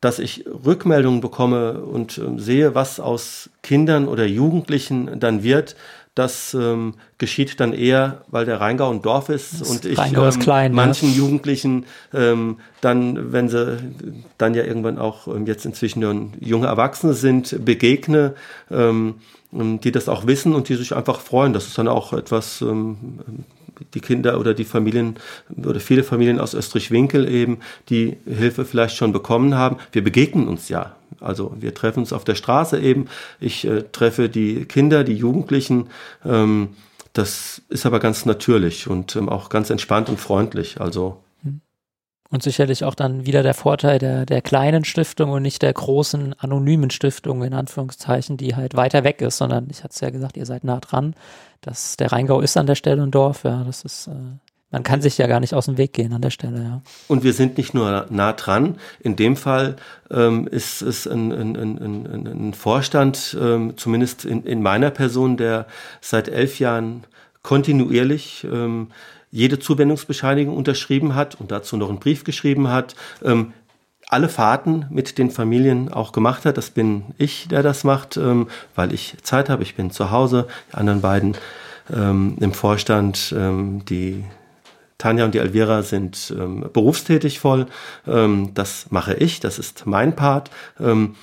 dass 0.00 0.20
ich 0.20 0.44
Rückmeldungen 0.46 1.20
bekomme 1.20 1.80
und 1.80 2.18
äh, 2.18 2.38
sehe, 2.38 2.74
was 2.74 3.00
aus 3.00 3.50
Kindern 3.62 4.06
oder 4.06 4.24
Jugendlichen 4.26 5.18
dann 5.18 5.42
wird, 5.42 5.74
das 6.18 6.52
ähm, 6.54 6.94
geschieht 7.18 7.60
dann 7.60 7.72
eher, 7.72 8.22
weil 8.26 8.44
der 8.44 8.60
Rheingau 8.60 8.90
ein 8.90 9.02
Dorf 9.02 9.28
ist 9.28 9.60
das 9.60 9.70
und 9.70 9.84
ich 9.84 9.98
ähm, 9.98 10.40
klein, 10.40 10.72
manchen 10.72 11.10
ja. 11.10 11.16
Jugendlichen 11.16 11.86
ähm, 12.12 12.58
dann, 12.80 13.32
wenn 13.32 13.48
sie 13.48 13.78
dann 14.36 14.54
ja 14.54 14.64
irgendwann 14.64 14.98
auch 14.98 15.28
ähm, 15.28 15.46
jetzt 15.46 15.64
inzwischen 15.64 16.32
junge 16.40 16.66
Erwachsene 16.66 17.12
sind, 17.12 17.64
begegne, 17.64 18.34
ähm, 18.68 19.16
ähm, 19.52 19.80
die 19.80 19.92
das 19.92 20.08
auch 20.08 20.26
wissen 20.26 20.54
und 20.54 20.68
die 20.68 20.74
sich 20.74 20.94
einfach 20.94 21.20
freuen. 21.20 21.52
Das 21.52 21.68
ist 21.68 21.78
dann 21.78 21.88
auch 21.88 22.12
etwas, 22.12 22.64
die 23.94 24.00
Kinder 24.00 24.40
oder 24.40 24.54
die 24.54 24.64
Familien 24.64 25.16
oder 25.64 25.78
viele 25.78 26.02
Familien 26.02 26.40
aus 26.40 26.52
Österreich-Winkel 26.52 27.28
eben, 27.28 27.58
die 27.90 28.16
Hilfe 28.26 28.64
vielleicht 28.64 28.96
schon 28.96 29.12
bekommen 29.12 29.54
haben. 29.54 29.76
Wir 29.92 30.02
begegnen 30.02 30.48
uns 30.48 30.68
ja. 30.68 30.96
Also 31.20 31.54
wir 31.58 31.74
treffen 31.74 32.00
uns 32.00 32.12
auf 32.12 32.24
der 32.24 32.34
Straße 32.34 32.78
eben. 32.80 33.06
Ich 33.40 33.64
äh, 33.64 33.82
treffe 33.92 34.28
die 34.28 34.64
Kinder, 34.64 35.04
die 35.04 35.14
Jugendlichen. 35.14 35.88
Ähm, 36.24 36.76
das 37.12 37.62
ist 37.68 37.86
aber 37.86 38.00
ganz 38.00 38.26
natürlich 38.26 38.88
und 38.88 39.16
ähm, 39.16 39.28
auch 39.28 39.48
ganz 39.48 39.70
entspannt 39.70 40.08
und 40.08 40.20
freundlich. 40.20 40.80
Also 40.80 41.20
und 42.30 42.42
sicherlich 42.42 42.84
auch 42.84 42.94
dann 42.94 43.24
wieder 43.24 43.42
der 43.42 43.54
Vorteil 43.54 43.98
der, 43.98 44.26
der 44.26 44.42
kleinen 44.42 44.84
Stiftung 44.84 45.30
und 45.30 45.42
nicht 45.42 45.62
der 45.62 45.72
großen 45.72 46.34
anonymen 46.38 46.90
Stiftung, 46.90 47.42
in 47.42 47.54
Anführungszeichen, 47.54 48.36
die 48.36 48.54
halt 48.54 48.76
weiter 48.76 49.02
weg 49.02 49.22
ist, 49.22 49.38
sondern 49.38 49.68
ich 49.70 49.82
hatte 49.82 49.94
es 49.94 50.00
ja 50.00 50.10
gesagt, 50.10 50.36
ihr 50.36 50.44
seid 50.44 50.62
nah 50.62 50.78
dran. 50.78 51.14
Das, 51.62 51.96
der 51.96 52.12
Rheingau 52.12 52.40
ist 52.40 52.58
an 52.58 52.66
der 52.66 52.74
Stelle 52.74 53.02
ein 53.02 53.10
Dorf, 53.10 53.44
ja, 53.44 53.64
das 53.64 53.82
ist, 53.82 54.08
äh, 54.08 54.47
man 54.70 54.82
kann 54.82 55.00
sich 55.00 55.16
ja 55.16 55.26
gar 55.26 55.40
nicht 55.40 55.54
aus 55.54 55.66
dem 55.66 55.78
Weg 55.78 55.92
gehen 55.94 56.12
an 56.12 56.20
der 56.20 56.30
Stelle, 56.30 56.62
ja. 56.62 56.82
Und 57.08 57.24
wir 57.24 57.32
sind 57.32 57.56
nicht 57.56 57.72
nur 57.72 58.06
nah 58.10 58.32
dran, 58.34 58.76
in 59.00 59.16
dem 59.16 59.36
Fall 59.36 59.76
ähm, 60.10 60.46
ist 60.46 60.82
es 60.82 61.06
ein, 61.06 61.32
ein, 61.32 61.56
ein, 61.56 62.26
ein 62.26 62.54
Vorstand, 62.54 63.36
ähm, 63.40 63.74
zumindest 63.76 64.24
in, 64.24 64.44
in 64.44 64.62
meiner 64.62 64.90
Person, 64.90 65.36
der 65.36 65.66
seit 66.00 66.28
elf 66.28 66.58
Jahren 66.58 67.04
kontinuierlich 67.42 68.46
ähm, 68.50 68.88
jede 69.30 69.58
Zuwendungsbescheinigung 69.58 70.56
unterschrieben 70.56 71.14
hat 71.14 71.40
und 71.40 71.50
dazu 71.50 71.76
noch 71.76 71.88
einen 71.88 71.98
Brief 71.98 72.24
geschrieben 72.24 72.68
hat, 72.68 72.94
ähm, 73.24 73.52
alle 74.10 74.28
Fahrten 74.28 74.86
mit 74.90 75.18
den 75.18 75.30
Familien 75.30 75.92
auch 75.92 76.12
gemacht 76.12 76.44
hat. 76.46 76.56
Das 76.56 76.70
bin 76.70 77.04
ich, 77.18 77.48
der 77.48 77.62
das 77.62 77.84
macht, 77.84 78.16
ähm, 78.16 78.48
weil 78.74 78.92
ich 78.92 79.16
Zeit 79.22 79.50
habe. 79.50 79.62
Ich 79.62 79.76
bin 79.76 79.90
zu 79.90 80.10
Hause. 80.10 80.46
Die 80.72 80.76
anderen 80.76 81.02
beiden 81.02 81.36
ähm, 81.92 82.36
im 82.40 82.52
Vorstand, 82.52 83.34
die 83.34 84.24
Tanja 84.98 85.24
und 85.24 85.34
die 85.34 85.40
Alvira 85.40 85.82
sind 85.82 86.34
ähm, 86.36 86.68
berufstätig 86.72 87.38
voll. 87.38 87.66
Ähm, 88.06 88.50
das 88.54 88.86
mache 88.90 89.14
ich, 89.14 89.38
das 89.40 89.58
ist 89.58 89.86
mein 89.86 90.16
Part. 90.16 90.50
Ähm, 90.80 91.14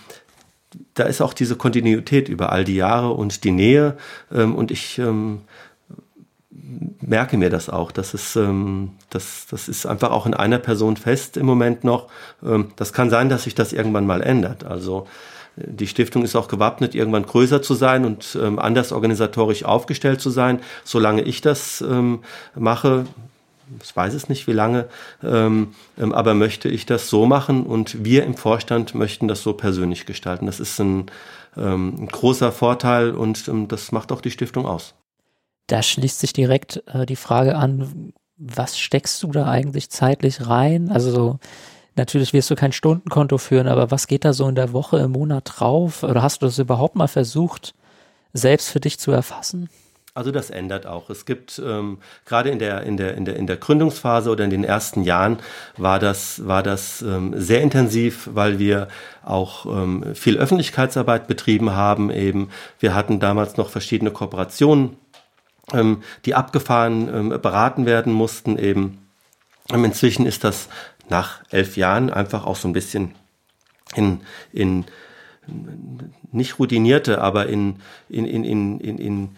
da 0.93 1.03
ist 1.03 1.21
auch 1.21 1.33
diese 1.33 1.55
Kontinuität 1.55 2.29
über 2.29 2.51
all 2.51 2.63
die 2.63 2.75
Jahre 2.75 3.11
und 3.11 3.43
die 3.43 3.51
Nähe. 3.51 3.97
Ähm, 4.33 4.55
und 4.55 4.71
ich 4.71 4.97
ähm, 4.97 5.41
merke 7.01 7.37
mir 7.37 7.49
das 7.49 7.69
auch. 7.69 7.91
Das 7.91 8.13
ist, 8.13 8.35
ähm, 8.35 8.91
das, 9.09 9.47
das 9.49 9.67
ist 9.67 9.85
einfach 9.85 10.11
auch 10.11 10.25
in 10.25 10.33
einer 10.33 10.59
Person 10.59 10.97
fest 10.97 11.37
im 11.37 11.45
Moment 11.45 11.83
noch. 11.83 12.07
Ähm, 12.43 12.71
das 12.75 12.93
kann 12.93 13.09
sein, 13.09 13.29
dass 13.29 13.43
sich 13.43 13.55
das 13.55 13.73
irgendwann 13.73 14.07
mal 14.07 14.21
ändert. 14.21 14.63
Also 14.63 15.07
äh, 15.57 15.63
die 15.67 15.87
Stiftung 15.87 16.23
ist 16.23 16.35
auch 16.35 16.47
gewappnet, 16.47 16.95
irgendwann 16.95 17.25
größer 17.25 17.61
zu 17.61 17.73
sein 17.73 18.05
und 18.05 18.37
ähm, 18.41 18.59
anders 18.59 18.91
organisatorisch 18.91 19.63
aufgestellt 19.63 20.21
zu 20.21 20.29
sein. 20.29 20.59
Solange 20.83 21.21
ich 21.21 21.41
das 21.41 21.81
ähm, 21.81 22.19
mache, 22.55 23.05
ich 23.83 23.95
weiß 23.95 24.13
es 24.13 24.29
nicht 24.29 24.47
wie 24.47 24.53
lange, 24.53 24.87
ähm, 25.23 25.73
ähm, 25.97 26.13
aber 26.13 26.33
möchte 26.33 26.69
ich 26.69 26.85
das 26.85 27.09
so 27.09 27.25
machen 27.25 27.65
und 27.65 28.03
wir 28.03 28.23
im 28.23 28.35
Vorstand 28.35 28.95
möchten 28.95 29.27
das 29.27 29.41
so 29.41 29.53
persönlich 29.53 30.05
gestalten. 30.05 30.45
Das 30.45 30.59
ist 30.59 30.79
ein, 30.79 31.05
ähm, 31.57 31.95
ein 31.99 32.07
großer 32.07 32.51
Vorteil 32.51 33.11
und 33.11 33.47
ähm, 33.47 33.67
das 33.67 33.91
macht 33.91 34.11
auch 34.11 34.21
die 34.21 34.31
Stiftung 34.31 34.65
aus 34.65 34.95
da 35.67 35.81
schließt 35.81 36.19
sich 36.19 36.33
direkt 36.33 36.83
äh, 36.87 37.05
die 37.05 37.15
Frage 37.15 37.55
an, 37.55 38.13
was 38.37 38.77
steckst 38.77 39.21
du 39.23 39.31
da 39.31 39.47
eigentlich 39.47 39.89
zeitlich 39.89 40.47
rein? 40.47 40.91
Also 40.91 41.11
so, 41.11 41.39
natürlich 41.95 42.33
wirst 42.33 42.49
du 42.49 42.55
kein 42.55 42.71
Stundenkonto 42.71 43.37
führen, 43.37 43.67
aber 43.67 43.91
was 43.91 44.07
geht 44.07 44.25
da 44.25 44.33
so 44.33 44.47
in 44.47 44.55
der 44.55 44.73
Woche, 44.73 44.99
im 44.99 45.11
Monat 45.11 45.53
drauf? 45.55 46.03
Oder 46.03 46.21
hast 46.21 46.41
du 46.41 46.45
das 46.45 46.59
überhaupt 46.59 46.95
mal 46.95 47.07
versucht, 47.07 47.73
selbst 48.33 48.69
für 48.69 48.79
dich 48.79 48.99
zu 48.99 49.11
erfassen? 49.11 49.69
Also 50.15 50.31
das 50.31 50.49
ändert 50.49 50.87
auch. 50.87 51.09
Es 51.09 51.25
gibt 51.25 51.61
ähm, 51.63 51.99
gerade 52.25 52.49
in 52.49 52.57
der 52.57 52.83
in 52.83 52.95
der 52.95 53.15
in 53.15 53.25
der 53.25 53.35
in 53.35 53.47
der 53.47 53.57
Gründungsphase 53.57 54.29
oder 54.29 54.45
in 54.45 54.49
den 54.49 54.63
ersten 54.63 55.03
Jahren 55.03 55.39
war 55.75 55.99
das 55.99 56.47
war 56.47 56.63
das 56.63 57.01
ähm, 57.01 57.33
sehr 57.35 57.61
intensiv, 57.61 58.29
weil 58.31 58.57
wir 58.57 58.87
auch 59.25 59.65
ähm, 59.65 60.15
viel 60.15 60.37
Öffentlichkeitsarbeit 60.37 61.27
betrieben 61.27 61.71
haben. 61.75 62.11
Eben 62.11 62.49
wir 62.79 62.95
hatten 62.95 63.19
damals 63.19 63.57
noch 63.57 63.69
verschiedene 63.69 64.09
Kooperationen 64.09 64.95
ähm, 65.73 66.01
die 66.25 66.33
abgefahren 66.33 67.13
ähm, 67.13 67.41
beraten 67.41 67.85
werden 67.85 68.13
mussten 68.13 68.57
eben. 68.57 69.07
Ähm, 69.71 69.83
inzwischen 69.83 70.25
ist 70.25 70.43
das 70.43 70.69
nach 71.09 71.41
elf 71.49 71.77
Jahren 71.77 72.09
einfach 72.09 72.45
auch 72.45 72.55
so 72.55 72.67
ein 72.67 72.73
bisschen 72.73 73.15
in, 73.95 74.21
in 74.51 74.85
nicht 76.31 76.57
routinierte, 76.59 77.21
aber 77.21 77.47
in, 77.47 77.77
in, 78.09 78.25
in, 78.25 78.43
in, 78.43 78.79
in, 78.79 78.97
in 78.97 79.35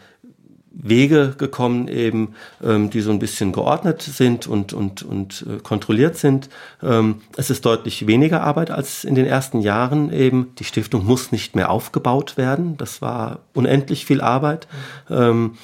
Wege 0.80 1.34
gekommen, 1.38 1.88
eben, 1.88 2.36
ähm, 2.64 2.90
die 2.90 3.02
so 3.02 3.12
ein 3.12 3.20
bisschen 3.20 3.52
geordnet 3.52 4.02
sind 4.02 4.48
und, 4.48 4.74
und, 4.74 5.04
und 5.04 5.46
äh, 5.48 5.60
kontrolliert 5.62 6.18
sind. 6.18 6.50
Ähm, 6.84 7.22
es 7.36 7.50
ist 7.50 7.66
deutlich 7.66 8.06
weniger 8.06 8.44
Arbeit 8.44 8.70
als 8.70 9.04
in 9.04 9.16
den 9.16 9.26
ersten 9.26 9.60
Jahren 9.62 10.12
eben. 10.14 10.54
Die 10.60 10.64
Stiftung 10.64 11.06
muss 11.06 11.32
nicht 11.32 11.56
mehr 11.56 11.72
aufgebaut 11.72 12.38
werden. 12.38 12.78
Das 12.78 13.02
war 13.02 13.40
unendlich 13.54 14.06
viel 14.06 14.22
Arbeit. 14.22 14.68
Ähm, 15.10 15.58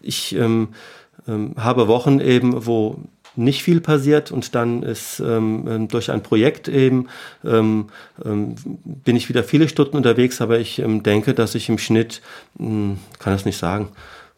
ich 0.00 0.34
ähm, 0.34 0.68
ähm, 1.26 1.54
habe 1.56 1.88
Wochen 1.88 2.20
eben, 2.20 2.66
wo 2.66 3.00
nicht 3.36 3.62
viel 3.62 3.80
passiert 3.80 4.30
und 4.30 4.54
dann 4.54 4.82
ist 4.82 5.20
ähm, 5.20 5.66
ähm 5.68 5.88
durch 5.88 6.10
ein 6.10 6.22
Projekt 6.22 6.68
eben 6.68 7.08
ähm, 7.44 7.88
ähm, 8.24 8.54
bin 8.84 9.16
ich 9.16 9.28
wieder 9.28 9.44
viele 9.44 9.68
Stunden 9.68 9.96
unterwegs, 9.96 10.40
aber 10.40 10.58
ich 10.58 10.78
ähm, 10.78 11.02
denke, 11.02 11.34
dass 11.34 11.54
ich 11.54 11.68
im 11.68 11.78
Schnitt, 11.78 12.22
hm, 12.58 12.98
kann 13.18 13.32
das 13.32 13.44
nicht 13.44 13.58
sagen, 13.58 13.88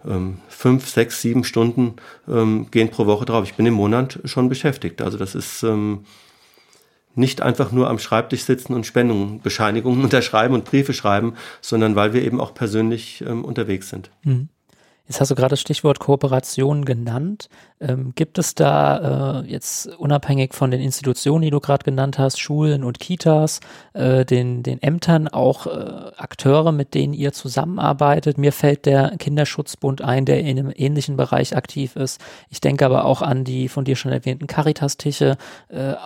ähm, 0.06 0.38
fünf, 0.48 0.88
sechs, 0.88 1.22
sieben 1.22 1.44
Stunden 1.44 1.94
ähm, 2.28 2.66
gehen 2.70 2.90
pro 2.90 3.06
Woche 3.06 3.24
drauf. 3.24 3.44
Ich 3.44 3.54
bin 3.54 3.66
im 3.66 3.74
Monat 3.74 4.20
schon 4.24 4.48
beschäftigt. 4.48 5.02
Also 5.02 5.18
das 5.18 5.34
ist 5.34 5.62
ähm, 5.62 6.04
nicht 7.14 7.40
einfach 7.40 7.72
nur 7.72 7.88
am 7.88 7.98
Schreibtisch 7.98 8.42
sitzen 8.42 8.74
und 8.74 8.86
Spendenbescheinigungen 8.86 10.02
unterschreiben 10.04 10.54
und 10.54 10.64
Briefe 10.64 10.92
schreiben, 10.92 11.34
sondern 11.60 11.96
weil 11.96 12.12
wir 12.12 12.22
eben 12.22 12.40
auch 12.40 12.54
persönlich 12.54 13.24
ähm, 13.26 13.44
unterwegs 13.44 13.88
sind. 13.88 14.10
Mhm. 14.24 14.48
Jetzt 15.06 15.20
hast 15.20 15.30
du 15.30 15.34
gerade 15.34 15.50
das 15.50 15.60
Stichwort 15.60 15.98
Kooperation 15.98 16.86
genannt. 16.86 17.50
Ähm, 17.78 18.14
gibt 18.14 18.38
es 18.38 18.54
da 18.54 19.42
äh, 19.42 19.50
jetzt 19.50 19.86
unabhängig 19.98 20.54
von 20.54 20.70
den 20.70 20.80
Institutionen, 20.80 21.42
die 21.42 21.50
du 21.50 21.60
gerade 21.60 21.84
genannt 21.84 22.18
hast, 22.18 22.40
Schulen 22.40 22.82
und 22.82 23.00
Kitas, 23.00 23.60
äh, 23.92 24.24
den, 24.24 24.62
den 24.62 24.80
Ämtern 24.82 25.28
auch 25.28 25.66
äh, 25.66 26.10
Akteure, 26.16 26.72
mit 26.72 26.94
denen 26.94 27.12
ihr 27.12 27.32
zusammenarbeitet? 27.34 28.38
Mir 28.38 28.52
fällt 28.52 28.86
der 28.86 29.18
Kinderschutzbund 29.18 30.00
ein, 30.00 30.24
der 30.24 30.40
in 30.40 30.58
einem 30.58 30.72
ähnlichen 30.74 31.18
Bereich 31.18 31.54
aktiv 31.54 31.96
ist. 31.96 32.18
Ich 32.48 32.62
denke 32.62 32.86
aber 32.86 33.04
auch 33.04 33.20
an 33.20 33.44
die 33.44 33.68
von 33.68 33.84
dir 33.84 33.96
schon 33.96 34.10
erwähnten 34.10 34.46
Caritas-Tische. 34.46 35.36
Äh, 35.68 35.96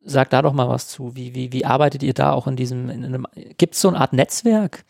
sag 0.00 0.30
da 0.30 0.40
doch 0.40 0.54
mal 0.54 0.70
was 0.70 0.88
zu. 0.88 1.14
Wie, 1.16 1.34
wie, 1.34 1.52
wie 1.52 1.66
arbeitet 1.66 2.02
ihr 2.02 2.14
da 2.14 2.32
auch 2.32 2.46
in 2.46 2.56
diesem, 2.56 2.88
in 2.88 3.04
einem, 3.04 3.26
gibt 3.58 3.74
es 3.74 3.82
so 3.82 3.88
eine 3.88 4.00
Art 4.00 4.14
Netzwerk? 4.14 4.86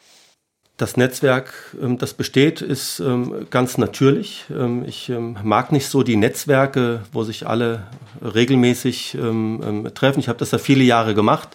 Das 0.79 0.97
Netzwerk, 0.97 1.53
ähm, 1.83 1.99
das 1.99 2.15
besteht, 2.15 2.63
ist 2.63 3.01
ähm, 3.01 3.47
ganz 3.51 3.79
natürlich. 3.79 4.45
Ähm, 4.49 4.85
ich 4.87 5.13
mag 5.43 5.73
nicht 5.73 5.89
so 5.89 6.05
die 6.05 6.17
Netzwerke, 6.17 7.03
wo 7.13 7.25
sich 7.25 7.47
alle 7.47 7.83
regelmäßig 8.23 9.17
treffen. 9.95 10.21
Ich 10.21 10.29
habe 10.29 10.39
das 10.39 10.53
ja 10.53 10.59
viele 10.59 10.85
Jahre 10.85 11.15
gemacht. 11.15 11.49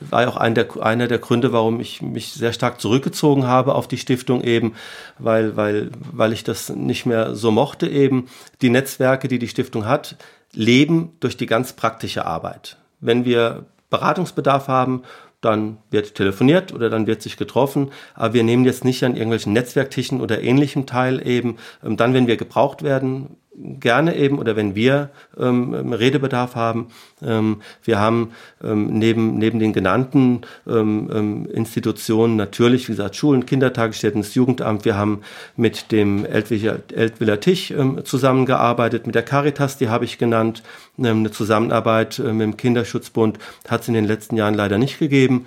War 0.00 0.22
ja 0.22 0.28
auch 0.28 0.36
einer 0.36 0.64
der, 0.64 0.82
einer 0.82 1.08
der 1.08 1.18
Gründe, 1.18 1.52
warum 1.52 1.80
ich 1.80 2.02
mich 2.02 2.32
sehr 2.32 2.52
stark 2.52 2.80
zurückgezogen 2.80 3.46
habe 3.46 3.74
auf 3.74 3.88
die 3.88 3.98
Stiftung 3.98 4.42
eben, 4.42 4.74
weil, 5.18 5.56
weil, 5.56 5.90
weil 6.12 6.32
ich 6.32 6.44
das 6.44 6.68
nicht 6.70 7.04
mehr 7.04 7.34
so 7.34 7.50
mochte 7.50 7.88
eben. 7.88 8.28
Die 8.62 8.70
Netzwerke, 8.70 9.28
die 9.28 9.38
die 9.38 9.48
Stiftung 9.48 9.86
hat, 9.86 10.16
leben 10.52 11.12
durch 11.20 11.36
die 11.36 11.46
ganz 11.46 11.72
praktische 11.72 12.26
Arbeit. 12.26 12.76
Wenn 13.00 13.24
wir 13.24 13.66
Beratungsbedarf 13.90 14.68
haben 14.68 15.02
dann 15.40 15.78
wird 15.90 16.14
telefoniert 16.14 16.72
oder 16.72 16.90
dann 16.90 17.06
wird 17.06 17.22
sich 17.22 17.36
getroffen, 17.36 17.90
aber 18.14 18.34
wir 18.34 18.42
nehmen 18.42 18.64
jetzt 18.64 18.84
nicht 18.84 19.04
an 19.04 19.14
irgendwelchen 19.14 19.52
Netzwerktischen 19.52 20.20
oder 20.20 20.42
ähnlichem 20.42 20.86
teil 20.86 21.24
eben. 21.26 21.58
Ähm, 21.84 21.96
dann, 21.96 22.14
wenn 22.14 22.26
wir 22.26 22.36
gebraucht 22.36 22.82
werden, 22.82 23.36
gerne 23.60 24.16
eben 24.16 24.38
oder 24.38 24.56
wenn 24.56 24.74
wir 24.74 25.10
ähm, 25.38 25.92
Redebedarf 25.92 26.54
haben. 26.54 26.88
Ähm, 27.22 27.62
wir 27.82 27.98
haben 27.98 28.32
ähm, 28.62 28.98
neben, 28.98 29.38
neben 29.38 29.58
den 29.58 29.72
genannten 29.72 30.42
ähm, 30.66 31.10
ähm, 31.12 31.46
Institutionen 31.46 32.36
natürlich, 32.36 32.88
wie 32.88 32.92
gesagt, 32.92 33.16
Schulen, 33.16 33.46
Kindertagesstätten, 33.46 34.22
das 34.22 34.34
Jugendamt. 34.34 34.84
Wir 34.84 34.96
haben 34.96 35.22
mit 35.56 35.90
dem 35.92 36.24
Eltviller 36.24 37.40
Tisch 37.40 37.70
ähm, 37.70 38.04
zusammengearbeitet, 38.04 39.06
mit 39.06 39.14
der 39.14 39.22
Caritas, 39.22 39.76
die 39.76 39.88
habe 39.88 40.04
ich 40.04 40.18
genannt. 40.18 40.62
eine 40.96 41.30
Zusammenarbeit 41.30 42.18
äh, 42.18 42.32
mit 42.32 42.42
dem 42.42 42.56
Kinderschutzbund 42.56 43.38
hat 43.68 43.82
es 43.82 43.88
in 43.88 43.94
den 43.94 44.04
letzten 44.04 44.36
Jahren 44.36 44.54
leider 44.54 44.78
nicht 44.78 44.98
gegeben. 44.98 45.46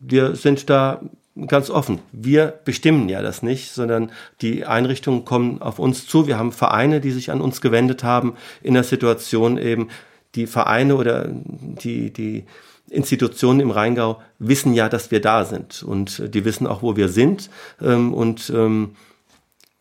wir 0.00 0.36
sind 0.36 0.68
da 0.68 1.00
ganz 1.46 1.70
offen. 1.70 2.00
Wir 2.12 2.60
bestimmen 2.64 3.08
ja 3.08 3.22
das 3.22 3.42
nicht, 3.42 3.72
sondern 3.72 4.12
die 4.40 4.64
Einrichtungen 4.64 5.24
kommen 5.24 5.60
auf 5.60 5.78
uns 5.78 6.06
zu. 6.06 6.26
Wir 6.26 6.38
haben 6.38 6.52
Vereine, 6.52 7.00
die 7.00 7.10
sich 7.10 7.30
an 7.30 7.40
uns 7.40 7.60
gewendet 7.60 8.04
haben 8.04 8.34
in 8.62 8.74
der 8.74 8.84
Situation 8.84 9.58
eben. 9.58 9.88
Die 10.34 10.46
Vereine 10.46 10.96
oder 10.96 11.28
die, 11.28 12.12
die 12.12 12.44
Institutionen 12.90 13.60
im 13.60 13.70
Rheingau 13.70 14.20
wissen 14.38 14.74
ja, 14.74 14.88
dass 14.88 15.10
wir 15.10 15.20
da 15.20 15.44
sind 15.44 15.82
und 15.82 16.34
die 16.34 16.44
wissen 16.44 16.66
auch, 16.66 16.82
wo 16.82 16.96
wir 16.96 17.08
sind 17.08 17.50
ähm, 17.80 18.12
und 18.12 18.50
ähm, 18.54 18.96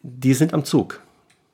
die 0.02 0.34
sind 0.34 0.54
am 0.54 0.64
Zug. 0.64 1.02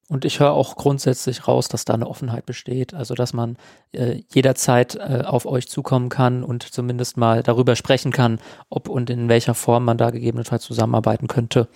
Und 0.10 0.26
ich 0.26 0.40
höre 0.40 0.54
auch 0.54 0.76
grundsätzlich 0.76 1.48
raus, 1.48 1.68
dass 1.68 1.86
da 1.86 1.94
eine 1.94 2.08
Offenheit 2.08 2.48
besteht, 2.48 2.96
also 2.96 3.14
dass 3.14 3.32
man 3.32 3.58
äh, 3.92 4.24
jederzeit 4.34 4.96
äh, 4.96 5.24
auf 5.24 5.46
euch 5.46 5.70
zukommen 5.70 6.10
kann 6.10 6.44
und 6.44 6.64
zumindest 6.64 7.16
mal 7.16 7.44
darüber 7.44 7.76
sprechen 7.76 8.12
kann, 8.12 8.40
ob 8.70 8.90
und 8.90 9.12
in 9.12 9.30
welcher 9.30 9.54
Form 9.54 9.86
man 9.86 10.00
da 10.00 10.10
gegebenenfalls 10.10 10.64
zusammenarbeiten 10.64 11.28
könnte. 11.28 11.68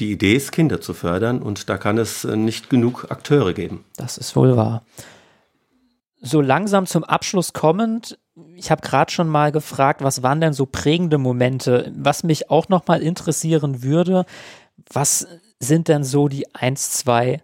Die 0.00 0.12
Idee 0.12 0.34
ist, 0.34 0.52
Kinder 0.52 0.82
zu 0.82 0.92
fördern 0.92 1.40
und 1.40 1.70
da 1.70 1.78
kann 1.78 1.96
es 1.96 2.24
äh, 2.24 2.36
nicht 2.36 2.68
genug 2.68 3.10
Akteure 3.10 3.54
geben. 3.54 3.86
Das 3.96 4.18
ist 4.18 4.36
wohl 4.36 4.54
wahr. 4.54 4.84
So 6.20 6.42
langsam 6.42 6.84
zum 6.84 7.04
Abschluss 7.04 7.54
kommend, 7.54 8.18
ich 8.54 8.70
habe 8.70 8.82
gerade 8.82 9.10
schon 9.10 9.28
mal 9.28 9.50
gefragt, 9.50 10.02
was 10.02 10.22
waren 10.22 10.42
denn 10.42 10.52
so 10.52 10.66
prägende 10.66 11.16
Momente? 11.16 11.90
Was 11.96 12.22
mich 12.22 12.50
auch 12.50 12.68
noch 12.68 12.86
mal 12.86 13.02
interessieren 13.02 13.82
würde, 13.82 14.26
was 14.92 15.26
sind 15.58 15.88
denn 15.88 16.04
so 16.04 16.28
die 16.28 16.54
eins, 16.54 16.90
zwei 16.90 17.42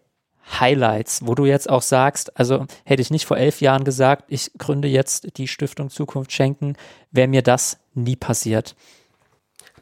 Highlights, 0.60 1.20
wo 1.24 1.34
du 1.34 1.46
jetzt 1.46 1.68
auch 1.68 1.82
sagst, 1.82 2.38
also 2.38 2.66
hätte 2.84 3.02
ich 3.02 3.10
nicht 3.10 3.26
vor 3.26 3.36
elf 3.36 3.60
Jahren 3.60 3.84
gesagt, 3.84 4.24
ich 4.28 4.52
gründe 4.58 4.88
jetzt 4.88 5.38
die 5.38 5.48
Stiftung 5.48 5.90
Zukunft 5.90 6.32
schenken, 6.32 6.76
wäre 7.10 7.28
mir 7.28 7.42
das 7.42 7.78
nie 7.94 8.16
passiert. 8.16 8.74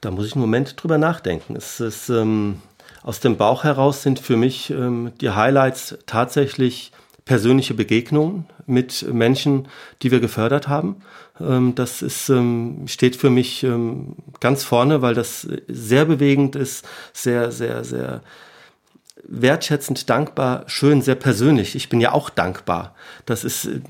Da 0.01 0.11
muss 0.11 0.27
ich 0.27 0.35
einen 0.35 0.41
Moment 0.41 0.81
drüber 0.83 0.99
nachdenken. 0.99 1.57
Es 1.57 1.81
ist, 1.81 2.09
ähm, 2.09 2.61
aus 3.03 3.21
dem 3.21 3.37
Bauch 3.37 3.65
heraus 3.65 4.03
sind 4.03 4.19
für 4.19 4.37
mich 4.37 4.71
ähm, 4.71 5.13
die 5.21 5.31
Highlights 5.31 5.99
tatsächlich 6.07 6.93
persönliche 7.25 7.75
Begegnungen 7.75 8.47
mit 8.67 9.07
Menschen, 9.13 9.69
die 10.03 10.11
wir 10.11 10.21
gefördert 10.21 10.69
haben. 10.69 11.03
Ähm, 11.41 11.75
das 11.75 12.03
ist, 12.03 12.29
ähm, 12.29 12.85
steht 12.87 13.17
für 13.17 13.31
mich 13.31 13.63
ähm, 13.63 14.17
ganz 14.41 14.65
vorne, 14.65 15.03
weil 15.03 15.15
das 15.15 15.47
sehr 15.69 16.05
bewegend 16.05 16.57
ist, 16.57 16.87
sehr, 17.13 17.53
sehr, 17.53 17.85
sehr 17.85 18.23
wertschätzend, 19.25 20.09
dankbar, 20.11 20.65
schön, 20.67 21.03
sehr 21.03 21.15
persönlich. 21.15 21.75
Ich 21.75 21.89
bin 21.89 22.01
ja 22.01 22.13
auch 22.13 22.31
dankbar. 22.31 22.95
Das 23.27 23.45
ist, 23.45 23.67
äh, 23.67 23.81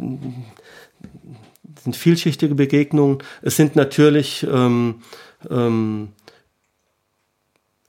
sind 1.82 1.96
vielschichtige 1.96 2.54
Begegnungen. 2.54 3.18
Es 3.40 3.56
sind 3.56 3.76
natürlich 3.76 4.46
ähm, 4.48 5.02
ähm, 5.50 6.12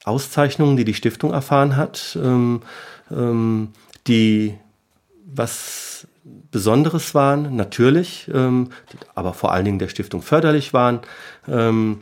Auszeichnungen, 0.03 0.77
die 0.77 0.85
die 0.85 0.93
Stiftung 0.93 1.31
erfahren 1.31 1.77
hat, 1.77 2.17
ähm, 2.21 2.61
ähm, 3.11 3.69
die 4.07 4.57
was 5.25 6.07
Besonderes 6.51 7.15
waren, 7.15 7.55
natürlich, 7.55 8.29
ähm, 8.33 8.69
aber 9.15 9.33
vor 9.33 9.51
allen 9.51 9.65
Dingen 9.65 9.79
der 9.79 9.89
Stiftung 9.89 10.21
förderlich 10.21 10.73
waren. 10.73 11.01
Ähm, 11.47 12.01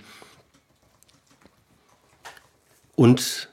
und 2.95 3.49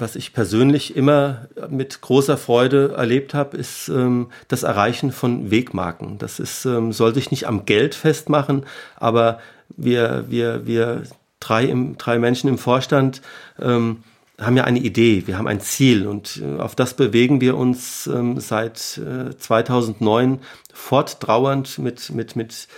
was 0.00 0.16
ich 0.16 0.32
persönlich 0.32 0.96
immer 0.96 1.48
mit 1.68 2.00
großer 2.00 2.36
Freude 2.36 2.94
erlebt 2.96 3.34
habe, 3.34 3.56
ist 3.56 3.88
ähm, 3.88 4.30
das 4.48 4.62
Erreichen 4.62 5.12
von 5.12 5.50
Wegmarken. 5.50 6.18
Das 6.18 6.40
ist, 6.40 6.64
ähm, 6.64 6.92
soll 6.92 7.14
sich 7.14 7.30
nicht 7.30 7.46
am 7.46 7.66
Geld 7.66 7.94
festmachen, 7.94 8.64
aber 8.96 9.40
wir, 9.76 10.24
wir, 10.28 10.66
wir 10.66 11.02
drei, 11.40 11.64
im, 11.64 11.96
drei 11.98 12.18
Menschen 12.18 12.48
im 12.48 12.58
Vorstand 12.58 13.22
ähm, 13.60 14.02
haben 14.40 14.56
ja 14.56 14.64
eine 14.64 14.78
Idee, 14.78 15.26
wir 15.26 15.36
haben 15.36 15.48
ein 15.48 15.60
Ziel 15.60 16.06
und 16.06 16.42
äh, 16.42 16.60
auf 16.60 16.74
das 16.74 16.94
bewegen 16.94 17.40
wir 17.40 17.56
uns 17.56 18.06
ähm, 18.06 18.40
seit 18.40 18.98
äh, 18.98 19.36
2009 19.36 20.40
fortdauernd 20.72 21.78
mit, 21.78 22.10
mit, 22.10 22.36
mit 22.36 22.68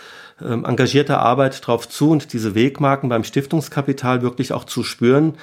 ähm, 0.41 0.65
engagierter 0.65 1.21
Arbeit 1.21 1.67
drauf 1.67 1.89
zu 1.89 2.11
und 2.11 2.33
diese 2.33 2.55
Wegmarken 2.55 3.09
beim 3.09 3.25
Stiftungskapital 3.25 4.23
wirklich 4.23 4.53
auch 4.53 4.65
zu 4.65 4.83
spüren. 4.83 5.35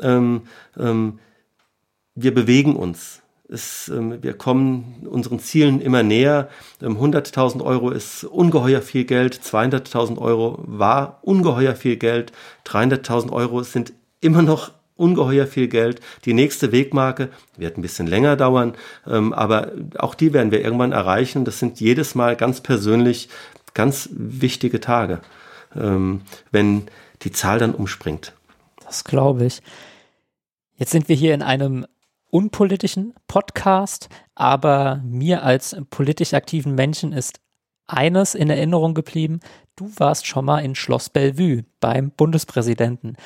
Ähm, 0.00 0.42
ähm, 0.78 1.18
wir 2.16 2.34
bewegen 2.34 2.74
uns. 2.74 3.22
Es, 3.48 3.88
ähm, 3.88 4.22
wir 4.22 4.32
kommen 4.32 5.06
unseren 5.08 5.38
Zielen 5.38 5.80
immer 5.80 6.02
näher. 6.02 6.48
100.000 6.80 7.54
ähm, 7.54 7.60
Euro 7.60 7.90
ist 7.90 8.24
ungeheuer 8.24 8.82
viel 8.82 9.04
Geld, 9.04 9.38
200.000 9.38 10.18
Euro 10.18 10.58
war 10.66 11.20
ungeheuer 11.22 11.76
viel 11.76 11.96
Geld, 11.96 12.32
300.000 12.64 13.30
Euro 13.30 13.62
sind 13.62 13.92
immer 14.20 14.42
noch 14.42 14.72
ungeheuer 14.96 15.46
viel 15.46 15.68
Geld. 15.68 16.00
Die 16.24 16.32
nächste 16.32 16.72
Wegmarke 16.72 17.28
wird 17.56 17.78
ein 17.78 17.82
bisschen 17.82 18.08
länger 18.08 18.34
dauern, 18.34 18.74
ähm, 19.06 19.32
aber 19.32 19.70
auch 19.98 20.16
die 20.16 20.32
werden 20.32 20.50
wir 20.50 20.62
irgendwann 20.62 20.92
erreichen. 20.92 21.44
Das 21.44 21.60
sind 21.60 21.78
jedes 21.78 22.16
Mal 22.16 22.34
ganz 22.34 22.62
persönlich 22.62 23.28
ganz 23.74 24.08
wichtige 24.12 24.80
Tage, 24.80 25.20
wenn 25.74 26.86
die 27.20 27.30
Zahl 27.30 27.58
dann 27.58 27.74
umspringt. 27.74 28.32
Das 28.86 29.04
glaube 29.04 29.44
ich. 29.44 29.60
Jetzt 30.76 30.92
sind 30.92 31.10
wir 31.10 31.16
hier 31.16 31.34
in 31.34 31.42
einem 31.42 31.84
unpolitischen 32.30 33.14
Podcast, 33.28 34.08
aber 34.34 35.00
mir 35.04 35.42
als 35.42 35.76
politisch 35.90 36.34
aktiven 36.34 36.74
Menschen 36.74 37.12
ist 37.12 37.40
eines 37.86 38.34
in 38.34 38.50
Erinnerung 38.50 38.94
geblieben. 38.94 39.40
Du 39.76 39.90
warst 39.96 40.26
schon 40.26 40.44
mal 40.44 40.60
in 40.60 40.74
Schloss 40.74 41.08
Bellevue 41.10 41.64
beim 41.80 42.10
Bundespräsidenten. 42.10 43.16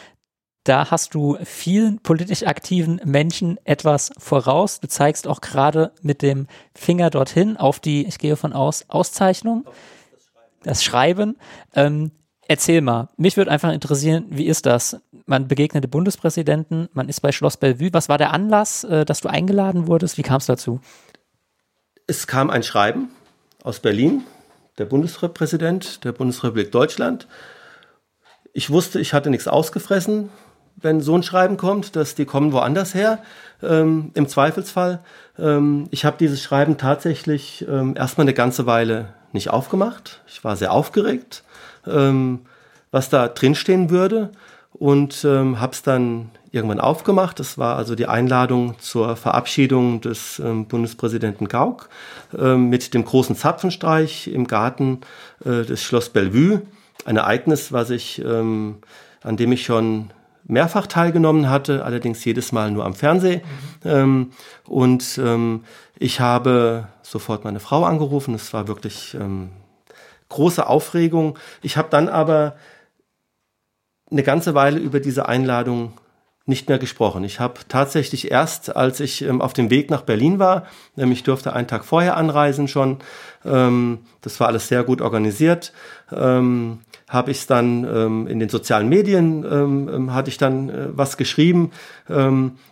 da 0.64 0.90
hast 0.90 1.14
du 1.14 1.38
vielen 1.42 2.01
politisch 2.01 2.42
aktiven 2.44 3.01
Menschen 3.05 3.59
etwas 3.64 4.11
voraus. 4.18 4.80
Du 4.80 4.88
zeigst 4.88 5.26
auch 5.26 5.40
gerade 5.40 5.92
mit 6.03 6.20
dem 6.22 6.46
Finger 6.74 7.09
dorthin 7.11 7.57
auf 7.57 7.80
die, 7.80 8.07
ich 8.07 8.18
gehe 8.18 8.36
von 8.36 8.53
aus, 8.53 8.84
Auszeichnung, 8.88 9.64
das 10.62 10.84
Schreiben. 10.84 11.38
Ähm, 11.74 12.12
erzähl 12.51 12.80
mal, 12.80 13.09
mich 13.16 13.36
würde 13.36 13.53
einfach 13.53 13.72
interessieren, 13.72 14.26
wie 14.28 14.46
ist 14.46 14.66
das? 14.66 15.01
Man 15.24 15.46
begegnete 15.46 15.86
Bundespräsidenten, 15.86 16.88
man 16.92 17.09
ist 17.09 17.20
bei 17.20 17.30
Schloss 17.30 17.57
Bellevue. 17.57 17.90
Was 17.92 18.09
war 18.09 18.18
der 18.18 18.32
Anlass, 18.32 18.82
äh, 18.82 19.05
dass 19.05 19.20
du 19.20 19.28
eingeladen 19.28 19.86
wurdest? 19.86 20.18
Wie 20.18 20.22
kam 20.22 20.38
es 20.38 20.46
dazu? 20.46 20.80
Es 22.09 22.26
kam 22.26 22.51
ein 22.51 22.64
Schreiben 22.64 23.09
aus 23.62 23.78
Berlin, 23.78 24.24
der 24.78 24.86
Bundespräsident 24.86 26.05
der 26.05 26.11
Bundesrepublik 26.11 26.72
Deutschland. 26.72 27.28
Ich 28.53 28.68
wusste, 28.70 28.98
ich 28.98 29.14
hatte 29.14 29.30
nichts 29.30 29.46
ausgefressen, 29.46 30.28
wenn 30.74 31.01
so 31.01 31.14
ein 31.14 31.22
Schreiben 31.22 31.57
kommt, 31.57 31.94
dass 31.94 32.16
die 32.16 32.24
kommen 32.24 32.53
woanders 32.53 32.94
her, 32.94 33.22
ähm, 33.62 34.11
im 34.14 34.26
Zweifelsfall. 34.26 35.05
Ähm, 35.38 35.86
ich 35.92 36.05
habe 36.05 36.16
dieses 36.18 36.42
Schreiben 36.42 36.78
tatsächlich 36.78 37.64
ähm, 37.68 37.94
erstmal 37.96 38.24
eine 38.24 38.34
ganze 38.34 38.66
Weile 38.66 39.14
nicht 39.30 39.51
aufgemacht. 39.51 40.22
Ich 40.26 40.42
war 40.42 40.57
sehr 40.57 40.72
aufgeregt, 40.72 41.44
ähm, 41.87 42.41
was 42.91 43.09
da 43.09 43.28
drinstehen 43.28 43.91
würde 43.91 44.31
und 44.72 45.24
ähm, 45.24 45.61
habe 45.61 45.72
es 45.72 45.83
dann 45.83 46.31
irgendwann 46.53 46.81
aufgemacht. 46.81 47.39
Das 47.39 47.59
war 47.59 47.76
also 47.76 47.95
die 47.95 48.07
Einladung 48.07 48.78
zur 48.78 49.16
Verabschiedung 49.16 50.01
des 50.01 50.41
ähm, 50.41 50.66
Bundespräsidenten 50.66 51.49
Gauck 51.49 51.89
ähm, 52.37 52.68
mit 52.68 52.95
dem 52.95 53.05
großen 53.05 53.37
Zapfenstreich 53.37 54.28
im 54.28 54.47
Garten 54.47 55.01
äh, 55.45 55.64
des 55.64 55.83
Schloss 55.83 56.09
Bellevue. 56.09 56.62
Ein 57.05 57.16
Ereignis, 57.16 57.72
was 57.72 57.91
ich, 57.91 58.22
ähm, 58.24 58.76
an 59.22 59.37
dem 59.37 59.53
ich 59.53 59.64
schon 59.64 60.11
mehrfach 60.45 60.87
teilgenommen 60.87 61.49
hatte, 61.49 61.85
allerdings 61.85 62.24
jedes 62.24 62.51
Mal 62.51 62.70
nur 62.70 62.85
am 62.85 62.95
Fernsehen. 62.95 63.43
Mhm. 63.85 64.33
und 64.66 65.20
ähm, 65.22 65.64
ich 65.99 66.18
habe 66.18 66.89
sofort 67.03 67.45
meine 67.45 67.61
Frau 67.61 67.85
angerufen. 67.85 68.35
Es 68.35 68.53
war 68.53 68.66
wirklich 68.68 69.14
ähm, 69.14 69.51
große 70.31 70.66
Aufregung. 70.66 71.39
Ich 71.61 71.76
habe 71.76 71.91
dann 71.91 72.09
aber 72.09 72.57
eine 74.11 74.22
ganze 74.22 74.55
Weile 74.55 74.78
über 74.78 74.99
diese 74.99 75.28
Einladung 75.28 75.93
nicht 76.47 76.68
mehr 76.68 76.78
gesprochen. 76.78 77.22
Ich 77.24 77.39
habe 77.39 77.61
tatsächlich 77.68 78.31
erst, 78.31 78.74
als 78.74 79.01
ich 79.01 79.22
ähm, 79.22 79.41
auf 79.41 79.53
dem 79.53 79.70
Weg 79.70 79.89
nach 79.91 80.03
Berlin 80.03 80.39
war, 80.39 80.66
nämlich 80.97 81.22
durfte 81.22 81.53
einen 81.53 81.68
Tag 81.68 81.85
vorher 81.85 82.16
anreisen 82.16 82.66
schon, 82.66 82.99
ähm, 83.45 84.01
das 84.20 84.41
war 84.41 84.49
alles 84.49 84.68
sehr 84.68 84.83
gut 84.83 85.01
organisiert, 85.01 85.72
ähm, 86.12 86.81
habe 87.09 87.31
ich 87.31 87.39
es 87.39 87.47
dann 87.47 87.85
ähm, 87.85 88.26
in 88.26 88.41
den 88.41 88.49
sozialen 88.49 88.89
Medien, 88.89 89.45
ähm, 89.45 89.89
ähm, 89.93 90.14
hatte 90.14 90.31
ich 90.31 90.39
dann 90.39 90.70
äh, 90.70 90.89
was 90.91 91.16
geschrieben 91.16 91.70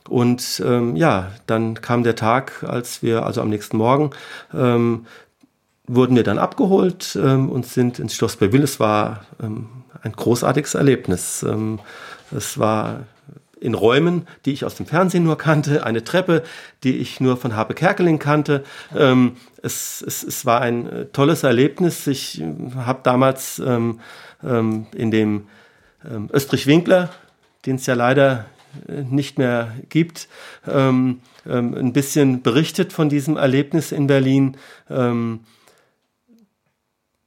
und 0.09 0.59
ja, 0.95 1.31
dann 1.47 1.81
kam 1.81 2.03
der 2.03 2.17
Tag, 2.17 2.65
als 2.67 3.05
wir, 3.05 3.25
also 3.25 3.41
am 3.41 3.51
nächsten 3.51 3.77
Morgen, 3.77 4.11
wurden 5.89 6.15
wir 6.15 6.23
dann 6.23 6.39
abgeholt 6.39 7.19
ähm, 7.21 7.49
und 7.51 7.67
sind 7.67 7.99
ins 7.99 8.15
Schloss 8.15 8.37
Belleville. 8.37 8.65
Es 8.65 8.79
war 8.79 9.27
ähm, 9.43 9.69
ein 10.03 10.13
großartiges 10.13 10.75
Erlebnis. 10.75 11.43
Ähm, 11.43 11.81
es 12.31 12.59
war 12.59 13.01
in 13.61 13.75
Räumen, 13.75 14.27
die 14.45 14.53
ich 14.53 14.65
aus 14.65 14.77
dem 14.77 14.87
Fernsehen 14.87 15.25
nur 15.25 15.37
kannte, 15.37 15.85
eine 15.85 16.05
Treppe, 16.05 16.43
die 16.85 16.97
ich 16.97 17.21
nur 17.21 17.37
von 17.37 17.57
Habe 17.57 17.75
Kerkeling 17.75 18.19
kannte. 18.19 18.65
Ähm, 18.97 19.37
es, 19.63 20.03
es, 20.07 20.23
es 20.23 20.47
war 20.47 20.61
ein 20.61 20.89
äh, 20.89 21.05
tolles 21.07 21.43
Erlebnis. 21.43 22.07
Ich 22.07 22.41
äh, 22.41 22.45
habe 22.77 23.01
damals 23.03 23.59
ähm, 23.59 24.01
ähm, 24.45 24.87
in 24.95 25.11
dem 25.11 25.49
ähm, 26.09 26.29
Österreich-Winkler, 26.33 27.11
den 27.67 27.77
es 27.77 27.87
ja 27.87 27.95
leider 27.95 28.47
äh, 28.87 29.03
nicht 29.03 29.39
mehr 29.39 29.73
gibt, 29.89 30.29
ähm, 30.67 31.21
ähm, 31.49 31.75
ein 31.75 31.93
bisschen 31.93 32.43
berichtet 32.43 32.93
von 32.93 33.09
diesem 33.09 33.37
Erlebnis 33.37 33.93
in 33.93 34.07
Berlin. 34.07 34.57
Ähm, 34.89 35.41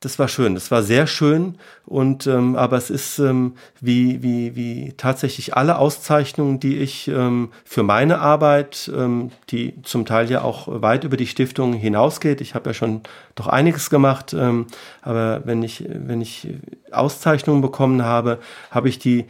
das 0.02 0.18
war 0.18 0.28
schön, 0.28 0.56
das 0.56 0.72
war 0.72 0.82
sehr 0.82 1.06
schön 1.06 1.60
und 1.86 2.26
ähm, 2.26 2.56
aber 2.56 2.76
es 2.76 2.90
ist 2.90 3.20
ähm, 3.20 3.54
wie 3.82 4.24
wie 4.24 4.56
wie 4.56 4.94
tatsächlich 4.98 5.56
alle 5.56 5.78
Auszeichnungen, 5.78 6.60
die 6.60 6.80
ich 6.80 7.08
ähm, 7.08 7.52
für 7.64 7.84
meine 7.84 8.20
Arbeit, 8.20 8.92
ähm, 8.94 9.30
die 9.52 9.80
zum 9.84 10.06
Teil 10.08 10.30
ja 10.32 10.42
auch 10.42 10.68
weit 10.82 11.04
über 11.04 11.18
die 11.18 11.28
Stiftung 11.28 11.74
hinausgeht. 11.74 12.42
Ich 12.42 12.56
habe 12.56 12.72
ja 12.72 12.74
schon 12.74 13.02
doch 13.36 13.46
einiges 13.46 13.92
gemacht, 13.92 14.34
ähm, 14.34 14.66
aber 15.04 15.44
wenn 15.46 15.62
ich 15.62 15.86
wenn 15.88 16.20
ich 16.20 16.48
Auszeichnungen 16.92 17.62
bekommen 17.62 18.04
habe, 18.04 18.40
habe 18.72 18.90
ich 18.90 18.98
die 18.98 19.26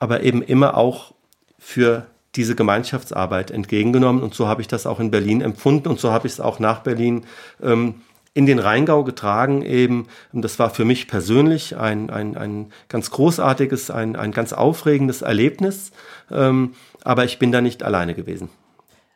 aber 0.00 0.24
eben 0.24 0.42
immer 0.42 0.76
auch 0.76 1.14
für 1.56 2.06
diese 2.34 2.56
Gemeinschaftsarbeit 2.56 3.52
entgegengenommen 3.52 4.24
und 4.24 4.34
so 4.34 4.48
habe 4.48 4.60
ich 4.60 4.66
das 4.66 4.86
auch 4.86 4.98
in 4.98 5.12
Berlin 5.12 5.40
empfunden 5.40 5.88
und 5.88 6.00
so 6.00 6.10
habe 6.10 6.26
ich 6.26 6.34
es 6.34 6.40
auch 6.40 6.58
nach 6.58 6.80
Berlin 6.80 7.24
ähm, 7.62 8.02
in 8.36 8.44
den 8.44 8.58
Rheingau 8.58 9.02
getragen 9.02 9.62
eben. 9.62 10.08
Das 10.34 10.58
war 10.58 10.68
für 10.68 10.84
mich 10.84 11.08
persönlich 11.08 11.78
ein, 11.78 12.10
ein, 12.10 12.36
ein 12.36 12.66
ganz 12.88 13.10
großartiges, 13.10 13.90
ein, 13.90 14.14
ein 14.14 14.30
ganz 14.30 14.52
aufregendes 14.52 15.22
Erlebnis. 15.22 15.90
Ähm, 16.30 16.74
aber 17.02 17.24
ich 17.24 17.38
bin 17.38 17.50
da 17.50 17.62
nicht 17.62 17.82
alleine 17.82 18.14
gewesen. 18.14 18.50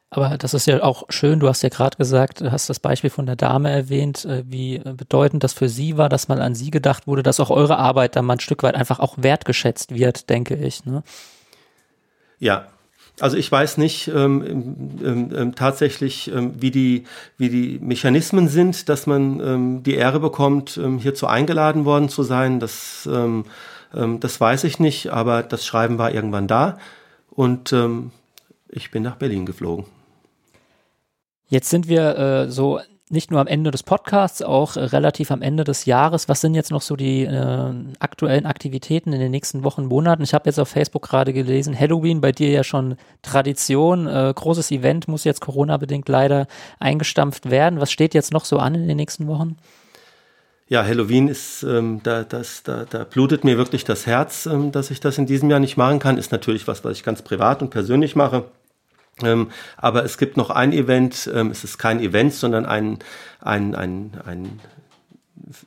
Aber 0.08 0.38
das 0.38 0.54
ist 0.54 0.66
ja 0.66 0.82
auch 0.82 1.04
schön. 1.10 1.38
Du 1.38 1.48
hast 1.48 1.60
ja 1.60 1.68
gerade 1.68 1.98
gesagt, 1.98 2.40
du 2.40 2.50
hast 2.50 2.70
das 2.70 2.80
Beispiel 2.80 3.10
von 3.10 3.26
der 3.26 3.36
Dame 3.36 3.70
erwähnt, 3.70 4.24
äh, 4.24 4.42
wie 4.46 4.78
bedeutend 4.78 5.44
das 5.44 5.52
für 5.52 5.68
sie 5.68 5.98
war, 5.98 6.08
dass 6.08 6.28
mal 6.28 6.40
an 6.40 6.54
sie 6.54 6.70
gedacht 6.70 7.06
wurde, 7.06 7.22
dass 7.22 7.40
auch 7.40 7.50
eure 7.50 7.76
Arbeit 7.76 8.16
dann 8.16 8.24
mal 8.24 8.36
ein 8.36 8.40
Stück 8.40 8.62
weit 8.62 8.74
einfach 8.74 9.00
auch 9.00 9.16
wertgeschätzt 9.18 9.94
wird, 9.94 10.30
denke 10.30 10.54
ich. 10.54 10.86
Ne? 10.86 11.02
Ja, 12.38 12.68
also 13.20 13.36
ich 13.36 13.50
weiß 13.50 13.78
nicht 13.78 14.08
ähm, 14.08 14.98
ähm, 15.02 15.30
ähm, 15.34 15.54
tatsächlich, 15.54 16.30
ähm, 16.32 16.54
wie, 16.60 16.70
die, 16.70 17.04
wie 17.36 17.48
die 17.48 17.78
Mechanismen 17.78 18.48
sind, 18.48 18.88
dass 18.88 19.06
man 19.06 19.40
ähm, 19.40 19.82
die 19.82 19.94
Ehre 19.94 20.20
bekommt, 20.20 20.76
ähm, 20.76 20.98
hierzu 20.98 21.26
eingeladen 21.26 21.84
worden 21.84 22.08
zu 22.08 22.22
sein. 22.22 22.60
Das, 22.60 23.08
ähm, 23.10 23.44
ähm, 23.94 24.20
das 24.20 24.40
weiß 24.40 24.64
ich 24.64 24.78
nicht, 24.78 25.10
aber 25.10 25.42
das 25.42 25.66
Schreiben 25.66 25.98
war 25.98 26.12
irgendwann 26.12 26.46
da 26.46 26.78
und 27.30 27.72
ähm, 27.72 28.10
ich 28.68 28.90
bin 28.90 29.02
nach 29.02 29.16
Berlin 29.16 29.46
geflogen. 29.46 29.84
Jetzt 31.48 31.70
sind 31.70 31.88
wir 31.88 32.16
äh, 32.16 32.50
so 32.50 32.80
nicht 33.10 33.30
nur 33.30 33.40
am 33.40 33.46
Ende 33.46 33.70
des 33.70 33.82
Podcasts, 33.82 34.40
auch 34.40 34.76
äh, 34.76 34.80
relativ 34.80 35.30
am 35.30 35.42
Ende 35.42 35.64
des 35.64 35.84
Jahres. 35.84 36.28
Was 36.28 36.40
sind 36.40 36.54
jetzt 36.54 36.70
noch 36.70 36.82
so 36.82 36.96
die 36.96 37.24
äh, 37.24 37.72
aktuellen 37.98 38.46
Aktivitäten 38.46 39.12
in 39.12 39.20
den 39.20 39.30
nächsten 39.30 39.64
Wochen, 39.64 39.86
Monaten? 39.86 40.22
Ich 40.22 40.32
habe 40.32 40.48
jetzt 40.48 40.58
auf 40.58 40.68
Facebook 40.68 41.02
gerade 41.02 41.32
gelesen, 41.32 41.78
Halloween 41.78 42.20
bei 42.20 42.32
dir 42.32 42.50
ja 42.50 42.64
schon 42.64 42.96
Tradition, 43.22 44.06
äh, 44.06 44.32
großes 44.34 44.70
Event, 44.70 45.08
muss 45.08 45.24
jetzt 45.24 45.40
Corona-bedingt 45.40 46.08
leider 46.08 46.46
eingestampft 46.78 47.50
werden. 47.50 47.80
Was 47.80 47.90
steht 47.90 48.14
jetzt 48.14 48.32
noch 48.32 48.44
so 48.44 48.58
an 48.58 48.74
in 48.74 48.86
den 48.86 48.96
nächsten 48.96 49.26
Wochen? 49.26 49.56
Ja, 50.68 50.84
Halloween 50.84 51.26
ist, 51.26 51.64
ähm, 51.64 52.00
da, 52.04 52.22
das, 52.22 52.62
da, 52.62 52.84
da 52.88 53.02
blutet 53.02 53.42
mir 53.42 53.58
wirklich 53.58 53.82
das 53.84 54.06
Herz, 54.06 54.46
ähm, 54.46 54.70
dass 54.70 54.92
ich 54.92 55.00
das 55.00 55.18
in 55.18 55.26
diesem 55.26 55.50
Jahr 55.50 55.58
nicht 55.58 55.76
machen 55.76 55.98
kann. 55.98 56.16
Ist 56.16 56.30
natürlich 56.30 56.68
was, 56.68 56.84
was 56.84 56.92
ich 56.96 57.02
ganz 57.02 57.22
privat 57.22 57.60
und 57.60 57.70
persönlich 57.70 58.14
mache. 58.14 58.44
Ähm, 59.22 59.50
aber 59.76 60.04
es 60.04 60.18
gibt 60.18 60.36
noch 60.36 60.50
ein 60.50 60.72
Event, 60.72 61.30
ähm, 61.32 61.50
es 61.50 61.64
ist 61.64 61.78
kein 61.78 62.00
Event, 62.00 62.34
sondern 62.34 62.66
ein, 62.66 62.98
ein, 63.40 63.74
ein, 63.74 64.12
ein 64.24 64.60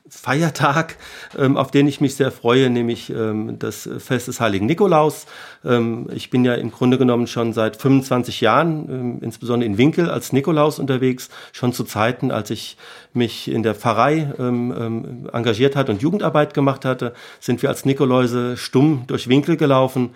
Feiertag, 0.08 0.96
ähm, 1.36 1.56
auf 1.56 1.70
den 1.70 1.86
ich 1.86 2.00
mich 2.00 2.14
sehr 2.14 2.30
freue, 2.30 2.70
nämlich 2.70 3.12
das 3.58 3.88
Fest 3.98 4.28
des 4.28 4.40
Heiligen 4.40 4.66
Nikolaus. 4.66 5.26
Ich 6.12 6.30
bin 6.30 6.44
ja 6.44 6.54
im 6.54 6.70
Grunde 6.70 6.96
genommen 6.96 7.26
schon 7.26 7.52
seit 7.52 7.76
25 7.76 8.40
Jahren, 8.40 9.20
insbesondere 9.20 9.68
in 9.68 9.76
Winkel, 9.76 10.08
als 10.08 10.32
Nikolaus 10.32 10.78
unterwegs, 10.78 11.28
schon 11.52 11.72
zu 11.72 11.84
Zeiten, 11.84 12.30
als 12.30 12.50
ich 12.50 12.78
mich 13.12 13.50
in 13.50 13.62
der 13.62 13.74
Pfarrei 13.74 14.32
engagiert 14.38 15.76
hatte 15.76 15.92
und 15.92 16.00
Jugendarbeit 16.00 16.54
gemacht 16.54 16.84
hatte, 16.84 17.12
sind 17.40 17.60
wir 17.60 17.68
als 17.68 17.84
Nikoläuse 17.84 18.56
stumm 18.56 19.04
durch 19.08 19.28
Winkel 19.28 19.56
gelaufen 19.56 20.14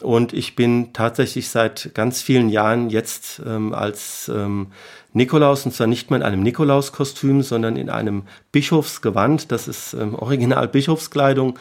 und 0.00 0.32
ich 0.32 0.56
bin 0.56 0.92
tatsächlich 0.92 1.48
seit 1.48 1.90
ganz 1.94 2.22
vielen 2.22 2.48
Jahren 2.48 2.90
jetzt 2.90 3.42
ähm, 3.44 3.74
als 3.74 4.30
ähm, 4.34 4.68
Nikolaus, 5.14 5.66
und 5.66 5.72
zwar 5.72 5.86
nicht 5.86 6.10
mehr 6.10 6.20
in 6.20 6.26
einem 6.26 6.42
Nikolauskostüm, 6.42 7.42
sondern 7.42 7.76
in 7.76 7.90
einem 7.90 8.22
Bischofsgewand, 8.50 9.52
das 9.52 9.68
ist 9.68 9.92
ähm, 9.94 10.14
original 10.14 10.68
Bischofskleidung, 10.68 11.58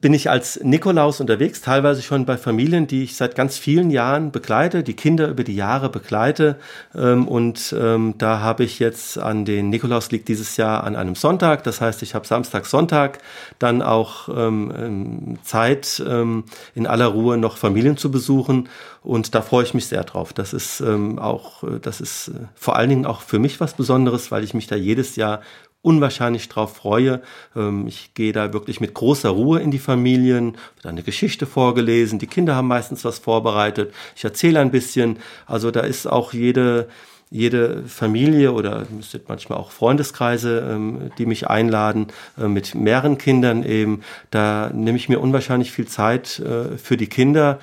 bin 0.00 0.14
ich 0.14 0.30
als 0.30 0.60
Nikolaus 0.62 1.20
unterwegs, 1.20 1.60
teilweise 1.60 2.02
schon 2.02 2.24
bei 2.24 2.38
Familien, 2.38 2.86
die 2.86 3.02
ich 3.02 3.16
seit 3.16 3.34
ganz 3.34 3.58
vielen 3.58 3.90
Jahren 3.90 4.32
begleite, 4.32 4.82
die 4.82 4.94
Kinder 4.94 5.28
über 5.28 5.44
die 5.44 5.54
Jahre 5.56 5.90
begleite. 5.90 6.56
Ähm, 6.94 7.28
und 7.28 7.74
ähm, 7.78 8.14
da 8.16 8.40
habe 8.40 8.64
ich 8.64 8.78
jetzt 8.78 9.18
an 9.18 9.44
den 9.44 9.68
Nikolaus 9.68 10.10
liegt 10.10 10.28
dieses 10.28 10.56
Jahr 10.56 10.84
an 10.84 10.96
einem 10.96 11.14
Sonntag, 11.14 11.64
das 11.64 11.80
heißt, 11.80 12.02
ich 12.02 12.14
habe 12.14 12.26
Samstag, 12.26 12.66
Sonntag 12.66 13.18
dann 13.58 13.82
auch 13.82 14.28
ähm, 14.28 14.72
ähm, 14.76 15.38
Zeit, 15.42 16.02
ähm, 16.06 16.44
in 16.74 16.86
aller 16.86 17.06
Ruhe 17.06 17.36
noch 17.36 17.58
Familien 17.58 17.96
zu 17.96 18.10
besuchen. 18.10 18.68
Und 19.06 19.36
da 19.36 19.40
freue 19.40 19.62
ich 19.62 19.72
mich 19.72 19.86
sehr 19.86 20.02
drauf. 20.02 20.32
Das 20.32 20.52
ist 20.52 20.80
ähm, 20.80 21.20
auch, 21.20 21.62
äh, 21.62 21.78
das 21.80 22.00
ist 22.00 22.28
äh, 22.28 22.32
vor 22.56 22.74
allen 22.74 22.90
Dingen 22.90 23.06
auch 23.06 23.20
für 23.20 23.38
mich 23.38 23.60
was 23.60 23.74
Besonderes, 23.74 24.32
weil 24.32 24.42
ich 24.42 24.52
mich 24.52 24.66
da 24.66 24.74
jedes 24.74 25.14
Jahr 25.14 25.42
unwahrscheinlich 25.80 26.48
drauf 26.48 26.74
freue. 26.74 27.22
Ähm, 27.54 27.86
ich 27.86 28.14
gehe 28.14 28.32
da 28.32 28.52
wirklich 28.52 28.80
mit 28.80 28.94
großer 28.94 29.28
Ruhe 29.28 29.60
in 29.60 29.70
die 29.70 29.78
Familien, 29.78 30.56
wird 30.74 30.86
eine 30.86 31.04
Geschichte 31.04 31.46
vorgelesen, 31.46 32.18
die 32.18 32.26
Kinder 32.26 32.56
haben 32.56 32.66
meistens 32.66 33.04
was 33.04 33.20
vorbereitet, 33.20 33.94
ich 34.16 34.24
erzähle 34.24 34.58
ein 34.58 34.72
bisschen. 34.72 35.20
Also 35.46 35.70
da 35.70 35.80
ist 35.80 36.08
auch 36.08 36.32
jede 36.32 36.88
jede 37.28 37.82
Familie 37.88 38.52
oder 38.52 38.86
es 39.00 39.10
sind 39.10 39.28
manchmal 39.28 39.58
auch 39.58 39.70
Freundeskreise, 39.70 40.68
ähm, 40.68 41.10
die 41.18 41.26
mich 41.26 41.46
einladen, 41.48 42.08
äh, 42.38 42.48
mit 42.48 42.74
mehreren 42.74 43.18
Kindern 43.18 43.62
eben. 43.62 44.02
Da 44.32 44.70
nehme 44.74 44.98
ich 44.98 45.08
mir 45.08 45.20
unwahrscheinlich 45.20 45.70
viel 45.70 45.86
Zeit 45.86 46.42
für 46.76 46.96
die 46.96 47.08
Kinder. 47.08 47.60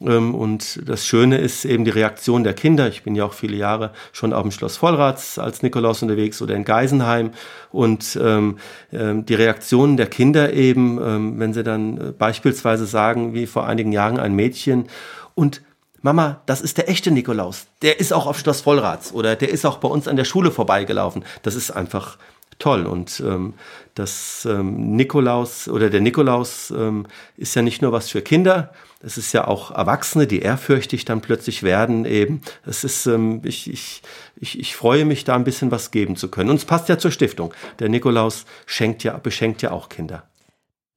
Ähm, 0.00 0.34
und 0.34 0.80
das 0.88 1.06
Schöne 1.06 1.38
ist 1.38 1.64
eben 1.64 1.84
die 1.84 1.90
Reaktion 1.90 2.44
der 2.44 2.54
Kinder. 2.54 2.88
Ich 2.88 3.02
bin 3.02 3.14
ja 3.14 3.24
auch 3.24 3.32
viele 3.32 3.56
Jahre 3.56 3.92
schon 4.12 4.32
auf 4.32 4.42
dem 4.42 4.50
Schloss 4.50 4.76
Vollrats 4.76 5.38
als 5.38 5.62
Nikolaus 5.62 6.02
unterwegs 6.02 6.42
oder 6.42 6.54
in 6.54 6.64
Geisenheim. 6.64 7.30
Und 7.70 8.18
ähm, 8.22 8.58
ähm, 8.92 9.26
die 9.26 9.34
Reaktionen 9.34 9.96
der 9.96 10.06
Kinder 10.06 10.52
eben, 10.52 10.98
ähm, 11.02 11.38
wenn 11.38 11.52
sie 11.52 11.62
dann 11.62 11.98
äh, 11.98 12.12
beispielsweise 12.12 12.86
sagen, 12.86 13.34
wie 13.34 13.46
vor 13.46 13.66
einigen 13.66 13.92
Jahren 13.92 14.18
ein 14.18 14.34
Mädchen, 14.34 14.86
und 15.34 15.62
Mama, 16.00 16.40
das 16.46 16.62
ist 16.62 16.78
der 16.78 16.88
echte 16.88 17.10
Nikolaus. 17.10 17.66
Der 17.82 18.00
ist 18.00 18.12
auch 18.12 18.26
auf 18.26 18.38
Schloss 18.38 18.62
Vollrats 18.62 19.12
oder 19.12 19.36
der 19.36 19.50
ist 19.50 19.66
auch 19.66 19.78
bei 19.78 19.88
uns 19.88 20.08
an 20.08 20.16
der 20.16 20.24
Schule 20.24 20.50
vorbeigelaufen. 20.50 21.24
Das 21.42 21.54
ist 21.54 21.70
einfach 21.70 22.16
toll. 22.58 22.86
Und 22.86 23.20
ähm, 23.20 23.54
das 23.94 24.46
ähm, 24.50 24.96
Nikolaus 24.96 25.68
oder 25.68 25.90
der 25.90 26.00
Nikolaus 26.00 26.70
ähm, 26.70 27.06
ist 27.36 27.54
ja 27.54 27.62
nicht 27.62 27.82
nur 27.82 27.92
was 27.92 28.08
für 28.08 28.22
Kinder, 28.22 28.72
es 29.06 29.16
ist 29.16 29.32
ja 29.32 29.46
auch 29.46 29.70
Erwachsene, 29.70 30.26
die 30.26 30.40
ehrfürchtig 30.40 31.04
dann 31.04 31.20
plötzlich 31.20 31.62
werden 31.62 32.04
eben. 32.04 32.40
Es 32.66 32.82
ist, 32.82 33.06
ähm, 33.06 33.40
ich, 33.44 33.70
ich, 33.72 34.02
ich, 34.34 34.58
ich 34.58 34.74
freue 34.74 35.04
mich, 35.04 35.22
da 35.22 35.36
ein 35.36 35.44
bisschen 35.44 35.70
was 35.70 35.92
geben 35.92 36.16
zu 36.16 36.28
können. 36.28 36.50
Und 36.50 36.56
es 36.56 36.64
passt 36.64 36.88
ja 36.88 36.98
zur 36.98 37.12
Stiftung. 37.12 37.54
Der 37.78 37.88
Nikolaus 37.88 38.46
schenkt 38.66 39.04
ja, 39.04 39.16
beschenkt 39.16 39.62
ja 39.62 39.70
auch 39.70 39.88
Kinder. 39.88 40.24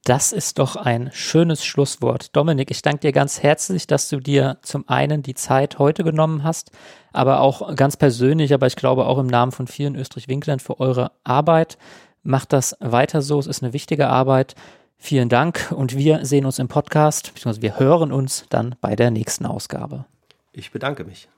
Das 0.06 0.32
ist 0.32 0.58
doch 0.58 0.76
ein 0.76 1.12
schönes 1.14 1.64
Schlusswort. 1.64 2.36
Dominik, 2.36 2.72
ich 2.72 2.82
danke 2.82 3.02
dir 3.02 3.12
ganz 3.12 3.44
herzlich, 3.44 3.86
dass 3.86 4.10
du 4.10 4.20
dir 4.20 4.58
zum 4.64 4.90
einen 4.90 5.22
die 5.22 5.36
Zeit 5.36 5.78
heute 5.78 6.04
genommen 6.04 6.44
hast, 6.44 6.72
aber 7.14 7.42
auch 7.42 7.76
ganz 7.76 7.96
persönlich, 7.96 8.56
aber 8.56 8.66
ich 8.66 8.76
glaube 8.76 9.06
auch 9.06 9.20
im 9.20 9.28
Namen 9.28 9.52
von 9.52 9.68
vielen 9.68 9.96
Österreich-Winklern 9.96 10.60
für 10.60 10.80
eure 10.80 11.12
Arbeit. 11.24 11.78
Macht 12.24 12.54
das 12.54 12.76
weiter 12.80 13.22
so, 13.22 13.38
es 13.38 13.46
ist 13.46 13.62
eine 13.62 13.74
wichtige 13.74 14.08
Arbeit. 14.08 14.56
Vielen 15.02 15.30
Dank 15.30 15.72
und 15.76 15.96
wir 15.96 16.26
sehen 16.26 16.46
uns 16.46 16.60
im 16.60 16.68
Podcast, 16.68 17.34
beziehungsweise 17.34 17.62
wir 17.62 17.80
hören 17.80 18.12
uns 18.12 18.46
dann 18.50 18.76
bei 18.82 18.96
der 18.96 19.12
nächsten 19.12 19.46
Ausgabe. 19.46 20.06
Ich 20.52 20.72
bedanke 20.72 21.06
mich. 21.06 21.30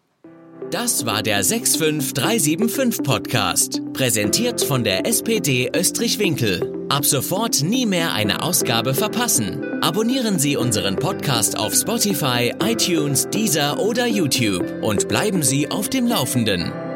Das 0.71 1.05
war 1.05 1.21
der 1.21 1.43
65375 1.43 3.03
Podcast, 3.03 3.81
präsentiert 3.93 4.61
von 4.61 4.83
der 4.83 5.05
SPD 5.05 5.69
Österreich-Winkel. 5.75 6.87
Ab 6.89 7.05
sofort 7.05 7.61
nie 7.61 7.85
mehr 7.85 8.13
eine 8.13 8.41
Ausgabe 8.41 8.93
verpassen. 8.93 9.81
Abonnieren 9.81 10.39
Sie 10.39 10.57
unseren 10.57 10.95
Podcast 10.95 11.57
auf 11.57 11.73
Spotify, 11.73 12.53
iTunes, 12.63 13.29
Deezer 13.29 13.79
oder 13.79 14.07
YouTube 14.07 14.65
und 14.81 15.07
bleiben 15.07 15.43
Sie 15.43 15.69
auf 15.69 15.89
dem 15.89 16.07
Laufenden. 16.07 16.90